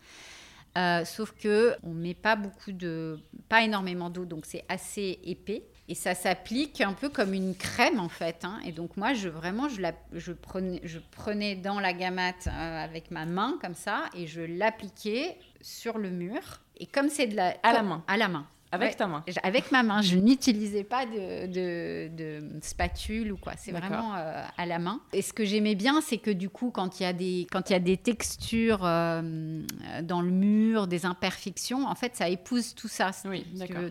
[0.78, 5.64] Euh, sauf que on met pas beaucoup de, pas énormément d'eau, donc c'est assez épais
[5.88, 8.44] et ça s'applique un peu comme une crème en fait.
[8.44, 8.60] Hein.
[8.66, 12.84] Et donc moi, je vraiment, je, la, je, prenais, je prenais dans la gamate euh,
[12.84, 16.42] avec ma main comme ça et je l'appliquais sur le mur.
[16.78, 18.46] Et comme c'est de la à la main, à la main.
[18.72, 20.02] Avec ta main Avec ma main.
[20.02, 23.54] Je n'utilisais pas de, de, spatule ou quoi.
[23.58, 25.00] C'est vraiment euh, à la main.
[25.14, 27.70] Et ce que j'aimais bien, c'est que du coup, quand il y a des, quand
[27.70, 29.62] il y a des textures euh,
[30.04, 33.12] dans le mur, des imperfections, en fait, ça épouse tout ça.
[33.26, 33.46] Oui,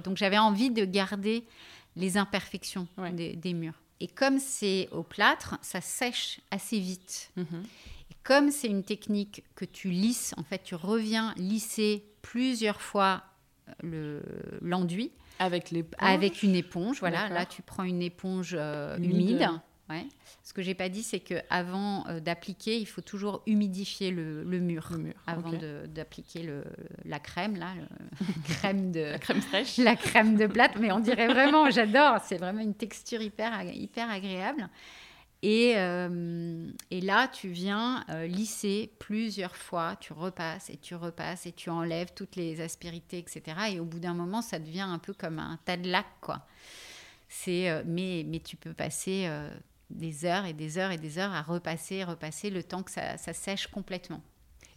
[0.04, 1.44] Donc j'avais envie de garder
[1.96, 3.80] les imperfections des, murs.
[4.00, 7.30] Et comme c'est au plâtre, ça sèche assez vite.
[7.36, 7.62] Mhm.
[8.10, 13.22] Et comme c'est une technique que tu lisses, en fait, tu reviens lisser plusieurs fois
[14.60, 15.10] l'enduit.
[15.38, 17.28] avec, avec une éponge, voilà.
[17.28, 19.48] Là, tu prends une éponge euh, humide.
[19.90, 20.06] Ouais.
[20.42, 24.44] Ce que j'ai pas dit, c'est que avant euh, d'appliquer, il faut toujours humidifier le,
[24.44, 24.90] mur,
[25.26, 25.52] avant
[25.88, 26.48] d'appliquer
[27.04, 27.74] la crème là,
[28.48, 30.76] crème de la crème fraîche, la crème de plate.
[30.80, 32.18] Mais on dirait vraiment, j'adore.
[32.24, 34.68] C'est vraiment une texture hyper hyper agréable.
[35.44, 41.52] Euh, et, là, tu viens euh, lisser plusieurs fois, tu repasses et tu repasses et
[41.52, 43.42] tu enlèves toutes les aspérités, etc.
[43.72, 46.46] Et au bout d'un moment, ça devient un peu comme un tas de lac, quoi.
[47.28, 49.28] C'est, euh, mais, mais tu peux passer
[49.90, 53.16] des heures et des heures et des heures à repasser, repasser le temps que ça,
[53.16, 54.22] sèche complètement.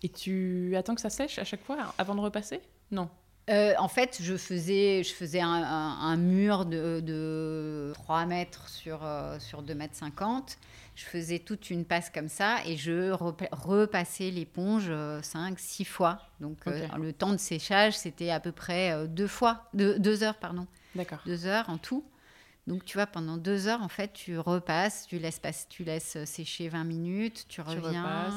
[0.03, 2.61] Et tu attends que ça sèche à chaque fois avant de repasser?
[2.91, 3.09] Non.
[3.49, 8.99] En fait, je faisais, je faisais un, mur de, de, 3 mètres sur,
[9.39, 10.57] sur 2 mètres 50
[10.97, 13.11] je faisais toute une passe comme ça et je
[13.51, 16.23] repassais l'éponge 5, euh, 6 fois.
[16.39, 20.37] Donc euh, le temps de séchage, c'était à peu près euh, deux fois, deux, heures,
[20.37, 20.65] pardon.
[20.95, 21.19] D'accord.
[21.27, 22.03] Deux heures en tout.
[22.65, 25.39] Donc tu vois, pendant deux heures, en fait, tu repasses, tu laisses,
[25.69, 28.31] tu laisses sécher 20 minutes, tu reviens.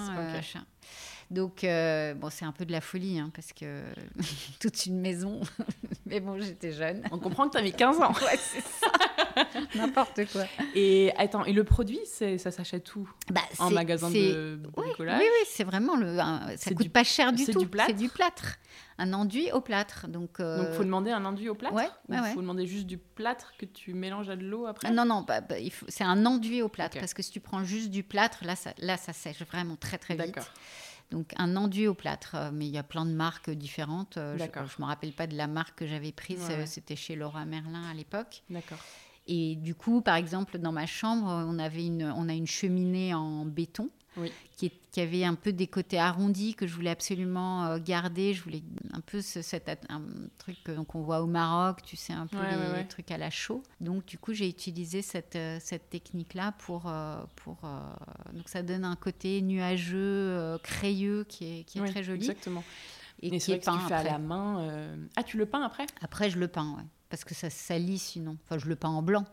[1.30, 3.82] Donc, bon, c'est un peu de la folie, hein, parce que
[4.60, 5.40] toute une maison.
[6.06, 7.02] Mais bon, j'étais jeune.
[7.12, 8.12] On comprend que tu as mis 15 ans.
[8.22, 8.88] ouais, c'est ça.
[9.76, 10.42] n'importe quoi.
[10.74, 13.08] Et attends, et le produit, ça s'achète où?
[13.30, 15.20] Bah, En magasin de bricolage?
[15.20, 16.18] Oui, oui, c'est vraiment le.
[16.56, 17.66] Ça coûte pas cher du tout.
[17.86, 18.56] C'est du plâtre.
[18.98, 20.08] Un enduit au plâtre.
[20.08, 20.72] Donc, il euh...
[20.74, 21.74] faut demander un enduit au plâtre?
[21.74, 21.88] Ouais.
[22.10, 24.90] Il faut demander juste du plâtre que tu mélanges à de l'eau après?
[24.90, 25.54] Non, non, bah, bah,
[25.88, 26.98] c'est un enduit au plâtre.
[26.98, 29.96] Parce que si tu prends juste du plâtre, là, ça, là, ça sèche vraiment très,
[29.96, 30.34] très vite.
[30.34, 30.52] D'accord.
[31.10, 34.16] Donc un enduit au plâtre, euh, mais il y a plein de marques différentes.
[34.16, 37.16] Euh, je ne me rappelle pas de la marque que j'avais prise, euh, c'était chez
[37.16, 38.42] Laura Merlin à l'époque.
[38.48, 38.78] D'accord.
[39.26, 43.14] Et du coup, par exemple, dans ma chambre, on, avait une, on a une cheminée
[43.14, 43.90] en béton
[44.56, 48.34] qui, qui, avait un peu des côtés arrondis que je voulais absolument euh, garder.
[48.34, 50.02] Je voulais un peu ce, cet un
[50.38, 50.58] truc
[50.88, 52.38] qu'on voit au Maroc, tu sais, un peu
[52.76, 53.62] les, trucs à la chaux.
[53.80, 56.88] Donc, du coup, j'ai utilisé cette, euh, cette technique-là pour.
[56.88, 57.58] Euh, pour
[58.32, 62.20] donc, ça donne un côté nuageux, crayeux qui est, qui est très joli.
[62.20, 62.64] Exactement.
[63.22, 64.96] Et, qui est peint tu fais à la main.
[65.16, 65.86] Ah, tu le peins après?
[66.00, 66.84] Après, je le peins, ouais.
[67.10, 68.36] Parce que ça salit sinon.
[68.44, 69.26] Enfin, je le peins en blanc.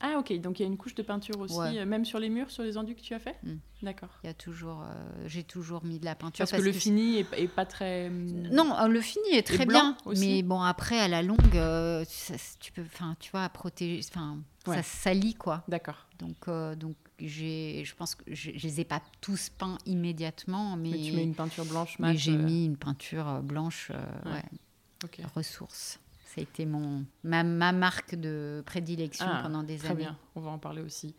[0.00, 2.28] Ah ok, donc il y a une couche de peinture aussi, euh, même sur les
[2.28, 3.56] murs, sur les enduits que tu as fait mm.
[3.82, 4.10] D'accord.
[4.22, 6.46] Il y a toujours, euh, j'ai toujours mis de la peinture.
[6.48, 8.08] Parce, que le fini est, pas très.
[8.10, 11.38] Non, euh, le fini est très bien, mais bon après à la longue,
[12.60, 15.64] tu peux, enfin tu vois, à protéger, enfin ça salit quoi.
[15.68, 16.06] D'accord.
[16.18, 20.90] Donc donc j'ai, je pense que je, je, les ai pas tous peints immédiatement, mais,
[20.90, 21.98] mais tu mets une peinture blanche.
[21.98, 23.90] Mais j'ai mis une peinture blanche,
[24.26, 24.44] ouais.
[25.34, 30.02] Ressource ça a été mon, ma, ma marque de prédilection ah, pendant des très années.
[30.02, 31.14] bien, on va en parler aussi.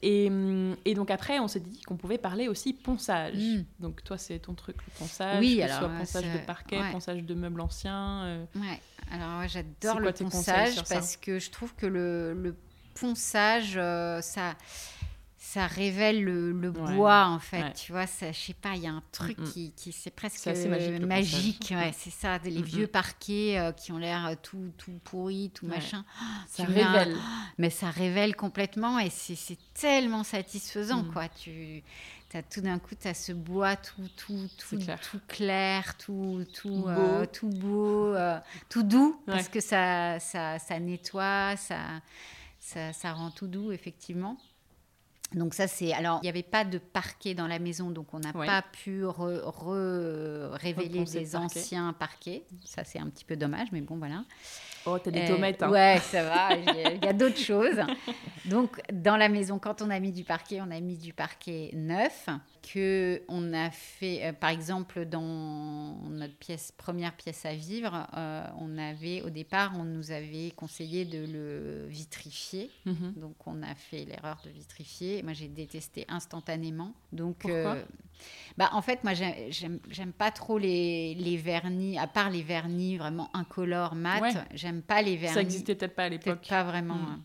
[0.00, 3.36] Et, hum, et donc après, on s'est dit qu'on pouvait parler aussi ponçage.
[3.36, 3.64] Hmm.
[3.80, 7.24] Donc toi, c'est ton truc, le ponçage, oui, que ce soit ponçage de parquet, ponçage
[7.24, 8.24] de meubles anciens.
[8.24, 8.44] Euh.
[8.54, 8.80] Ouais,
[9.10, 12.54] alors j'adore le ponçage parce que je trouve que le, le
[12.94, 14.54] ponçage, euh, ça
[15.44, 18.92] ça révèle le, bois en fait tu vois ça je sais pas il y a
[18.92, 20.46] un truc qui, qui c'est presque
[21.02, 25.50] magique, ouais, c'est ça les vieux parquets euh, qui ont l'air euh, tout tout pourris
[25.54, 26.04] tout machin.
[26.48, 27.14] Ça révèle.
[27.58, 31.12] mais ça révèle complètement et c'est tellement satisfaisant mm.
[31.12, 31.28] quoi.
[31.28, 31.82] Tu
[32.32, 34.98] as tout d'un coup tu as ce bois tout tout tout clair.
[35.00, 38.16] tout clair tout tout euh, tout beau,
[38.70, 41.78] tout, doux parce que ça, ça ça nettoie ça
[42.58, 44.38] ça, ça rend tout doux effectivement
[45.34, 48.20] donc ça c'est alors il n'y avait pas de parquet dans la maison donc on
[48.20, 52.44] n'a pas pu révéler les anciens parquets.
[52.64, 54.24] Ça c'est un petit peu dommage mais bon voilà
[54.86, 55.62] Oh, t'as des euh, tomates.
[55.62, 55.70] Hein.
[55.70, 56.54] Ouais, ça va.
[56.56, 57.80] Il y a d'autres choses.
[58.44, 61.70] Donc, dans la maison, quand on a mis du parquet, on a mis du parquet
[61.72, 62.28] neuf
[62.62, 68.44] que on a fait, euh, par exemple, dans notre pièce, première pièce à vivre, euh,
[68.58, 72.70] on avait, au départ, on nous avait conseillé de le vitrifier.
[72.84, 73.14] Mhm.
[73.16, 75.22] Donc, on a fait l'erreur de vitrifier.
[75.22, 76.92] Moi, j'ai détesté instantanément.
[77.12, 77.76] Donc, Pourquoi?
[78.56, 83.30] Bah, en fait, moi, j'aime pas trop les, les, vernis, à part les vernis vraiment
[83.34, 84.46] incolores, mat.
[84.54, 85.34] J'aime pas les vernis.
[85.34, 86.46] Ça n'existait peut-être pas à l'époque.
[86.48, 86.94] Pas vraiment.
[86.94, 87.20] Hein.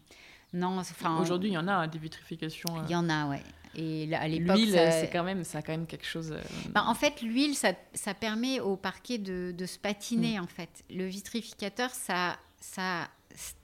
[0.54, 1.20] Non, enfin.
[1.22, 2.70] Aujourd'hui, il y en a hein, des vitrifications.
[2.86, 3.44] Il y en a, ouais.
[3.76, 6.32] Et à l'époque, l'huile, c'est quand même, ça a quand même quelque chose.
[6.32, 10.40] Euh, bah, en fait, l'huile, ça, ça, permet au parquet de, de se patiner.
[10.40, 10.44] Hmm.
[10.44, 13.08] En fait, le vitrificateur, ça, ça,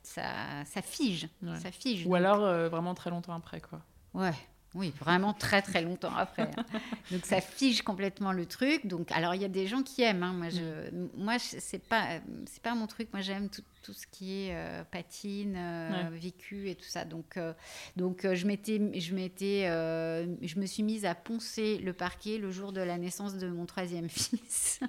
[0.03, 1.27] ça, ça fige,
[1.59, 2.05] ça fige.
[2.05, 3.81] Ou alors euh, vraiment très longtemps après, quoi.
[4.13, 4.33] Ouais.
[4.75, 6.51] Oui, vraiment très très longtemps après.
[6.57, 6.65] Hein.
[7.11, 8.85] Donc ça fige complètement le truc.
[8.85, 10.23] Donc alors il y a des gens qui aiment.
[10.23, 10.33] Hein.
[10.33, 11.09] Moi je, mm.
[11.17, 13.07] moi c'est pas c'est pas mon truc.
[13.13, 17.05] Moi j'aime tout, tout, ce qui est euh, patine, euh, vécu et tout ça.
[17.05, 17.53] Donc euh,
[17.95, 22.73] donc je m'étais je m'étais je me suis mise à poncer le parquet le jour
[22.73, 24.81] de la naissance de mon troisième fils,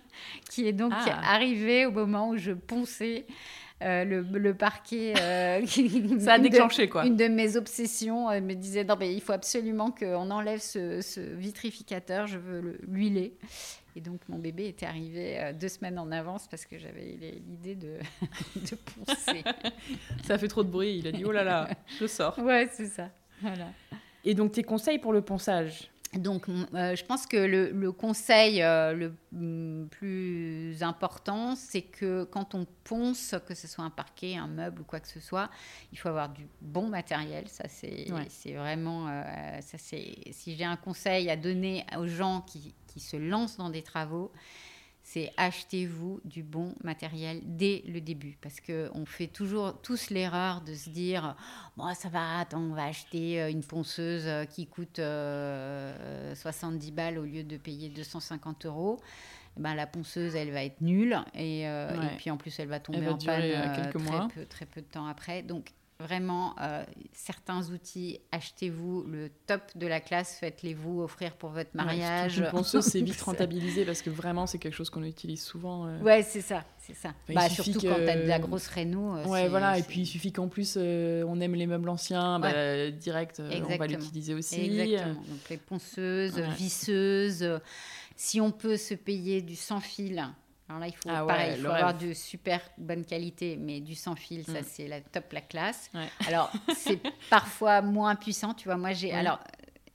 [0.51, 1.21] qui est donc ah.
[1.23, 3.27] arrivé au moment où je ponçais.
[3.83, 5.13] Euh, le, parquet.
[5.21, 5.67] Euh,
[6.19, 7.05] ça a déclenché quoi.
[7.05, 12.27] Une de mes obsessions me disait non mais il faut absolument qu'on enlève ce, vitrificateur,
[12.27, 13.37] je veux l'huiler.
[13.95, 17.75] Et donc mon bébé était arrivé euh, deux semaines en avance parce que j'avais l'idée
[17.75, 17.99] de,
[18.57, 19.43] de poncer.
[20.25, 20.99] ça fait trop de bruit.
[20.99, 21.69] Il a dit oh là là,
[22.01, 22.39] je sors.
[22.39, 23.11] Ouais c'est ça.
[23.43, 23.69] Voilà.
[24.25, 25.91] Et donc tes conseils pour le ponçage?
[26.19, 32.55] Donc, euh, je pense que le, conseil euh, le mm, plus important, c'est que quand
[32.55, 35.51] on ponce, que ce soit un parquet, un meuble ou quoi que ce soit,
[35.93, 37.49] il faut avoir du bon matériel.
[37.49, 39.09] Ça, c'est vraiment.
[39.09, 43.71] Euh, ça, si j'ai un conseil à donner aux gens qui, qui se lancent dans
[43.71, 44.33] des travaux,
[45.07, 48.37] c'est achetez-vous du bon matériel dès le début.
[48.43, 51.37] Parce qu'on fait toujours tous l'erreur de se dire
[51.77, 56.93] bon, ça va, attends, on va acheter euh, une ponceuse euh, qui coûte 70 euh,
[56.93, 58.99] balles au lieu de payer 250 euros.
[59.57, 61.17] Eh ben, la ponceuse, elle va être nulle.
[61.35, 64.29] Et, et puis en plus, elle va tomber en panne quelques très, mois.
[64.35, 65.45] Peu, très peu de temps après.
[65.45, 66.85] Donc, Vraiment, euh,
[67.15, 72.39] certains outils, achetez-vous le top de la classe, faites-les-vous offrir pour votre mariage.
[72.39, 75.87] Ouais, une ponceuse, c'est vite rentabilisé parce que vraiment, c'est quelque chose qu'on utilise souvent.
[75.87, 75.99] Euh...
[76.01, 77.15] Ouais, c'est ça, c'est ça.
[77.33, 77.87] bah, surtout que...
[77.87, 79.17] quand tu as de la grosse réno.
[79.17, 79.79] Euh, ouais, voilà.
[79.79, 82.53] Et puis, il suffit qu'en plus, euh, on aime les meubles anciens, ouais.
[82.53, 84.61] bah, direct, on va l'utiliser aussi.
[84.61, 85.15] Exactement.
[85.15, 86.55] Donc, les ponceuses, ouais.
[86.59, 87.59] visseuses.
[88.17, 90.27] Si on peut se payer du sans fil,
[90.69, 93.81] alors là, il faut, ah ouais, pareil, il faut avoir de super bonne qualité, mais
[93.81, 94.65] du sans fil, ça, mm.
[94.67, 95.91] c'est la top, la classe.
[95.95, 96.09] Ouais.
[96.27, 97.01] Alors, c'est
[97.31, 98.77] parfois moins puissant, tu vois.
[98.77, 99.13] Moi, j'ai.
[99.13, 99.39] Alors,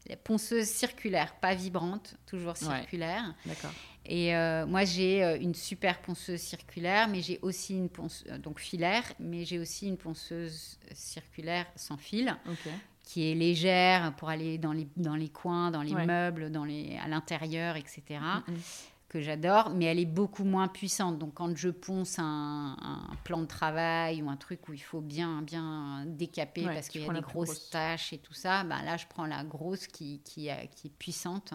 [0.08, 3.36] la ponceuse circulaire, pas vibrante, toujours circulaire.
[3.46, 3.54] Ouais.
[3.54, 3.72] D'accord.
[4.06, 8.60] Et euh, moi, j'ai euh, une super ponceuse circulaire, mais j'ai aussi une ponceuse, donc
[8.60, 12.36] filaire, mais j'ai aussi une ponceuse circulaire sans fil.
[12.50, 12.72] Okay.
[13.04, 16.98] qui est légère pour aller dans les, dans les coins, dans les meubles, dans les,
[17.04, 18.02] à l'intérieur, etc.
[18.48, 18.54] Mm
[19.12, 21.20] que j'adore, mais elle est beaucoup moins puissante.
[21.20, 25.02] Donc quand je ponce un, un, plan de travail ou un truc où il faut
[25.02, 27.70] bien bien décaper ouais, parce qu'il y a des grosses grosse.
[27.72, 31.54] tâches et tout ça, ben là je prends la grosse qui, qui, qui est puissante.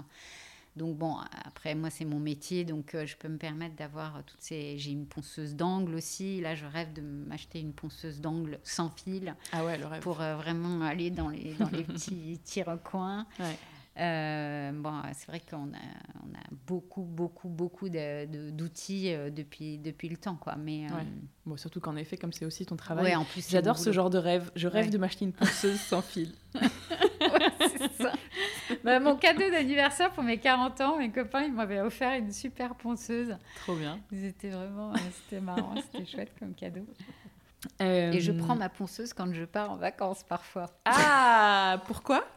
[0.76, 4.42] Donc bon, après moi c'est mon métier, donc euh, je peux me permettre d'avoir toutes
[4.42, 4.76] ces.
[4.76, 6.42] J'ai une ponceuse d'angle aussi.
[6.42, 9.34] Là je rêve de m'acheter une ponceuse d'angle sans fil.
[9.52, 10.02] Ah ouais, le rêve.
[10.02, 13.26] Pour euh, vraiment aller dans les dans les petits tirs-coins.
[13.40, 13.56] Ouais.
[13.98, 15.86] Euh, bon, c'est vrai qu'on a,
[16.22, 20.56] on a beaucoup, beaucoup, beaucoup d'outils de, de, euh, depuis, depuis le temps, quoi.
[20.56, 20.92] Mais ouais.
[20.92, 21.04] euh...
[21.46, 24.10] bon, surtout qu'en effet, comme c'est aussi ton travail, ouais, en plus, j'adore ce genre
[24.10, 24.50] de rêve.
[24.54, 24.90] Je rêve ouais.
[24.90, 26.32] de m'acheter une ponceuse sans fil.
[27.98, 28.12] ça.
[28.84, 32.74] bah, mon cadeau d'anniversaire pour mes 40 ans, mes copains, ils m'avaient offert une super
[32.74, 33.34] ponceuse.
[33.62, 33.98] Trop bien.
[34.12, 34.92] Ils étaient vraiment,
[35.24, 36.86] c'était marrant, c'était chouette comme cadeau.
[37.80, 38.12] Euh...
[38.12, 40.66] Et je prends ma ponceuse quand je pars en vacances parfois.
[40.84, 42.24] Ah, pourquoi?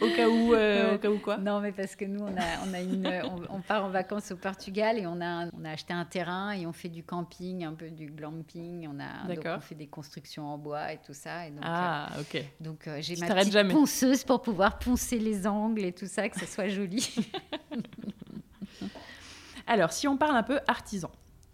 [0.00, 2.66] au cas où, euh, au cas où quoi Non, mais parce que nous, on, a,
[2.66, 5.70] on, a une, on, on, part en vacances au Portugal et on a, on a
[5.70, 8.88] acheté un terrain et on fait du camping, un peu du glamping.
[8.88, 11.46] On, a, donc on fait des constructions en bois et tout ça.
[11.46, 12.44] Et donc, ah, ok.
[12.60, 13.72] Donc euh, j'ai ma petite jamais.
[13.72, 17.14] ponceuse pour pouvoir poncer les angles et tout ça, que ce soit joli.
[19.66, 21.10] Alors, si on parle un peu artisan.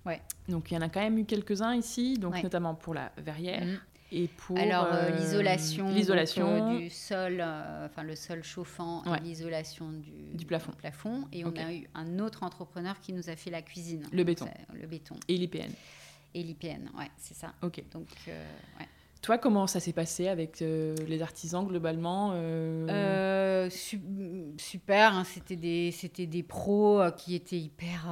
[0.06, 0.22] Ouais.
[0.48, 2.42] Donc il y en a quand même eu quelques-uns ici, donc ouais.
[2.42, 3.64] notamment pour la verrière.
[3.64, 3.78] Mmh.
[4.10, 9.20] Et pour alors euh, l'isolation, l'isolation du sol, euh, enfin le sol chauffant ouais.
[9.20, 10.72] l'isolation du, du, plafond.
[10.72, 11.28] plafond.
[11.32, 11.62] Et okay.
[11.62, 14.06] on a eu un autre entrepreneur qui nous a fait la cuisine.
[14.12, 14.48] Le béton.
[14.72, 15.16] Le béton.
[15.28, 15.70] Et l'IPN.
[16.34, 17.52] Et l'IPN, ouais, c'est ça.
[17.62, 17.82] Ok.
[17.92, 18.46] Donc, euh,
[18.78, 18.88] ouais.
[19.22, 22.86] Toi, comment ça s'est passé avec euh, les artisans globalement euh...
[22.88, 24.00] Euh, su
[24.56, 25.92] Super, hein, c'était des,
[26.26, 28.06] des pros qui étaient hyper...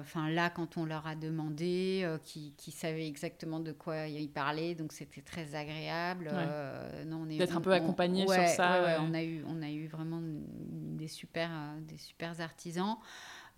[0.00, 4.74] Enfin là, quand on leur a demandé, qui, qui, savaient exactement de quoi ils parlaient,
[4.74, 6.30] donc c'était très agréable.
[6.32, 7.36] Ouais.
[7.38, 8.82] D'être un peu accompagné ouais, sur ça.
[8.82, 11.50] Ouais, on, a eu, on a eu vraiment des super,
[11.88, 12.96] des super artisans.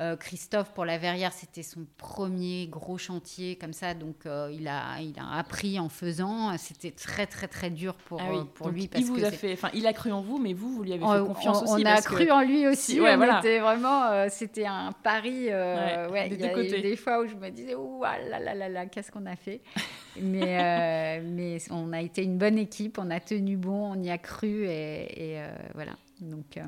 [0.02, 4.66] Euh, Christophe, pour la Verrière, c'était son premier gros chantier comme ça, donc euh, il,
[4.66, 6.56] a, il a appris en faisant.
[6.58, 8.38] C'était très, très, très dur pour, ah oui.
[8.38, 8.88] euh, pour donc lui.
[8.88, 10.92] Parce il, vous a fait, enfin, il a cru en vous, mais vous, vous lui
[10.92, 11.84] avez fait on, confiance on, aussi.
[11.86, 12.92] On a cru en lui aussi.
[12.92, 13.38] Si, ouais, on voilà.
[13.38, 15.46] était vraiment, c'était un pari.
[15.46, 18.40] ouais, ouais, il y a eu des fois où je me disais, ouh ah là
[18.40, 19.60] là là là, qu'est-ce qu'on a fait?
[20.20, 24.18] Mais, mais on a été une bonne équipe, on a tenu bon, on y a
[24.18, 25.42] cru et, et
[25.74, 25.92] voilà.
[26.20, 26.58] Donc.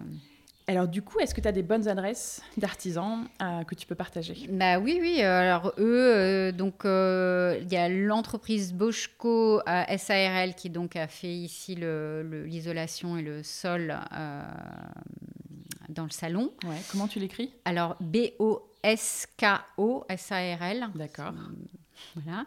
[0.67, 3.95] Alors du coup, est-ce que tu as des bonnes adresses d'artisans euh, que tu peux
[3.95, 4.49] partager?
[4.51, 5.21] Bah oui, oui.
[5.21, 11.35] Alors eux, euh, donc il euh, y a l'entreprise Boschko SARL qui donc a fait
[11.35, 13.95] ici l'isolation et le sol
[15.91, 16.51] dans le salon.
[16.65, 16.81] Ouais.
[16.91, 17.53] Comment tu l'écris?
[17.67, 19.45] Alors B O S K
[19.77, 20.87] O S A R L.
[20.95, 21.35] D'accord.
[22.14, 22.47] Voilà.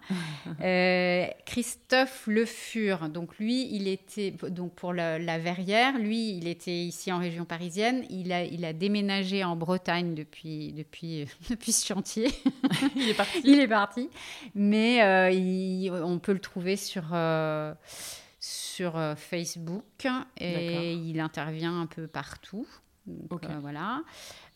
[0.61, 6.47] euh, Christophe Le Fur, donc lui, il était donc pour la, la, Verrière, lui, il
[6.47, 8.05] était ici en région parisienne.
[8.09, 12.29] Il a, il a déménagé en Bretagne depuis, depuis, depuis ce chantier.
[12.95, 13.41] il est parti.
[13.43, 14.09] il est parti.
[14.55, 17.03] Mais euh, il, on peut le trouver sur.
[17.13, 17.73] Euh,
[18.39, 22.65] sur Facebook et il intervient un peu partout.
[23.05, 23.47] Donc, okay.
[23.59, 24.03] voilà.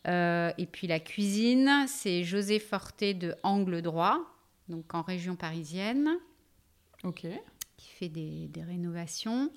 [0.06, 4.31] Et puis la cuisine, c'est José Forté de Angle Droit,
[4.72, 6.08] donc en région parisienne.
[7.04, 7.26] Ok.
[7.76, 9.52] Qui fait des, des rénovations.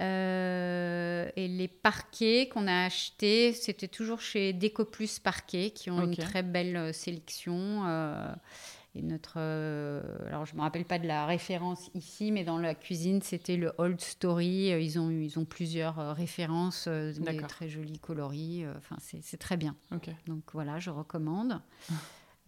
[0.00, 6.06] Euh, et les parquets qu'on a achetés, c'était toujours chez Décoplus Parquet, qui ont okay.
[6.06, 7.86] une très belle sélection.
[7.86, 8.32] Euh,
[8.94, 12.74] et notre, euh, alors je me rappelle pas de la référence ici, mais dans la
[12.74, 14.68] cuisine, c'était le Old Story.
[14.68, 18.66] Ils ont, ils ont plusieurs euh, références, euh, des très jolis coloris.
[18.76, 19.76] Enfin, c'est très bien.
[19.92, 20.14] Okay.
[20.26, 21.60] Donc voilà, je recommande.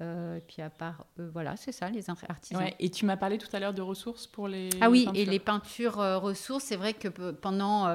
[0.00, 2.68] et puis à part, voilà, c'est ça, les artisans.
[2.78, 4.68] et tu m'as parlé tout à l'heure de ressources pour les.
[4.80, 7.86] Ah oui, et les peintures ressources, c'est vrai que pendant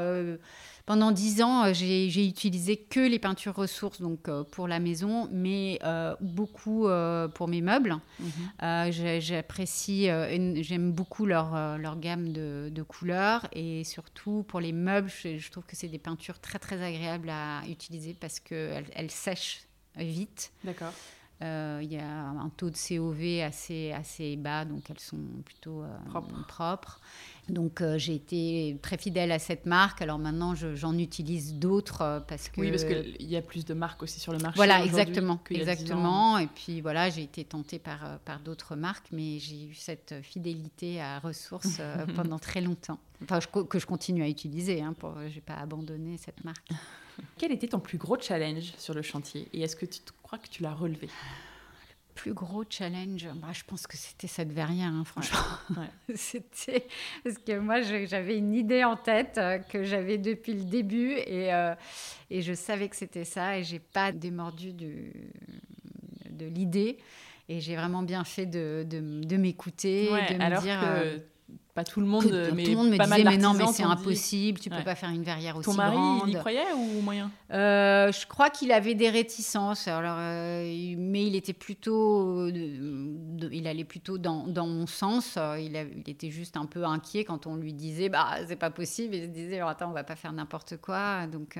[0.90, 5.30] pendant dix ans, euh, j'ai utilisé que les peintures ressources donc euh, pour la maison,
[5.32, 6.88] mais euh, beaucoup
[7.36, 7.96] pour mes meubles.
[8.20, 9.20] Mhm.
[9.20, 10.06] J'apprécie,
[10.64, 15.66] j'aime beaucoup leur, leur gamme de, de, couleurs et surtout pour les meubles, je, trouve
[15.66, 20.52] que c'est des peintures très très agréables à utiliser parce qu'elles elles sèchent vite.
[20.64, 20.94] D'accord.
[21.42, 25.84] Il y a un taux de COV assez, assez bas, donc elles sont plutôt
[26.48, 27.00] propres.
[27.50, 30.02] Donc euh, j'ai été très fidèle à cette marque.
[30.02, 33.74] Alors maintenant, j'en utilise d'autres euh, parce que oui, parce qu'il y a plus de
[33.74, 34.56] marques aussi sur le marché.
[34.56, 36.38] Voilà, exactement, exactement.
[36.38, 40.16] Et puis voilà, j'ai été tentée par euh, par d'autres marques, mais j'ai eu cette
[40.22, 41.82] fidélité à ressources
[42.16, 43.00] pendant très longtemps.
[43.24, 44.82] Enfin, que je continue à utiliser.
[44.82, 46.70] Hein, pour, j'ai pas abandonné cette marque.
[47.38, 49.48] Quel était ton plus gros challenge sur le chantier?
[49.52, 51.10] Et est-ce que tu crois que tu l'as relevé?
[52.20, 55.40] Plus gros challenge, bah, je pense que c'était ça devait rien, hein, franchement.
[56.16, 56.86] c'était
[57.24, 61.54] parce que moi j'avais une idée en tête euh, que j'avais depuis le début et,
[61.54, 61.74] euh,
[62.30, 65.14] et je savais que c'était ça et j'ai pas démordu du,
[66.30, 66.98] de l'idée
[67.48, 70.82] et j'ai vraiment bien fait de, de, m'écouter, de me dire.
[70.84, 71.20] Euh,
[71.80, 74.60] pas tout le monde, mais tout le monde me disait mais non mais c'est impossible,
[74.60, 75.94] tu peux pas faire une verrière aussi grande.
[75.94, 77.32] Ton mari, il y croyait ou moyen?
[77.52, 83.86] Euh, Je crois qu'il avait des réticences, alors euh, mais il était plutôt, il allait
[83.86, 85.38] plutôt dans, dans mon sens.
[85.58, 89.16] Il, il, était juste un peu inquiet quand on lui disait bah c'est pas possible.
[89.16, 91.58] Il se disait attends on va pas faire n'importe quoi donc.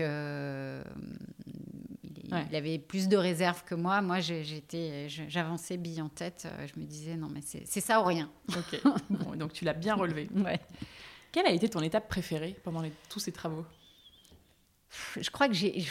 [0.00, 0.82] Euh,
[2.50, 4.00] il avait plus de réserve que moi.
[4.02, 6.46] Moi, j'étais, j'avançais bille en tête.
[6.46, 8.30] Euh, je me disais, non, mais c'est ça ou rien.
[8.48, 8.80] Ok.
[9.36, 10.28] donc, tu l'as bien relevé.
[10.36, 10.60] ouais.
[11.32, 13.64] Quelle a été ton étape préférée pendant tous ces travaux?
[15.20, 15.84] Je crois que j'ai,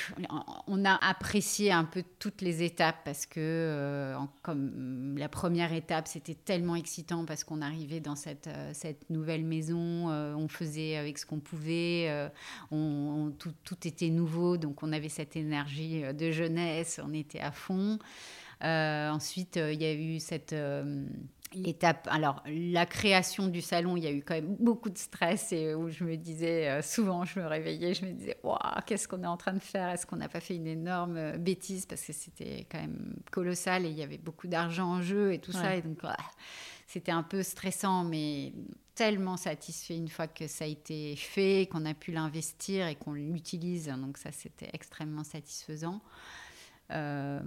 [0.68, 6.08] on a apprécié un peu toutes les étapes parce que, euh, comme la première étape,
[6.08, 10.98] c'était tellement excitant parce qu'on arrivait dans cette, euh, cette nouvelle maison, euh, on faisait
[10.98, 12.32] avec ce qu'on pouvait,
[12.72, 17.52] on, tout, tout, était nouveau, donc on avait cette énergie de jeunesse, on était à
[17.52, 18.00] fond.
[18.62, 20.56] ensuite, il y a eu cette
[21.56, 25.52] l'étape, alors la création du salon, il y a eu quand même beaucoup de stress
[25.52, 29.08] et où je me disais, euh, souvent je me réveillais, je me disais, waouh, qu'est-ce
[29.08, 29.90] qu'on est en train de faire?
[29.90, 33.86] Est-ce qu'on n'a pas fait une énorme euh, bêtise Parce que c'était quand même colossal
[33.86, 35.76] et il y avait beaucoup d'argent en jeu et tout ça.
[35.76, 36.00] Et donc,
[36.88, 38.54] c'était un peu stressant, mais
[38.96, 43.14] tellement satisfait une fois que ça a été fait, qu'on a pu l'investir et qu'on
[43.14, 43.88] l'utilise.
[43.88, 46.02] Donc ça, c'était extrêmement satisfaisant.
[46.92, 47.40] Euh,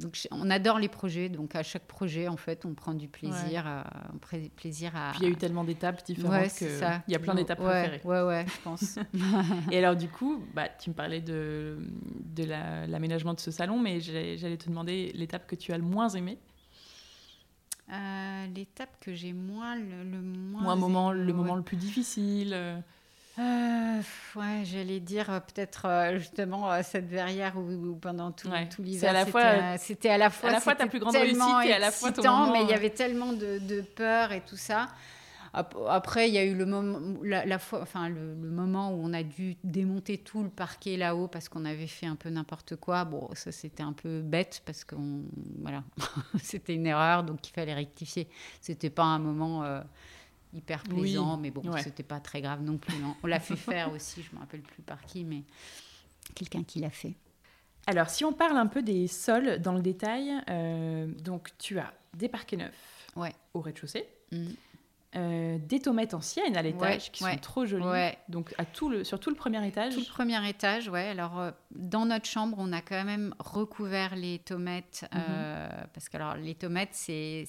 [0.00, 3.66] donc on adore les projets, donc à chaque projet, en fait, on prend du plaisir,
[3.66, 5.10] à, on prend plaisir à.
[5.10, 6.68] Puis il y a eu tellement d'étapes différentes qu'il
[7.08, 8.00] y a plein d'étapes ouais, préférées.
[8.04, 8.98] Ouais, ouais, je pense.
[9.72, 11.78] Et alors du coup, bah, tu me parlais de,
[12.24, 16.08] de l'aménagement de ce salon, mais j'allais te demander l'étape que tu as le moins
[16.10, 16.38] aimée.
[17.90, 20.66] Euh, l'étape que j'ai moins le, moins.
[20.66, 22.54] Ou un moment, le moment le plus difficile.
[23.38, 24.00] Euh.
[24.34, 29.10] Ouais, j'allais dire euh, peut-être euh, justement cette verrière où, pendant tout, tout l'hiver,
[29.78, 32.10] c'était à la fois, à la fois ta plus grande réussite et à la fois
[32.10, 34.88] ton moment, mais il y avait tellement de, de, peur et tout ça.
[35.54, 39.22] Après, il y a eu le moment, la, fois, enfin le, moment où on a
[39.22, 43.04] dû démonter tout le parquet là-haut parce qu'on avait fait un peu n'importe quoi.
[43.04, 44.94] Bon, ça c'était un peu bête parce que
[45.62, 45.84] voilà,
[46.42, 48.28] c'était une erreur, donc il fallait rectifier.
[48.60, 49.64] C'était pas un moment
[50.52, 52.94] hyper plaisant, mais bon, c'était pas très grave non plus.
[53.22, 55.42] On l'a fait faire aussi, je me rappelle plus par qui, mais
[56.34, 57.14] quelqu'un qui l'a fait.
[57.86, 61.94] Alors, si on parle un peu des sols dans le détail, euh, donc tu as
[62.14, 63.32] des parquets neufs ouais.
[63.54, 64.06] au rez-de-chaussée.
[64.30, 64.48] Mmh.
[65.16, 68.12] Euh, des tomates anciennes à l'étage qui sont trop jolies.
[68.28, 69.94] Donc à tout le, sur tout le premier étage.
[69.94, 71.08] Tout le premier étage, ouais.
[71.08, 75.18] Alors euh, dans notre chambre, on a quand même recouvert les tomates mhm.
[75.18, 77.46] euh, parce que alors les tomates, c'est,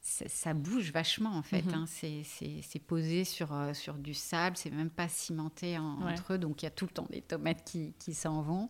[0.00, 1.62] ça bouge vachement en fait.
[1.62, 1.74] Mhm.
[1.74, 1.84] Hein.
[1.86, 6.68] C'est, posé sur, sur du sable, c'est même pas cimenté entre eux, donc il y
[6.68, 8.68] a tout le temps des tomates qui, qui s'en vont.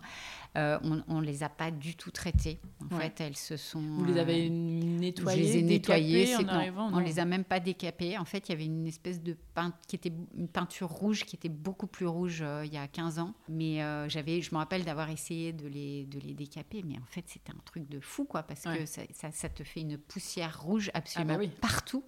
[0.55, 2.61] on, ne les a pas du tout traitées.
[2.91, 3.81] En fait, elles se sont.
[3.81, 6.37] Vous les avez nettoyées, je les ai nettoyées.
[6.77, 9.79] on les a même pas décapées en fait, il y avait une espèce de peinture
[9.87, 13.19] qui était une peinture rouge qui était beaucoup plus rouge euh, il y a 15
[13.19, 13.35] ans.
[13.49, 17.07] Mais euh, j'avais, je me rappelle d'avoir essayé de les, de les décaper, mais en
[17.07, 20.63] fait, c'était un truc de fou, quoi, parce que ça, ça, te fait une poussière
[20.63, 22.05] rouge absolument ah bah partout.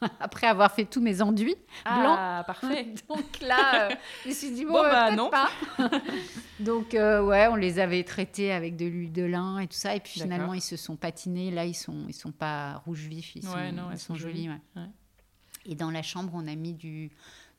[0.20, 2.46] Après avoir fait tous mes enduits ah, blancs.
[2.46, 2.94] parfait.
[3.08, 3.94] Donc là, euh,
[4.24, 5.30] je me suis dit, bon, bah, non.
[5.30, 5.50] pas.
[6.60, 9.94] Donc, ouais, on les avait traités avec de l'huile de lin et tout ça.
[9.94, 11.50] Et puis finalement, ils se sont patinés.
[11.50, 14.48] Là, ils sont, ils sont pas rouge vif, ils sont, non, ils sont, jolis.
[15.66, 17.10] Et dans la chambre, on a mis du,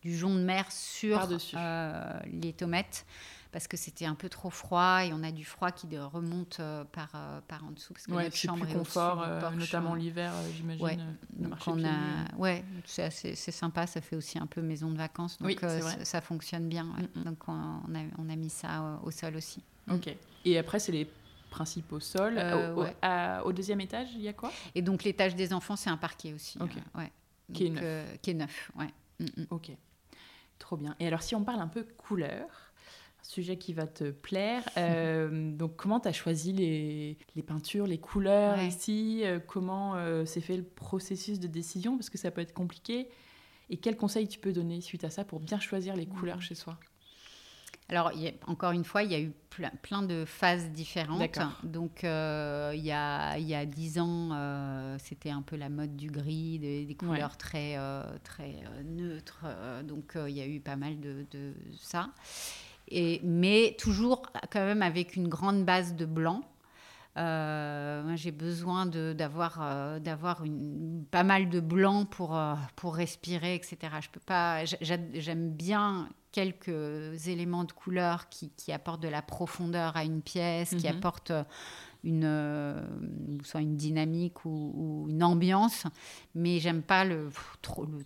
[0.01, 1.19] du jonc de mer sur
[1.55, 3.05] euh, les tomates
[3.51, 7.09] parce que c'était un peu trop froid et on a du froid qui remonte par,
[7.47, 9.25] par en dessous parce que ouais, notre chambre plus confort,
[9.55, 10.85] notamment l'hiver, j'imagine.
[10.85, 10.97] Ouais,
[11.31, 15.59] donc on a, ouais, c'est sympa, ça fait aussi un peu maison de vacances, donc
[16.03, 16.83] ça, fonctionne bien.
[16.83, 17.23] Mm, mm.
[17.23, 17.53] Donc on
[17.95, 19.63] a, on a mis ça au sol aussi.
[19.91, 20.15] Ok.
[20.45, 21.09] Et après, c'est les
[21.49, 22.37] principaux sols.
[22.37, 24.51] Euh, au, deuxième étage, il y a quoi?
[24.75, 26.57] Et donc l'étage des enfants, c'est un parquet aussi.
[26.61, 26.71] Ok.
[26.75, 27.11] Euh, ouais.
[27.53, 27.83] Qui, est neuf.
[27.83, 28.71] Euh, qui est neuf.
[28.77, 28.89] Ouais.
[29.19, 29.45] Mm, mm.
[29.51, 29.71] Ok.
[30.57, 30.95] Trop bien.
[30.99, 32.45] Et alors, si on parle un peu couleur,
[33.21, 34.63] un sujet qui va te plaire,
[35.57, 39.95] donc comment tu as choisi les, les, peintures, les couleurs ici Comment
[40.25, 43.09] s'est fait le processus de décision Parce que ça peut être compliqué.
[43.69, 46.41] Et quels conseils tu peux donner suite à ça pour bien choisir les couleurs mmh.
[46.41, 46.77] chez soi?
[47.89, 48.11] Alors,
[48.45, 49.31] encore une fois, il y a eu
[49.81, 51.39] plein, de phases différentes.
[51.63, 56.59] Donc, euh, il, y a, dix ans, euh, c'était un peu la mode du gris,
[56.59, 59.45] des, couleurs très, euh, très neutres.
[59.83, 61.25] donc, il y a eu pas mal de,
[61.77, 62.09] ça.
[62.87, 66.41] Et, mais toujours quand même avec une grande base de blanc.
[67.15, 70.43] Moi, j'ai besoin d'avoir d'avoir
[71.11, 72.39] pas mal de blanc pour,
[72.75, 73.77] pour respirer, etc.
[74.01, 74.63] Je peux pas.
[74.65, 80.69] J'aime bien quelques éléments de couleur qui, qui, apportent de la profondeur à une pièce,
[80.69, 80.97] qui mhm.
[80.97, 81.33] apportent
[82.03, 82.81] une, euh,
[83.43, 85.85] soit une dynamique ou, une ambiance,
[86.35, 87.29] mais j'aime pas le
[87.61, 88.03] trop, le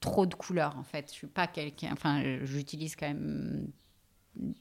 [0.00, 1.06] trop de couleurs en fait.
[1.08, 3.68] Je suis pas quelqu'un, enfin j'utilise quand même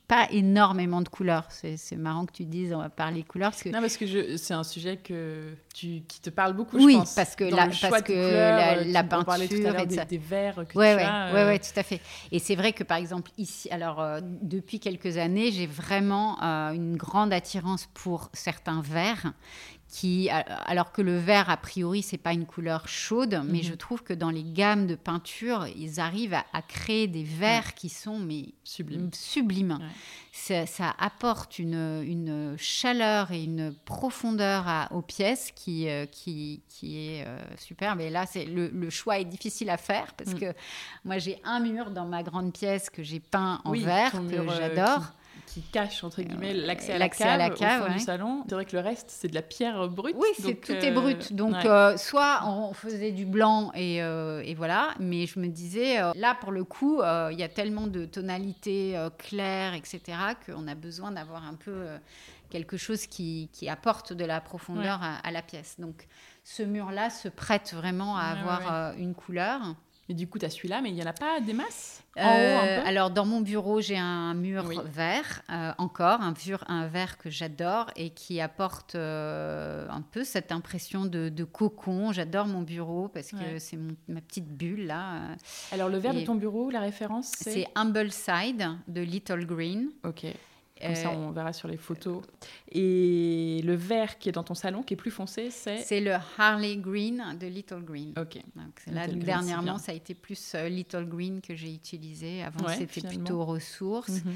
[0.07, 1.47] pas énormément de couleurs.
[1.49, 3.51] C'est marrant que tu dises on va parler couleurs.
[3.51, 3.69] Parce que...
[3.69, 7.15] Non, parce que c'est un sujet que tu, qui te parle beaucoup, oui, je pense.
[7.15, 9.79] parce que, la, parce que la, la peinture...
[9.79, 11.33] et des, des verres que ouais, tu ouais, as.
[11.33, 12.01] Ouais, ouais, tout à fait.
[12.31, 16.71] Et c'est vrai que, par exemple, ici, alors, euh, depuis quelques années, j'ai vraiment euh,
[16.71, 19.33] une grande attirance pour certains verres
[19.93, 23.63] qui, alors que le vert, a priori, c'est pas une couleur chaude, mais mhm.
[23.63, 27.89] je trouve que dans les gammes de peinture, ils arrivent à, créer des verts qui
[27.89, 29.11] sont mais sublimes.
[29.13, 29.77] sublimes.
[30.31, 36.97] Ça, apporte une, une, chaleur et une profondeur à, aux pièces qui, euh, qui, qui
[36.97, 38.01] est euh, superbe.
[38.01, 40.39] Et là, c'est le, le, choix est difficile à faire parce mm.
[40.39, 40.53] que
[41.05, 44.49] moi, j'ai un mur dans ma grande pièce que j'ai peint en vert que euh,
[44.57, 45.22] j'adore qui
[45.61, 48.43] cache entre guillemets l'accès à, la cave, à la cave au fond du salon.
[48.47, 50.15] C'est vrai que le reste c'est de la pierre brute.
[50.17, 51.29] Oui, c'est tout est brut.
[51.31, 55.47] Euh, donc euh, soit on faisait du blanc et, euh, et, voilà, mais je me
[55.47, 60.01] disais là pour le coup il y a tellement de tonalités claires etc
[60.45, 61.85] qu'on a besoin d'avoir un peu
[62.49, 65.79] quelque chose qui, qui, apporte de la profondeur à, la pièce.
[65.79, 66.07] Donc
[66.43, 69.75] ce mur là se prête vraiment à avoir une couleur.
[70.09, 72.21] Mais du coup, tu as celui-là, mais il n'y en a pas des masses en
[72.21, 76.63] haut, un peu Alors, dans mon bureau, j'ai un mur vert, euh, encore, un, mur,
[76.67, 82.11] un vert que j'adore et qui apporte euh, un peu cette impression de, cocon.
[82.11, 85.21] J'adore mon bureau parce que c'est ma petite bulle, là.
[85.71, 89.89] Alors, le vert de ton bureau, la référence, c'est C'est Humbleside de Little Green.
[90.03, 90.25] Ok.
[90.83, 92.21] Comme ça, euh, on verra sur les photos.
[92.71, 96.15] Et le vert qui est dans ton salon, qui est plus foncé, c'est C'est le
[96.37, 98.13] Harley Green de Little Green.
[98.17, 98.41] Ok.
[98.55, 102.43] Donc, dernièrement, ça a été plus euh, Little Green que j'ai utilisé.
[102.43, 104.23] Avant, c'était plutôt ressources.
[104.23, 104.35] Mhm.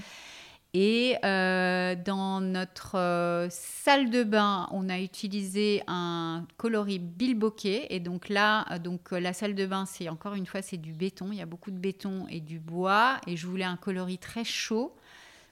[0.74, 7.88] Et euh, dans notre salle de bain, on a utilisé un coloris bilboquet.
[7.90, 11.30] Et donc là, donc la salle de bain, c'est encore une fois, c'est du béton.
[11.32, 13.18] Il y a beaucoup de béton et du bois.
[13.28, 14.94] Et je voulais un coloris très chaud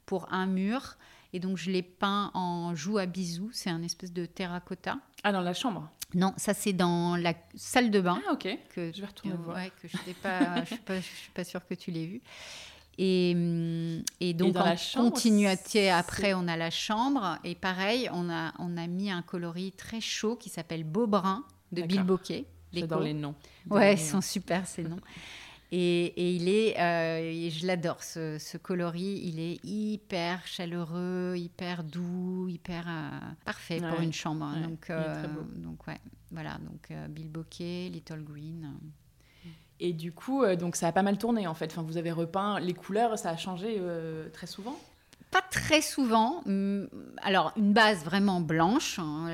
[0.06, 0.98] pour un mur.
[1.34, 3.50] Et donc, je l'ai peint en joue à bisous.
[3.52, 4.98] C'est un espèce de terracotta.
[5.24, 5.90] Ah, dans la chambre?
[6.14, 8.22] Non, ça, c'est dans la salle de bain.
[8.28, 8.48] Ah, ok.
[8.74, 9.58] Que, je vais retourner voir.
[9.82, 12.22] que je ne pas, je suis, pas, suis pas sûre que tu l'aies vu.
[12.98, 17.38] Et, hum, et donc, en continuité, après, on a la chambre.
[17.44, 21.44] Et pareil, on a, on a mis un coloris très chaud qui s'appelle Beau Brun
[21.72, 22.46] de Bill Bokeh.
[22.72, 23.36] J'adore les noms.
[23.70, 25.02] Ouais, ils sont super ces noms.
[25.78, 32.86] Et, il est, euh, je l'adore, ce, coloris, il est hyper chaleureux, hyper doux, hyper
[32.88, 33.10] euh,
[33.44, 34.50] parfait pour une chambre.
[34.64, 35.26] donc, euh,
[35.58, 36.00] donc ouais,
[36.32, 38.72] voilà, donc Bill Bokeh, Little Green.
[39.82, 41.66] Et du coup, donc ça a pas mal tourné en fait.
[41.66, 43.82] Enfin, vous avez repeint les couleurs, ça a changé
[44.32, 44.80] très souvent
[45.36, 46.44] pas très souvent.
[46.46, 46.88] Hum,
[47.22, 49.00] alors, une base vraiment blanche.
[49.00, 49.28] Hein.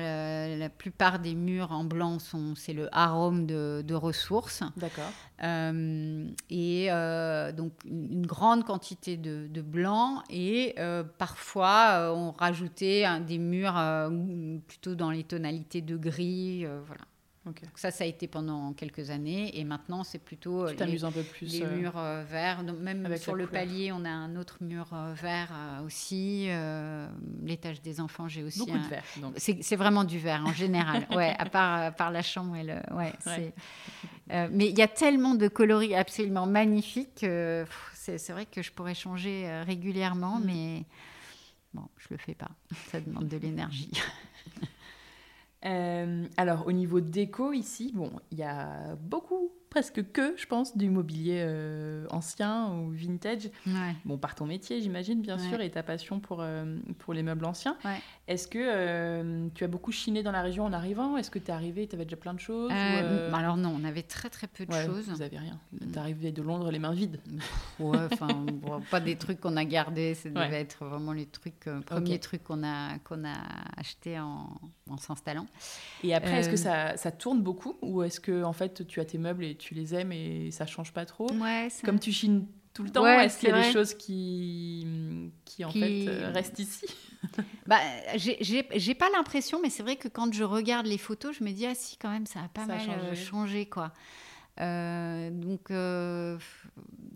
[0.58, 4.64] La, plupart des murs en blanc, sont, c'est le arôme de, ressources.
[4.76, 5.12] D'accord.
[5.44, 10.24] Euh, et euh, donc, une grande quantité de, blanc.
[10.28, 13.80] Et euh, parfois, on rajoutait des murs
[14.66, 16.66] plutôt dans les tonalités de gris.
[16.84, 17.02] voilà.
[17.74, 19.58] Ça, ça a été pendant quelques années.
[19.58, 22.62] Et maintenant, c'est plutôt les, un peu plus, les murs euh, verts.
[22.62, 26.48] même sur le palier, on a un autre mur euh, vert euh, aussi.
[27.42, 28.60] L'étage des enfants, j'ai aussi.
[28.60, 29.04] Beaucoup de vert.
[29.36, 31.06] C'est vraiment du vert en général.
[31.14, 32.54] ouais, à part, par la chambre.
[32.56, 32.74] Et le...
[32.94, 33.12] ouais,
[34.50, 37.26] mais il y a tellement de coloris absolument magnifiques.
[37.94, 40.44] c'est vrai que je pourrais changer régulièrement, mm.
[40.44, 40.84] mais
[41.74, 42.50] bon, je le fais pas.
[42.90, 43.90] Ça demande de l'énergie.
[45.62, 50.90] alors, au niveau déco, ici, bon, il y a beaucoup presque que, je pense, du
[50.90, 53.48] mobilier euh, ancien ou vintage.
[54.04, 57.46] Bon, par ton métier, j'imagine, bien sûr, et ta passion pour, euh, pour les meubles
[57.46, 57.78] anciens.
[58.28, 61.16] Est-ce que euh, tu as beaucoup chiné dans la région en arrivant?
[61.16, 62.70] Est-ce que tu es arrivé, tu avais déjà plein de choses
[63.32, 65.08] Alors non, on avait très très peu de choses.
[65.08, 65.58] Vous n'avez rien.
[65.80, 67.18] Tu es arrivé de Londres les mains vides.
[67.80, 68.44] Ouais, enfin,
[68.90, 70.14] pas des trucs qu'on a gardés.
[70.14, 73.36] Ça devait être vraiment les trucs, premiers trucs qu'on a, qu'on a
[73.78, 74.50] achetés en,
[74.90, 75.46] en s'installant.
[76.04, 79.06] Et après, est-ce que ça, ça tourne beaucoup Ou est-ce que, en fait, tu as
[79.06, 81.28] tes meubles et tu les aimes et ça change pas trop.
[81.84, 84.86] Comme tu chines tout le temps, est-ce qu'il y a des choses qui,
[85.44, 86.86] qui en fait, euh, restent ici
[87.66, 87.78] bah,
[88.16, 91.66] J'ai pas l'impression, mais c'est vrai que quand je regarde les photos, je me dis,
[91.66, 93.66] ah si, quand même, ça a pas mal euh, changé.
[93.66, 93.92] quoi.
[94.60, 95.70] Euh, donc,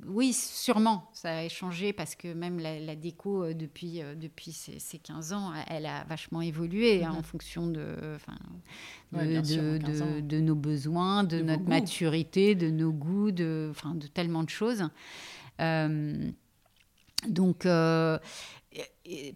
[0.07, 4.99] oui, sûrement, ça a changé parce que même la, déco, euh, depuis, euh, depuis ces,
[4.99, 7.23] 15 ans, elle a vachement évolué hein, en mhm.
[7.23, 8.19] fonction de,
[9.13, 14.89] de, de, nos besoins, de, notre maturité, de nos goûts, de, de tellement de choses.
[15.61, 16.31] Euh,
[17.29, 17.67] donc,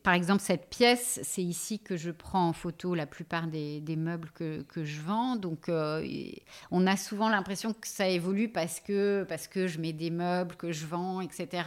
[0.03, 4.31] par exemple, cette pièce, c'est ici que je prends en photo la plupart des, meubles
[4.33, 5.37] que, je vends.
[5.37, 6.05] Donc, euh,
[6.71, 10.57] on a souvent l'impression que ça évolue parce que, parce que je mets des meubles
[10.57, 11.65] que je vends, etc.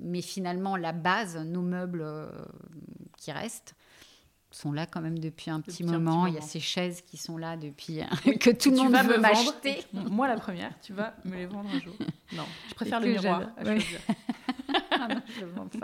[0.00, 2.30] Mais finalement, la base, nos meubles euh,
[3.16, 3.74] qui restent,
[4.52, 6.26] sont là quand même depuis un, petit, moment.
[6.26, 8.00] Il y a ces chaises qui sont là depuis
[8.40, 9.84] que tout le monde veut m'acheter.
[9.92, 11.94] Moi, la première, tu vas me les vendre un jour.
[12.34, 13.50] Non, je préfère le miroir.
[13.58, 15.08] Ah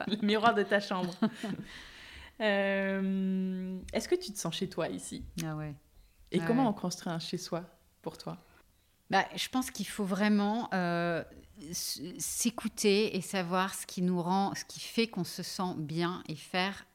[0.07, 1.13] le miroir de ta chambre.
[2.41, 5.27] Euh, est-ce que tu te sens chez toi ici?
[5.45, 5.75] Ah ouais.
[6.31, 7.65] Et comment on construit un chez soi
[8.01, 8.39] pour toi?
[9.11, 11.23] Bah, je pense qu'il faut vraiment euh,
[11.73, 16.37] s'écouter et savoir ce qui nous rend, ce qui fait qu'on se sent bien et
[16.37, 16.87] faire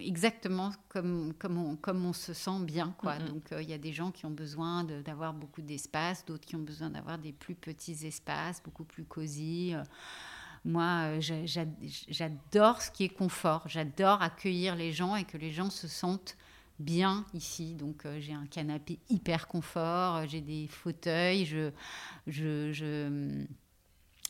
[0.00, 2.94] exactement comme, comme, on, comme on se sent bien.
[2.98, 3.18] Quoi.
[3.18, 6.56] Donc, euh, il y a des gens qui ont besoin d'avoir beaucoup d'espace, d'autres qui
[6.56, 9.74] ont besoin d'avoir des plus petits espaces, beaucoup plus cosy.
[10.64, 11.46] Moi, euh,
[12.08, 13.62] j'adore ce qui est confort.
[13.66, 16.36] J'adore accueillir les gens et que les gens se sentent
[16.78, 17.74] bien ici.
[17.74, 21.70] Donc, euh, j'ai un canapé hyper confort, euh, j'ai des fauteuils, je,
[22.26, 23.44] je, je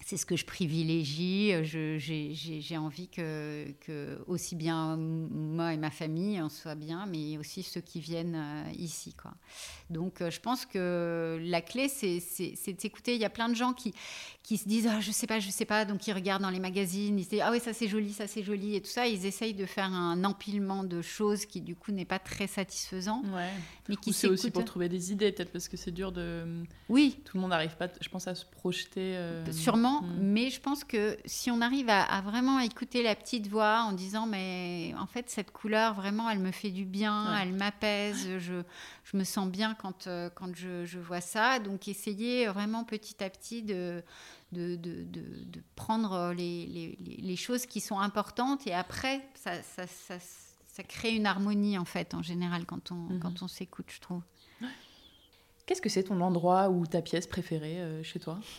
[0.05, 1.53] c'est ce que je privilégie.
[1.65, 7.62] J'ai envie que, que, aussi bien moi et ma famille on soit bien, mais aussi
[7.62, 9.15] ceux qui viennent euh, ici.
[9.15, 9.33] Quoi.
[9.91, 13.15] Donc euh, je pense que la clé, c'est de s'écouter.
[13.15, 13.93] Il y a plein de gens qui,
[14.43, 16.61] qui se disent ah, je sais pas, je sais pas, donc ils regardent dans les
[16.61, 19.07] magazines, ils se disent ah oui, ça c'est joli, ça c'est joli, et tout ça.
[19.07, 23.23] Ils essayent de faire un empilement de choses qui du coup n'est pas très satisfaisant.
[23.35, 23.51] Ouais.
[23.89, 26.65] Mais qui c'est aussi pour trouver des idées, peut-être parce que c'est dur de.
[26.89, 27.20] Oui.
[27.25, 29.16] Tout le monde n'arrive pas, je pense, à se projeter.
[29.16, 30.16] Euh, Sûrement Mm.
[30.20, 34.27] mais je pense que si on arrive à, vraiment écouter la petite voix en disant
[34.27, 38.62] mais en fait cette couleur vraiment elle me fait du bien, elle m'apaise, je,
[39.05, 41.59] je, me sens bien quand, euh, quand je, je, vois ça.
[41.59, 44.02] Donc essayer vraiment petit à petit de,
[44.52, 49.86] de, de, de, prendre les, les, les, choses qui sont importantes et après ça, ça,
[49.86, 50.16] ça,
[50.66, 53.19] ça, crée une harmonie en fait en général quand on, mm-hmm.
[53.19, 54.23] quand on s'écoute je trouve.
[55.66, 58.39] Qu'est-ce que c'est ton endroit ou ta pièce préférée euh, chez toi?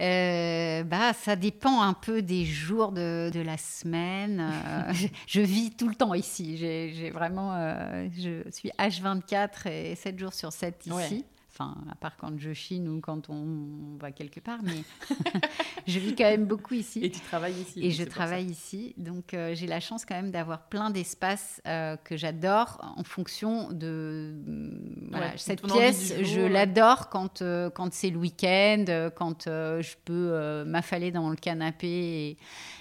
[0.00, 4.40] Euh, bah, ça dépend un peu des jours de, de la semaine.
[4.40, 4.92] Euh,
[5.26, 6.56] je, vis tout le temps ici.
[6.56, 11.24] J'ai vraiment, euh, je suis H24 et 7 jours sur 7 ici.
[11.54, 14.82] Enfin, à part quand je chine ou quand on va quelque part, mais
[15.86, 16.98] je vis quand même beaucoup ici.
[17.04, 17.80] Et tu travailles ici.
[17.80, 18.92] Et je travaille ici.
[18.96, 23.70] Donc, euh, j'ai la chance quand même d'avoir plein d'espaces euh, que j'adore en fonction
[23.70, 24.34] de.
[24.44, 30.64] Mm, voilà, cette pièce, je l'adore quand, euh, quand c'est le week-end, quand je peux
[30.64, 32.38] m'affaler dans le canapé et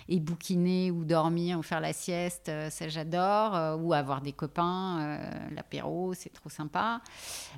[0.10, 3.56] et bouquiner ou dormir ou faire la sieste, euh, ça j'adore.
[3.56, 7.02] Euh, ou avoir des copains, euh, l'apéro, c'est trop sympa.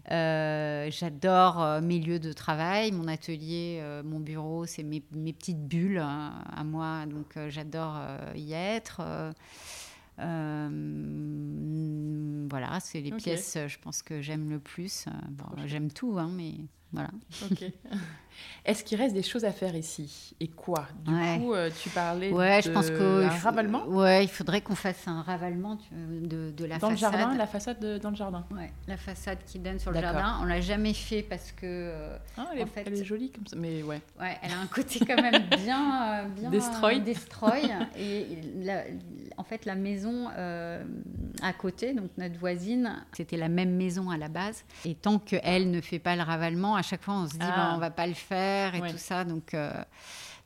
[0.10, 6.44] j'adore mes lieux de travail, mon atelier, mon bureau, c'est mes, mes, petites bulles hein,
[6.56, 8.00] à moi, donc j'adore
[8.36, 9.02] y être.
[12.50, 15.06] voilà, c'est les pièces, je pense que j'aime le plus.
[15.66, 16.54] j'aime tout, hein, mais
[16.92, 17.10] voilà.
[18.66, 20.88] Est-ce qu'il reste des choses à faire ici Et quoi?
[21.04, 21.38] Du Ouais.
[21.40, 24.76] coup, euh, tu parlais Ouais, de je pense que un ravalement Ouais, il faudrait qu'on
[24.76, 27.12] fasse un ravalement de, de la dans le façade.
[27.20, 28.46] jardin, la façade de- dans le jardin.
[28.52, 30.38] Ouais, la façade qui donne sur le jardin.
[30.42, 33.32] On l'a jamais fait parce que euh, Ah, elle, est, En fait- elle est jolie
[33.32, 34.02] comme ça, mais ouais.
[34.20, 37.00] ouais, elle a un côté quand même bien, euh, bien Destroy.
[37.00, 37.62] destroy.
[37.98, 38.26] Et
[38.64, 38.84] la-
[39.38, 40.84] en fait, la maison euh,
[41.42, 44.64] à côté, donc notre voisine, c'était la même maison à la base.
[44.86, 47.54] Et tant qu'elle ne fait pas le ravalement, à chaque fois on se dit Ah.
[47.56, 48.92] ben, on va pas le faire et Ouais.
[48.92, 49.24] tout ça.
[49.24, 49.72] Donc euh,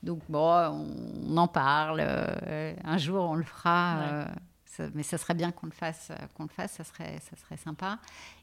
[0.03, 0.85] donc bon,
[1.27, 1.99] on, en parle.
[2.01, 3.95] euh, un jour on le fera.
[3.99, 4.05] Ouais.
[4.11, 4.25] euh,
[4.65, 7.57] ça- mais ça serait bien qu'on le fasse, qu'on le fasse, ça serait, ça serait
[7.57, 7.97] sympa.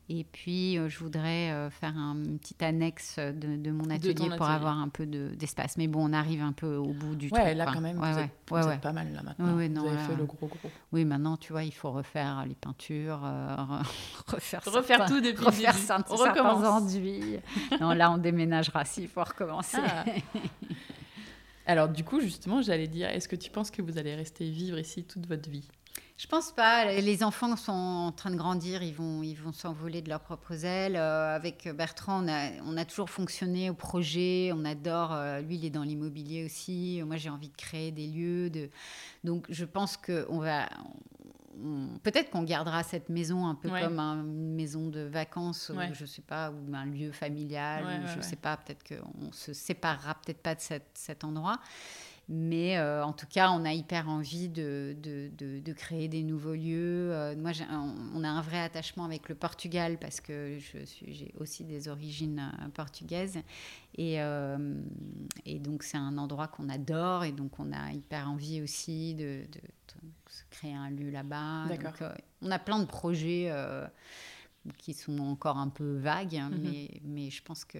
[0.09, 4.47] Et puis, euh, je voudrais euh, faire un petit annexe de, de mon atelier pour
[4.49, 5.77] avoir un peu de- d'espace.
[5.79, 7.57] mais bon, on arrive un peu au bout du Ouais, truc.
[7.57, 7.75] là quoi.
[7.75, 8.25] quand même, Ouais, vous, ouais.
[8.25, 8.75] êtes, Ouais, vous ouais.
[8.77, 9.47] êtes pas mal là maintenant.
[9.49, 10.71] Ouais, ouais, non, vous avez là- fait le gros gros.
[10.93, 13.57] Oui, maintenant, tu vois, il faut refaire les peintures, euh,
[14.29, 15.85] refaire, Refaire certains- tout depuis refaire début.
[15.87, 16.65] certains On recommence.
[16.65, 17.39] enduits.
[17.81, 19.79] non, là, on déménagera s'il faut recommencer.
[19.85, 20.05] Ah.
[21.67, 24.79] Alors du coup, justement, j'allais dire, est-ce que tu penses que vous allez rester vivre
[24.79, 25.69] ici toute votre vie?
[26.19, 26.87] Je pense pas.
[26.93, 30.65] Les enfants sont en train de grandir, ils vont, ils vont s'envoler de leurs propres
[30.65, 30.97] ailes.
[30.97, 34.51] Euh, avec Bertrand, on a, on a toujours fonctionné au projet.
[34.55, 35.13] On adore.
[35.13, 37.03] euh, lui, il est dans l'immobilier aussi.
[37.05, 38.49] Moi, j'ai envie de créer des lieux.
[38.49, 38.71] De...
[39.25, 40.67] Donc, je pense que on va.
[41.63, 43.83] on- Peut-être qu'on gardera cette maison un peu Ouais.
[43.83, 45.91] comme un- une maison de vacances, Ouais.
[45.91, 48.57] ou je sais pas, ou un lieu familial, Ouais, ou je sais pas.
[48.57, 50.61] Peut-être qu'on se séparera peut-être pas de
[50.95, 51.59] cet endroit.
[52.29, 56.25] Mais euh, en tout cas, on a hyper envie de, de, de- de créer des
[56.25, 57.13] nouveaux lieux.
[57.13, 60.59] Euh, moi, un- on a un vrai attachement avec le Portugal parce que
[61.07, 63.39] j'ai aussi des origines euh, portugaises.
[63.97, 64.75] Et, euh,
[65.45, 67.23] et donc, c'est un endroit qu'on adore.
[67.23, 69.43] Et donc, on a hyper envie aussi de,
[70.51, 71.67] créer un lieu là-bas.
[72.43, 73.53] On a plein de projets.
[74.79, 76.61] Qui sont encore un peu vagues, hein, Mhm.
[76.63, 77.79] mais, mais je pense que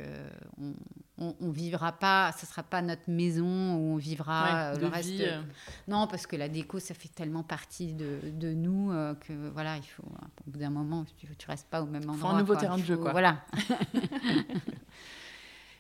[0.61, 0.73] on,
[1.19, 3.45] on, on vivra pas, ce sera pas notre maison
[3.75, 5.09] où on vivra Ouais, euh, le reste.
[5.11, 5.41] vie, euh,
[5.89, 9.77] Non, parce que la déco, ça fait tellement partie de, de nous euh, que voilà,
[9.77, 12.31] il faut au bout d'un moment, tu, tu restes pas au même endroit.
[12.33, 12.61] un nouveau quoi.
[12.63, 13.13] terrain de jeu, faut- quoi.
[13.13, 13.41] Voilà.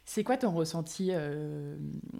[0.09, 1.77] C'est quoi ton ressenti euh,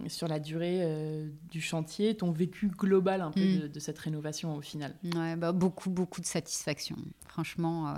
[0.07, 3.59] sur la durée euh, du chantier, ton vécu global un peu Mm.
[3.61, 4.93] de, de cette rénovation au final?
[5.15, 6.97] Ouais, bah, beaucoup, beaucoup de satisfaction.
[7.27, 7.93] Franchement, euh,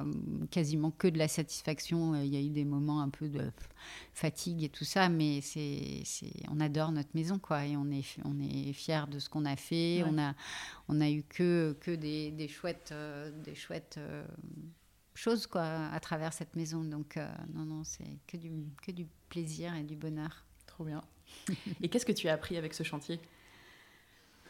[0.52, 2.14] quasiment que de la satisfaction.
[2.22, 3.52] Il y a eu des moments un peu de
[4.14, 7.66] fatigue et tout ça, mais c'est, c'est, on adore notre maison, quoi.
[7.66, 10.04] Et on est, on est fiers de ce qu'on a fait.
[10.04, 10.10] Ouais.
[10.12, 10.36] On a,
[10.88, 12.94] on a eu que, que des, des chouettes,
[13.44, 13.98] des chouettes
[15.20, 16.84] choses, quoi, à travers cette maison.
[16.84, 18.52] Donc, euh, non, non, c'est que du,
[18.82, 20.46] que du plaisir et du bonheur.
[20.66, 21.04] Trop bien.
[21.82, 23.20] Et qu'est-ce que tu as appris avec ce chantier?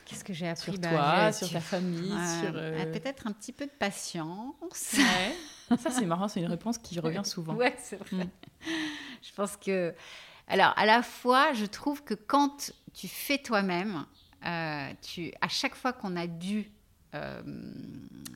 [0.06, 2.56] Qu'est-ce que j'ai appris Sur Bah, toi, sur ta famille, sur...
[2.56, 4.94] euh, ah, Peut-être un petit peu de patience.
[4.98, 5.78] Ouais.
[5.78, 7.54] Ça, c'est marrant, c'est une réponse qui revient souvent.
[7.54, 8.26] Ouais, c'est vrai.
[8.26, 8.30] Mm.
[9.22, 9.94] Je pense que.
[10.48, 14.08] Alors, à la fois, je trouve que quand tu fais toi-même,
[14.48, 16.72] euh, tu, à chaque fois qu'on a dû
[17.15, 17.41] euh,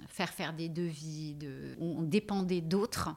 [0.08, 3.10] faire faire des devis, de, on dépendait d'autres,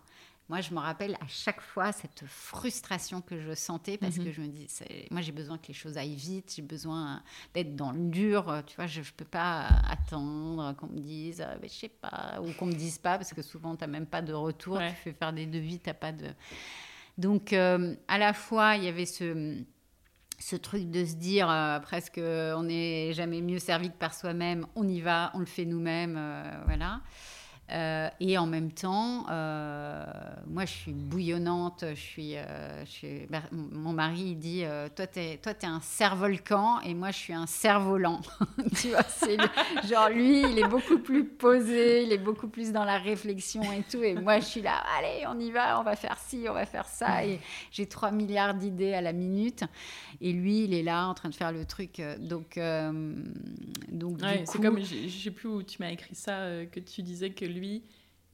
[0.48, 4.24] moi, je me rappelle à chaque fois cette frustration que je sentais parce Mhm.
[4.26, 4.68] que je me dis,
[5.10, 7.20] moi, j'ai besoin que les choses aillent vite, j'ai besoin
[7.52, 11.56] d'être dans le dur, tu vois, je ne peux pas attendre qu'on me dise, euh,
[11.60, 14.06] ben, je sais pas, ou qu'on me dise pas, parce que souvent, tu n'as même
[14.06, 14.90] pas de retour, Ouais.
[14.90, 16.28] tu fais faire des devis, tu n'as pas de...
[17.18, 19.60] Donc, euh, à la fois, il y avait ce,
[20.38, 24.66] ce truc de se dire euh, presque on n'est jamais mieux servi que par soi-même,
[24.74, 27.00] on y va, on le fait nous-mêmes, euh, voilà.
[27.72, 30.04] Euh, et en même temps, euh,
[30.46, 34.62] moi je suis bouillonnante, je suis, euh, je suis- Ber- mon mari il dit
[34.94, 38.20] toi t'es toi t'es un cerf-volcan et moi je suis un cerf-volant.
[38.80, 42.70] tu vois, c'est le- genre lui il est beaucoup plus posé, il est beaucoup plus
[42.70, 45.82] dans la réflexion et tout, et moi je suis là allez on y va, on
[45.82, 47.40] va faire ci, on va faire ça, et
[47.72, 49.64] j'ai 3 milliards d'idées à la minute,
[50.20, 52.60] et lui il est là en train de faire le truc, donc
[53.88, 57.02] donc Ouais, c'est coup- comme, je sais plus où tu m'as écrit ça, que tu
[57.02, 57.82] disais que lui,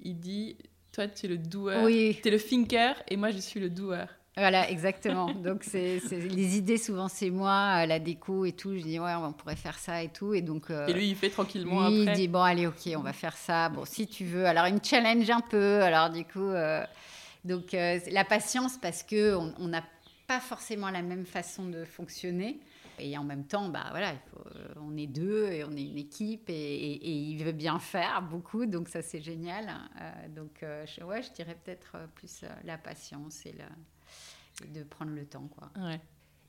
[0.01, 0.57] il dit,
[0.93, 3.71] toi tu es le doueur, oui tu es le thinker et moi je suis le
[3.71, 4.09] doueur.
[4.37, 5.31] Voilà, exactement.
[5.33, 8.75] Donc, c'est les idées, souvent, c'est moi, euh, la déco et tout.
[8.75, 10.33] Je dis, ouais, on pourrait faire ça et tout.
[10.33, 12.15] Et donc, euh, Et lui il fait tranquillement lui, il après.
[12.15, 13.69] dit, bon, allez, ok, on va faire ça.
[13.69, 14.47] Bon, si tu veux.
[14.47, 15.83] Alors, il me challenge un peu.
[15.83, 16.83] Alors, du coup, euh,
[17.45, 19.85] donc, euh, la patience, parce que on on n'a
[20.27, 22.59] pas forcément la même façon de fonctionner.
[23.03, 26.49] Et en même temps, bah voilà, euh, on est deux et on est une équipe
[26.49, 29.69] et, il veut bien faire beaucoup, donc ça c'est génial.
[30.01, 33.55] Euh, donc euh, je, je dirais peut-être plus la patience et,
[34.73, 35.71] de prendre le temps, quoi.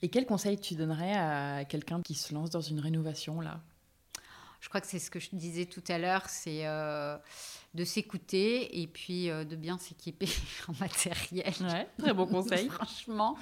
[0.03, 3.61] Et quel conseil tu donnerais à quelqu'un qui se lance dans une rénovation là?
[4.63, 6.63] Je crois que c'est ce que je disais tout à l'heure, c'est
[7.73, 10.29] de s'écouter et puis de bien s'équiper
[10.69, 11.53] en matériel.
[11.59, 12.69] Ouais, très bon conseil.
[12.69, 13.35] Franchement,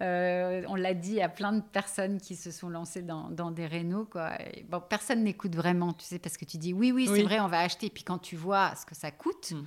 [0.00, 4.06] on l'a dit à plein de personnes qui se sont lancées dans, dans des rénaux.
[4.06, 4.38] Quoi.
[4.70, 7.48] bon, personne n'écoute vraiment, tu sais, parce que tu dis oui, oui, c'est vrai, on
[7.48, 7.90] va acheter.
[7.90, 9.66] Puis quand tu vois ce que ça coûte, mm.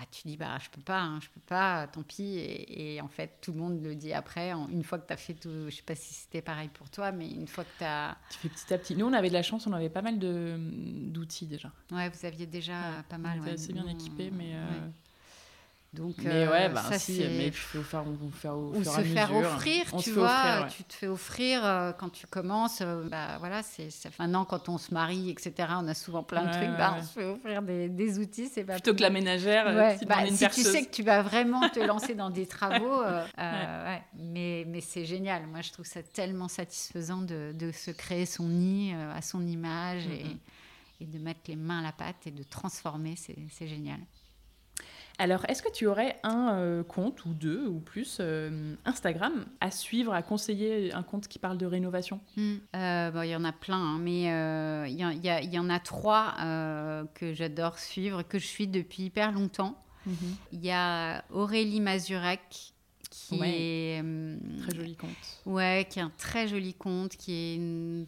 [0.00, 2.38] Bah, tu dis bah, je peux pas, hein, je peux pas, tant pis.
[2.38, 5.34] Et, en fait, tout le monde le dit après, une fois que tu as fait
[5.34, 5.66] tout.
[5.68, 8.16] Je sais pas si c'était pareil pour toi, mais une fois que tu as.
[8.30, 8.96] Tu fais petit à petit.
[8.96, 11.70] Nous, on avait de la chance, on avait pas mal d'outils déjà.
[11.90, 13.38] Ouais, vous aviez déjà pas mal.
[13.40, 14.54] On était assez bien équipés, mais.
[14.54, 14.88] Euh,
[15.92, 18.04] donc, mais ouais, bah, ça, si, mais il faut faire,
[18.34, 22.28] faire au Ou se faire offrir, tu vois, tu te fais offrir euh, quand tu
[22.28, 22.80] commences.
[22.80, 23.88] Euh, bah, voilà, c'est
[24.20, 25.52] maintenant quand on se marie, etc.
[25.78, 28.62] On a souvent plein de trucs, bah, on se fait offrir des, des outils, c'est
[28.62, 29.66] pas plutôt que la ménagère.
[29.66, 33.02] Euh, si, bah, si tu sais que tu vas vraiment te lancer dans des travaux,
[34.16, 35.48] mais mais c'est génial.
[35.48, 40.06] Moi, je trouve ça tellement satisfaisant de, de se créer son nid à son image
[40.06, 40.24] et,
[41.00, 43.98] et de mettre les mains à la pâte et de transformer, c'est génial.
[45.20, 49.70] Alors, est-ce que tu aurais un euh, compte ou deux ou plus euh, Instagram à
[49.70, 52.20] suivre, à conseiller un compte qui parle de rénovation?
[52.38, 52.54] Hmm.
[52.74, 54.22] euh, Il y en a plein, hein, mais
[54.90, 56.36] il y, en a trois
[57.12, 59.76] que j'adore suivre, que je suis depuis hyper longtemps.
[60.06, 60.14] Mhm.
[60.52, 62.72] Il y a Aurélie Mazurek
[63.10, 65.40] qui est euh, très joli conte.
[65.44, 68.06] Ouais, qui est un très joli conte, qui est une,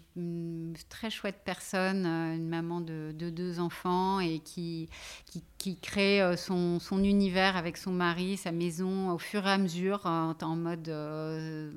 [0.88, 4.88] très chouette personne, euh, une maman de, deux enfants et qui
[5.26, 9.50] qui, qui crée euh, son, son, univers avec son mari, sa maison au fur et
[9.50, 10.94] à mesure en, mode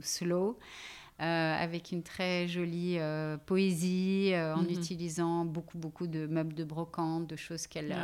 [0.01, 0.59] slow.
[1.17, 2.99] avec une très jolie
[3.47, 4.69] poésie, en mhm.
[4.69, 7.95] utilisant beaucoup, beaucoup de meubles de brocante, de choses qu'elle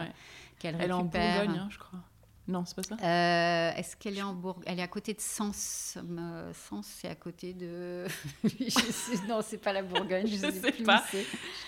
[0.58, 0.84] qu'elle récupère.
[0.84, 2.00] Elle est en Bourgogne, hein, je crois.
[2.52, 2.96] Non, c'est pas ça.
[2.96, 5.98] Euh, est-ce qu'elle est en Bourgogne Elle est à côté de Sens.
[5.98, 8.06] Euh, Sens, c'est à côté de.
[9.30, 10.28] non, c'est pas la Bourgogne.
[10.28, 11.02] Je, ne sais, pas.
[11.14, 11.18] Je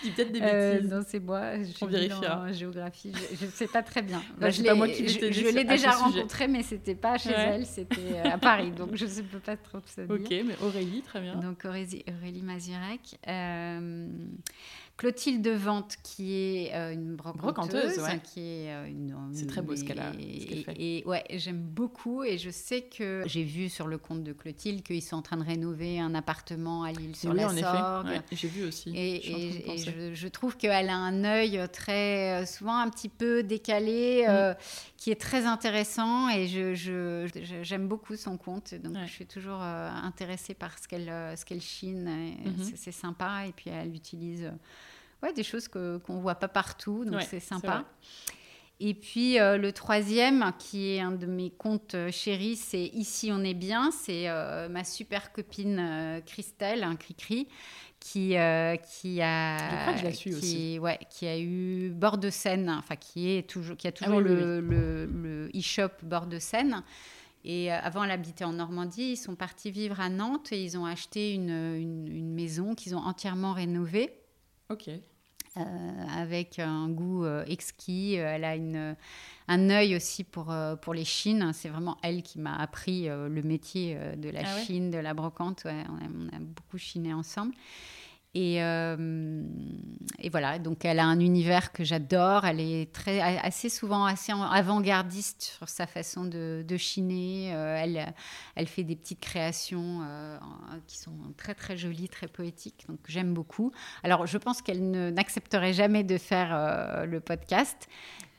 [0.02, 0.90] dis peut-être des euh, bêtises.
[0.90, 1.62] non, c'est moi.
[1.62, 2.42] Je On vérifiera.
[2.42, 4.22] En géographie, je ne sais pas très bien.
[4.36, 8.70] Bah, je l'ai déjà rencontrée, mais c'était pas chez elle, c'était à Paris.
[8.70, 9.78] Donc je ne peux pas trop.
[9.78, 11.36] Ok, mais Aurélie, très bien.
[11.36, 13.18] Donc Aurélie, Aurélie Mazurek.
[14.96, 19.82] Clotilde Vente, qui est euh, une brocanteuse, qui est euh, une, c'est très beau ce
[19.82, 20.12] qu'elle a.
[20.78, 24.84] Et, ouais, j'aime beaucoup et je sais que j'ai vu sur le compte de Clotilde
[24.84, 28.22] qu'ils sont en train de rénover un appartement à Lille sur la Sorgue.
[28.30, 28.92] j'ai vu aussi.
[28.94, 34.56] Et, je, trouve qu'elle a un œil très euh, souvent un petit peu décalé, mm.
[34.96, 37.26] qui est très intéressant et je,
[37.62, 38.74] j'aime beaucoup son compte.
[38.74, 42.08] Donc je suis toujours intéressée par ce qu'elle ce qu'elle chine.
[42.46, 42.72] Mm-hmm.
[42.76, 44.52] C'est sympa et puis elle utilise
[45.32, 47.84] des choses qu'on ne voit pas partout, donc c'est sympa.
[48.80, 53.30] Et puis euh, le troisième, qui est un de mes comptes euh, chéris, c'est Ici
[53.32, 53.90] on est bien.
[53.92, 57.48] C'est euh, ma super copine Christelle, un cri-cri,
[58.00, 58.34] qui,
[58.90, 60.78] qui a, qui, aussi.
[60.78, 64.20] Ouais, qui a eu bord de Seine, enfin qui est toujours, qui a toujours ah
[64.20, 66.82] le, le, e-shop bord de Seine.
[67.46, 69.12] Et avant, elle habitait en Normandie.
[69.12, 72.96] Ils sont partis vivre à Nantes et ils ont acheté une, une, une maison qu'ils
[72.96, 74.10] ont entièrement rénovée.
[74.70, 74.88] Ok.
[75.56, 75.60] Euh,
[76.08, 78.18] avec un goût euh, exquis.
[78.18, 78.96] Euh, elle a une,
[79.46, 81.52] un œil aussi pour, pour les chines.
[81.52, 85.64] C'est vraiment elle qui m'a appris le métier de la ah chine, de la brocante.
[85.64, 87.54] on, a, beaucoup chiné ensemble.
[88.36, 89.42] Et, euh,
[90.18, 92.44] et, voilà, donc elle a un univers que j'adore.
[92.44, 97.52] Elle est très, assez souvent assez avant-gardiste sur sa façon de, de chiner.
[97.54, 98.12] Euh, elle,
[98.56, 100.36] elle fait des petites créations euh,
[100.88, 102.86] qui sont très très jolies, très poétiques.
[102.88, 103.70] Donc j'aime beaucoup.
[104.02, 107.88] Alors je pense qu'elle n'accepterait jamais de faire le podcast.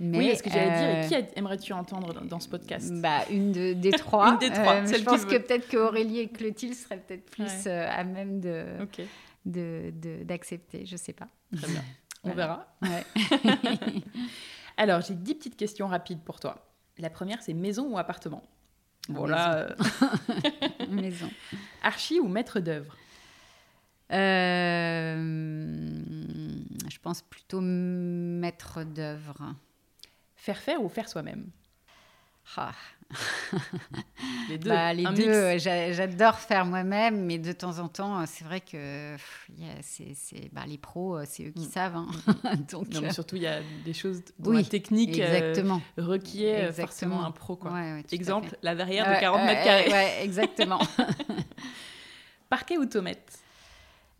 [0.01, 2.91] Mais, oui, est-ce que j'allais dire, qui aimerais-tu entendre dans, ce podcast?
[2.95, 4.33] Bah, Une des trois.
[4.33, 4.83] une des trois.
[4.83, 8.65] je pense que peut-être qu'Aurélie et Clotilde seraient peut-être plus à même de.
[8.83, 9.05] Ok
[9.45, 11.27] d'accepter, de, je sais pas.
[11.55, 11.83] Très bien,
[12.23, 12.75] on verra.
[14.77, 16.67] Alors, j'ai dix petites questions rapides pour toi.
[16.97, 18.43] La première, c'est maison ou appartement?
[19.09, 19.67] Voilà.
[19.77, 19.85] Bon,
[20.81, 21.29] euh, maison.
[21.83, 22.95] Archi ou maître d'œuvre?
[24.11, 25.15] Euh,
[26.89, 29.55] Je pense plutôt maître d'œuvre.
[30.35, 31.49] Faire faire ou faire soi-même?
[32.57, 32.71] Ah.
[34.49, 38.61] Les deux, bah, les deux j'adore faire moi-même, mais de temps en temps, c'est vrai
[38.61, 39.15] que
[39.81, 41.71] c'est, bah, les pros, c'est eux qui mm.
[41.71, 41.95] savent.
[41.95, 42.07] Hein.
[42.27, 42.55] Mm.
[42.71, 45.81] Donc, non, mais euh, surtout, il y a des choses dans la technique euh, exactement.
[45.97, 47.55] requiert forcément un pro.
[47.55, 47.71] Quoi.
[48.11, 49.91] Exemple, la verrière de 40 mètres carrés.
[49.91, 50.79] Ouais, exactement.
[52.49, 53.44] Parquet ou tomate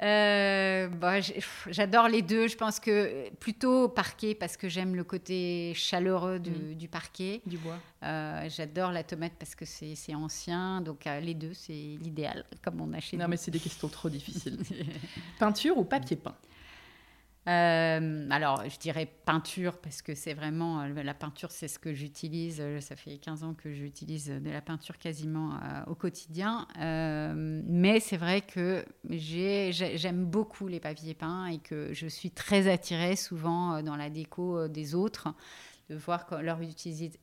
[0.01, 1.21] euh, bah,
[1.67, 2.47] j'adore les deux.
[2.47, 6.75] Je pense que plutôt parquet parce que j'aime le côté chaleureux mm.
[6.75, 7.41] du, parquet.
[7.45, 7.79] Du bois.
[8.03, 10.81] Euh, j'adore la tomate parce que c'est ancien.
[10.81, 13.87] Donc euh, les deux, c'est l'idéal, comme on a chez non, mais c'est des questions
[13.87, 14.59] trop difficiles.
[15.39, 16.35] Peinture ou papier peint?
[17.47, 20.81] Euh, alors, je dirais peinture, parce que c'est vraiment.
[20.81, 22.57] euh, La peinture, c'est ce que j'utilise.
[22.59, 26.67] Euh, Ça fait 15 ans que j'utilise de la peinture quasiment au quotidien.
[26.77, 32.31] Mais c'est vrai que j'ai- j'ai- j'aime beaucoup les papiers peints et que je suis
[32.31, 35.27] très attirée souvent dans la déco des autres
[35.89, 36.59] de voir leur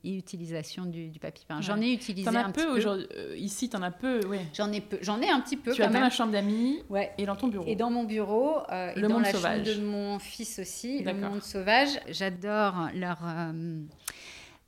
[0.03, 1.59] utilisation du, du papier peint.
[1.61, 1.87] J'en Ouais.
[1.87, 2.79] ai utilisé as un peu petit peu.
[3.17, 4.45] euh, ici, t'en as peu, ouais.
[4.53, 4.97] J'en ai peu.
[5.01, 6.03] J'en ai un petit peu Tu as quand dans même.
[6.03, 7.11] la chambre d'amis Ouais.
[7.17, 7.65] et dans ton bureau.
[7.67, 9.65] Et dans mon bureau, euh, et Le dans monde la sauvage.
[9.67, 11.89] chambre de mon fils aussi, le monde sauvage.
[12.09, 13.81] J'adore leur, euh,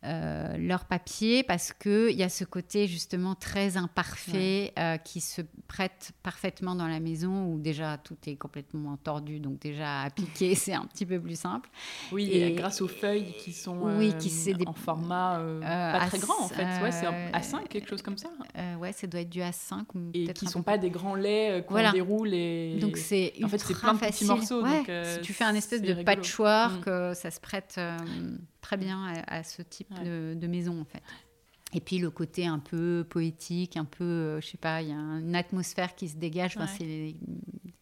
[0.06, 5.42] euh, leur papier parce qu'il y a ce côté justement très imparfait euh, qui se
[5.68, 10.54] prête parfaitement dans la maison où déjà tout est complètement tordu, donc déjà à appliquer
[10.56, 11.70] c'est un petit peu plus simple.
[12.12, 15.60] Oui, Et- et grâce aux feuilles qui sont Oui, euh, qui des- en format euh,
[15.62, 16.64] pas très grand en fait.
[16.84, 18.30] Ouais, c'est un euh, A5, quelque chose comme ça.
[18.80, 21.16] Ouais, ça doit être du A5 ou Et qui un sont peu pas des grands
[21.16, 21.92] laits qu'on Voilà.
[21.92, 22.78] déroule et.
[22.80, 25.56] Donc c'est En fait, c'est plein de petits morceaux, Ouais, donc, si tu fais un
[25.56, 26.06] espèce de rigolo.
[26.06, 27.14] patchwork, Mm.
[27.16, 27.80] ça se prête
[28.66, 30.04] très bien à, à ce type Ouais.
[30.04, 31.04] de, de maison en fait.
[31.74, 34.92] Et puis le côté un peu poétique, un peu, euh, je sais pas, il y
[34.92, 36.58] a une atmosphère qui se dégage.
[36.58, 36.78] Enfin, Ouais.
[36.78, 37.16] c'est,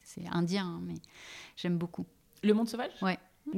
[0.02, 0.96] c'est indien, hein, mais
[1.56, 2.06] j'aime beaucoup.
[2.44, 2.92] Le monde sauvage?
[3.02, 3.18] Ouais.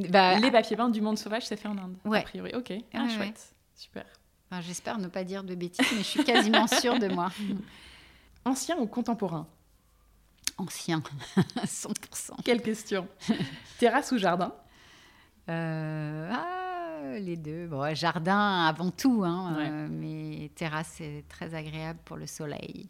[0.09, 2.19] Bah, Les papiers peints du monde sauvage, c'est fait en Inde, Ouais.
[2.19, 2.51] a priori.
[2.55, 3.53] Ok, ah, Ouais, chouette.
[3.75, 4.05] Super.
[4.51, 7.31] enfin, j'espère ne pas dire de bêtises, mais je suis quasiment sûre de moi.
[8.45, 9.47] Ancien ou contemporain?
[10.57, 11.01] Ancien,
[11.65, 12.43] 100%.
[12.43, 13.07] Quelle question
[13.79, 14.53] Terrasse ou jardin?
[15.49, 16.64] Euh, ah,
[17.19, 17.67] les deux.
[17.67, 19.69] Bon, jardin avant tout, hein, Ouais.
[19.69, 22.87] euh, mais terrasse, c'est très agréable pour le soleil.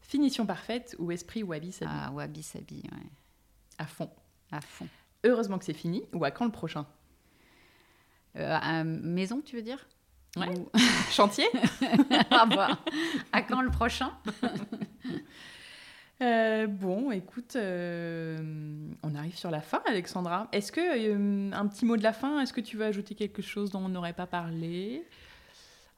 [0.00, 3.06] Finition parfaite ou esprit wabi sabi Ah, wabi sabi, ouais,
[3.78, 4.10] À fond.
[4.50, 4.86] à fond.
[5.24, 6.86] Heureusement que c'est fini ou à quand le prochain?
[8.36, 9.86] Euh, à maison, tu veux dire?
[10.36, 10.48] Ouais.
[10.48, 10.68] Ou-
[11.10, 11.46] Chantier?
[12.30, 12.78] Ah bah,
[13.32, 14.12] À quand le prochain?
[16.22, 18.36] Euh, bon, écoute, euh,
[19.02, 20.48] on arrive sur la fin, Alexandra.
[20.52, 22.40] Est-ce que euh, un petit mot de la fin?
[22.40, 25.02] Est-ce que tu veux ajouter quelque chose dont on n'aurait pas parlé?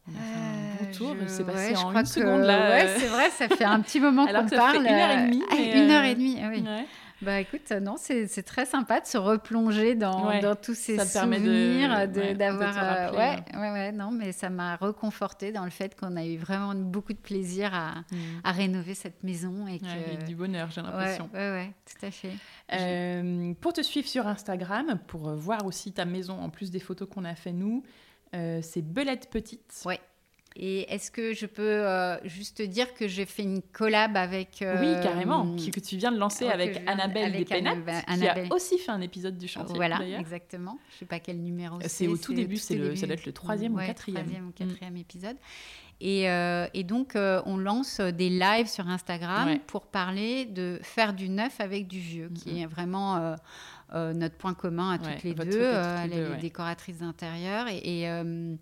[0.08, 1.10] On a fait un bon tour.
[1.20, 2.70] Euh, C'est je- passé ouais, je en crois une que- seconde là.
[2.70, 4.76] Ouais, c'est vrai, ça fait un petit moment qu'on parle.
[4.76, 6.60] une heure et euh, demie, ah, une heure euh, et demie, ah oui.
[6.62, 6.86] ouais.
[7.22, 10.96] Bah écoute, euh, non, c'est très sympa de se replonger dans, Ouais, dans tous ces
[10.98, 12.76] ça te permet de- souvenirs, d'avoir.
[12.76, 16.36] euh, ouais, ouais, ouais, non, mais ça m'a reconforté dans le fait qu'on a eu
[16.36, 18.16] vraiment beaucoup de plaisir à, Mm.
[18.44, 19.84] à rénover cette maison et que.
[19.84, 21.28] Ouais, et du bonheur, j'ai l'impression.
[21.32, 22.32] ouais, ouais, tout à fait.
[22.72, 27.08] Euh, pour te suivre sur Instagram, pour voir aussi ta maison en plus des photos
[27.08, 27.82] qu'on a fait nous,
[28.34, 29.82] euh, c'est Belette Petite.
[29.84, 30.00] Ouais.
[30.56, 34.60] Et est-ce que je peux euh, juste te dire que j'ai fait une collab avec.
[34.62, 38.02] euh, Oui, carrément, qui- que tu viens de lancer avec de- Annabelle Annabelle-
[38.46, 39.74] qui a aussi fait un épisode du chantier.
[39.76, 40.78] Voilà, exactement.
[40.92, 41.88] Je sais pas quel numéro c'est.
[41.88, 44.20] C'est au tout début, c'est le- ça doit être le troisième ou quatrième.
[44.24, 44.52] troisième ou Mm.
[44.52, 45.36] quatrième épisode.
[46.04, 49.60] Et, euh, et donc, euh, on lance des lives sur Instagram Ouais.
[49.68, 53.36] pour parler de faire du neuf avec du vieux, qui est vraiment euh,
[53.94, 55.60] euh, notre point commun à toutes Ouais, les deux.
[55.60, 57.68] Euh, elle est décoratrice d'intérieur.
[57.68, 58.54] Et, et, euh,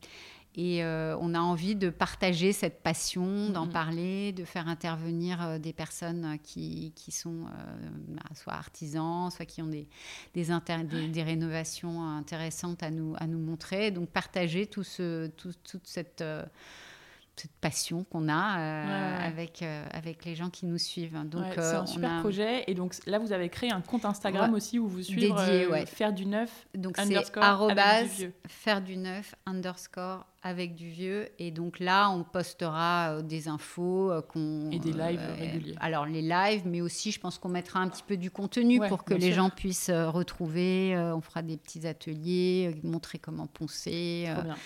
[0.56, 5.58] et, euh, on a envie de partager cette passion, d'en parler, de faire intervenir euh,
[5.58, 9.86] des personnes euh, qui, qui sont euh, bah, soit artisans, soit qui ont des,
[10.34, 13.90] des, inter- des, des rénovations intéressantes à nous, à nous montrer.
[13.90, 16.44] Donc partager tout ce, tout- toute cette, euh,
[17.40, 19.24] cette passion qu'on a euh, Ouais, ouais.
[19.26, 21.18] Avec, euh, avec les gens qui nous suivent.
[21.24, 22.64] Donc, Ouais, euh, c'est un on super a- projet.
[22.66, 25.86] Et donc là, vous avez créé un compte Instagram aussi où vous suivez Dédié, ouais.
[25.86, 26.66] faire du neuf.
[26.74, 28.34] Donc c'est underscore avec du arrobase vieux.
[28.48, 31.28] faire du neuf underscore avec du vieux.
[31.38, 35.74] Et donc là, on postera des infos qu'on Et des lives réguliers.
[35.80, 39.04] Alors les lives, mais aussi je pense qu'on mettra un petit peu du contenu pour
[39.04, 39.34] que les sûr.
[39.36, 40.96] gens puissent retrouver.
[41.14, 44.56] On fera des petits ateliers, montrer comment poncer, Trop bien.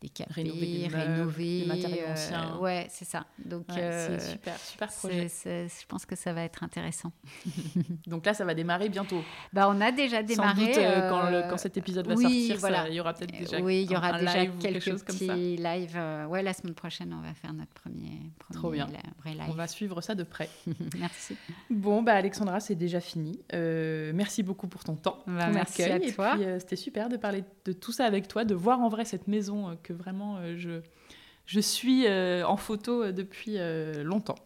[0.00, 3.26] Des cafés, Rénover rénover, des matériaux euh, ouais, c'est ça.
[3.44, 5.26] Donc Ouais, euh, c'est super, super projet.
[5.44, 7.10] je pense que ça va être intéressant.
[8.06, 9.20] Donc là, ça va démarrer bientôt.
[9.52, 10.66] Bah, on a déjà Sans démarré.
[10.66, 12.88] doute, euh, quand, le- quand cet épisode va oui, sortir, ça- voilà.
[12.88, 15.16] il y aura peut-être déjà oui, il y aura un déjà live quelque chose comme
[15.16, 15.34] ça.
[15.34, 15.98] lives.
[16.28, 18.86] ouais, la semaine prochaine, on va faire notre premier, premier Trop bien.
[19.20, 19.42] vrai live.
[19.48, 20.48] On va suivre ça de près.
[20.98, 21.36] Merci.
[21.70, 23.40] Bon, bah Alexandra, c'est déjà fini.
[23.52, 25.92] Merci beaucoup pour ton temps, Bah, ton merci accueil.
[26.02, 26.34] à Et toi.
[26.36, 29.26] puis, c'était super de parler de tout ça avec toi, de voir en vrai cette
[29.28, 30.80] maison euh, que vraiment euh, je,
[31.46, 33.56] je suis euh, en photo euh, depuis
[34.04, 34.38] longtemps.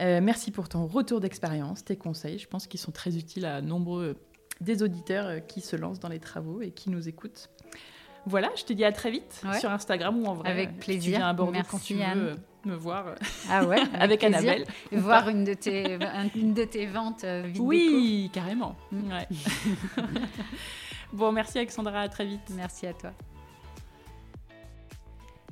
[0.00, 2.38] Merci pour ton retour d'expérience, tes conseils.
[2.40, 4.16] Je pense qu'ils sont très utiles à nombreux
[4.60, 7.48] des auditeurs qui se lancent dans les travaux et qui nous écoutent.
[8.26, 9.60] Voilà, je te dis à très vite Ouais.
[9.60, 10.50] sur Instagram ou en vrai.
[10.50, 11.02] Avec si plaisir.
[11.02, 12.36] Tu viens à Bordeaux Merci, quand tu veux Anne.
[12.64, 13.14] me voir
[13.50, 14.38] Ah ouais, avec plaisir.
[14.38, 14.64] Annabelle.
[14.92, 17.62] Voir une de tes, un- une de tes ventes déco.
[17.64, 18.74] Oui, carrément.
[18.90, 19.12] Mm.
[19.12, 19.28] Ouais.
[21.12, 22.50] bon, merci Alexandra, à très vite.
[22.56, 23.12] Merci à toi.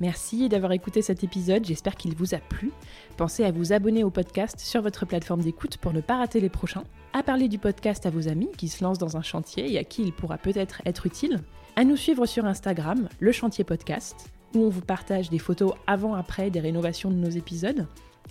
[0.03, 2.73] Merci d'avoir écouté cet épisode, j'espère qu'il vous a plu.
[3.17, 6.49] Pensez à vous abonner au podcast sur votre plateforme d'écoute pour ne pas rater les
[6.49, 9.79] prochains, à parler du podcast à vos amis qui se lancent dans un chantier et
[9.79, 11.39] à qui il pourra peut-être être utile,
[11.77, 16.51] à nous suivre sur Instagram, le chantier podcast, où on vous partage des photos avant-après
[16.51, 17.87] des rénovations de nos épisodes.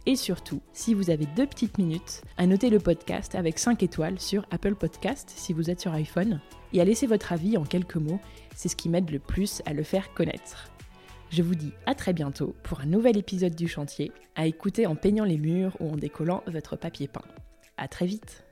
[0.06, 4.20] Et surtout, si vous avez deux petites minutes, à noter le podcast avec 5 étoiles
[4.20, 6.42] sur Apple Podcast si vous êtes sur iPhone,
[6.74, 8.20] et à laisser votre avis en quelques mots,
[8.56, 10.71] c'est ce qui m'aide le plus à le faire connaître.
[11.32, 14.96] Je vous dis à très bientôt pour un nouvel épisode du chantier, à écouter en
[14.96, 17.24] peignant les murs ou en décollant votre papier peint.
[17.78, 18.44] À très vite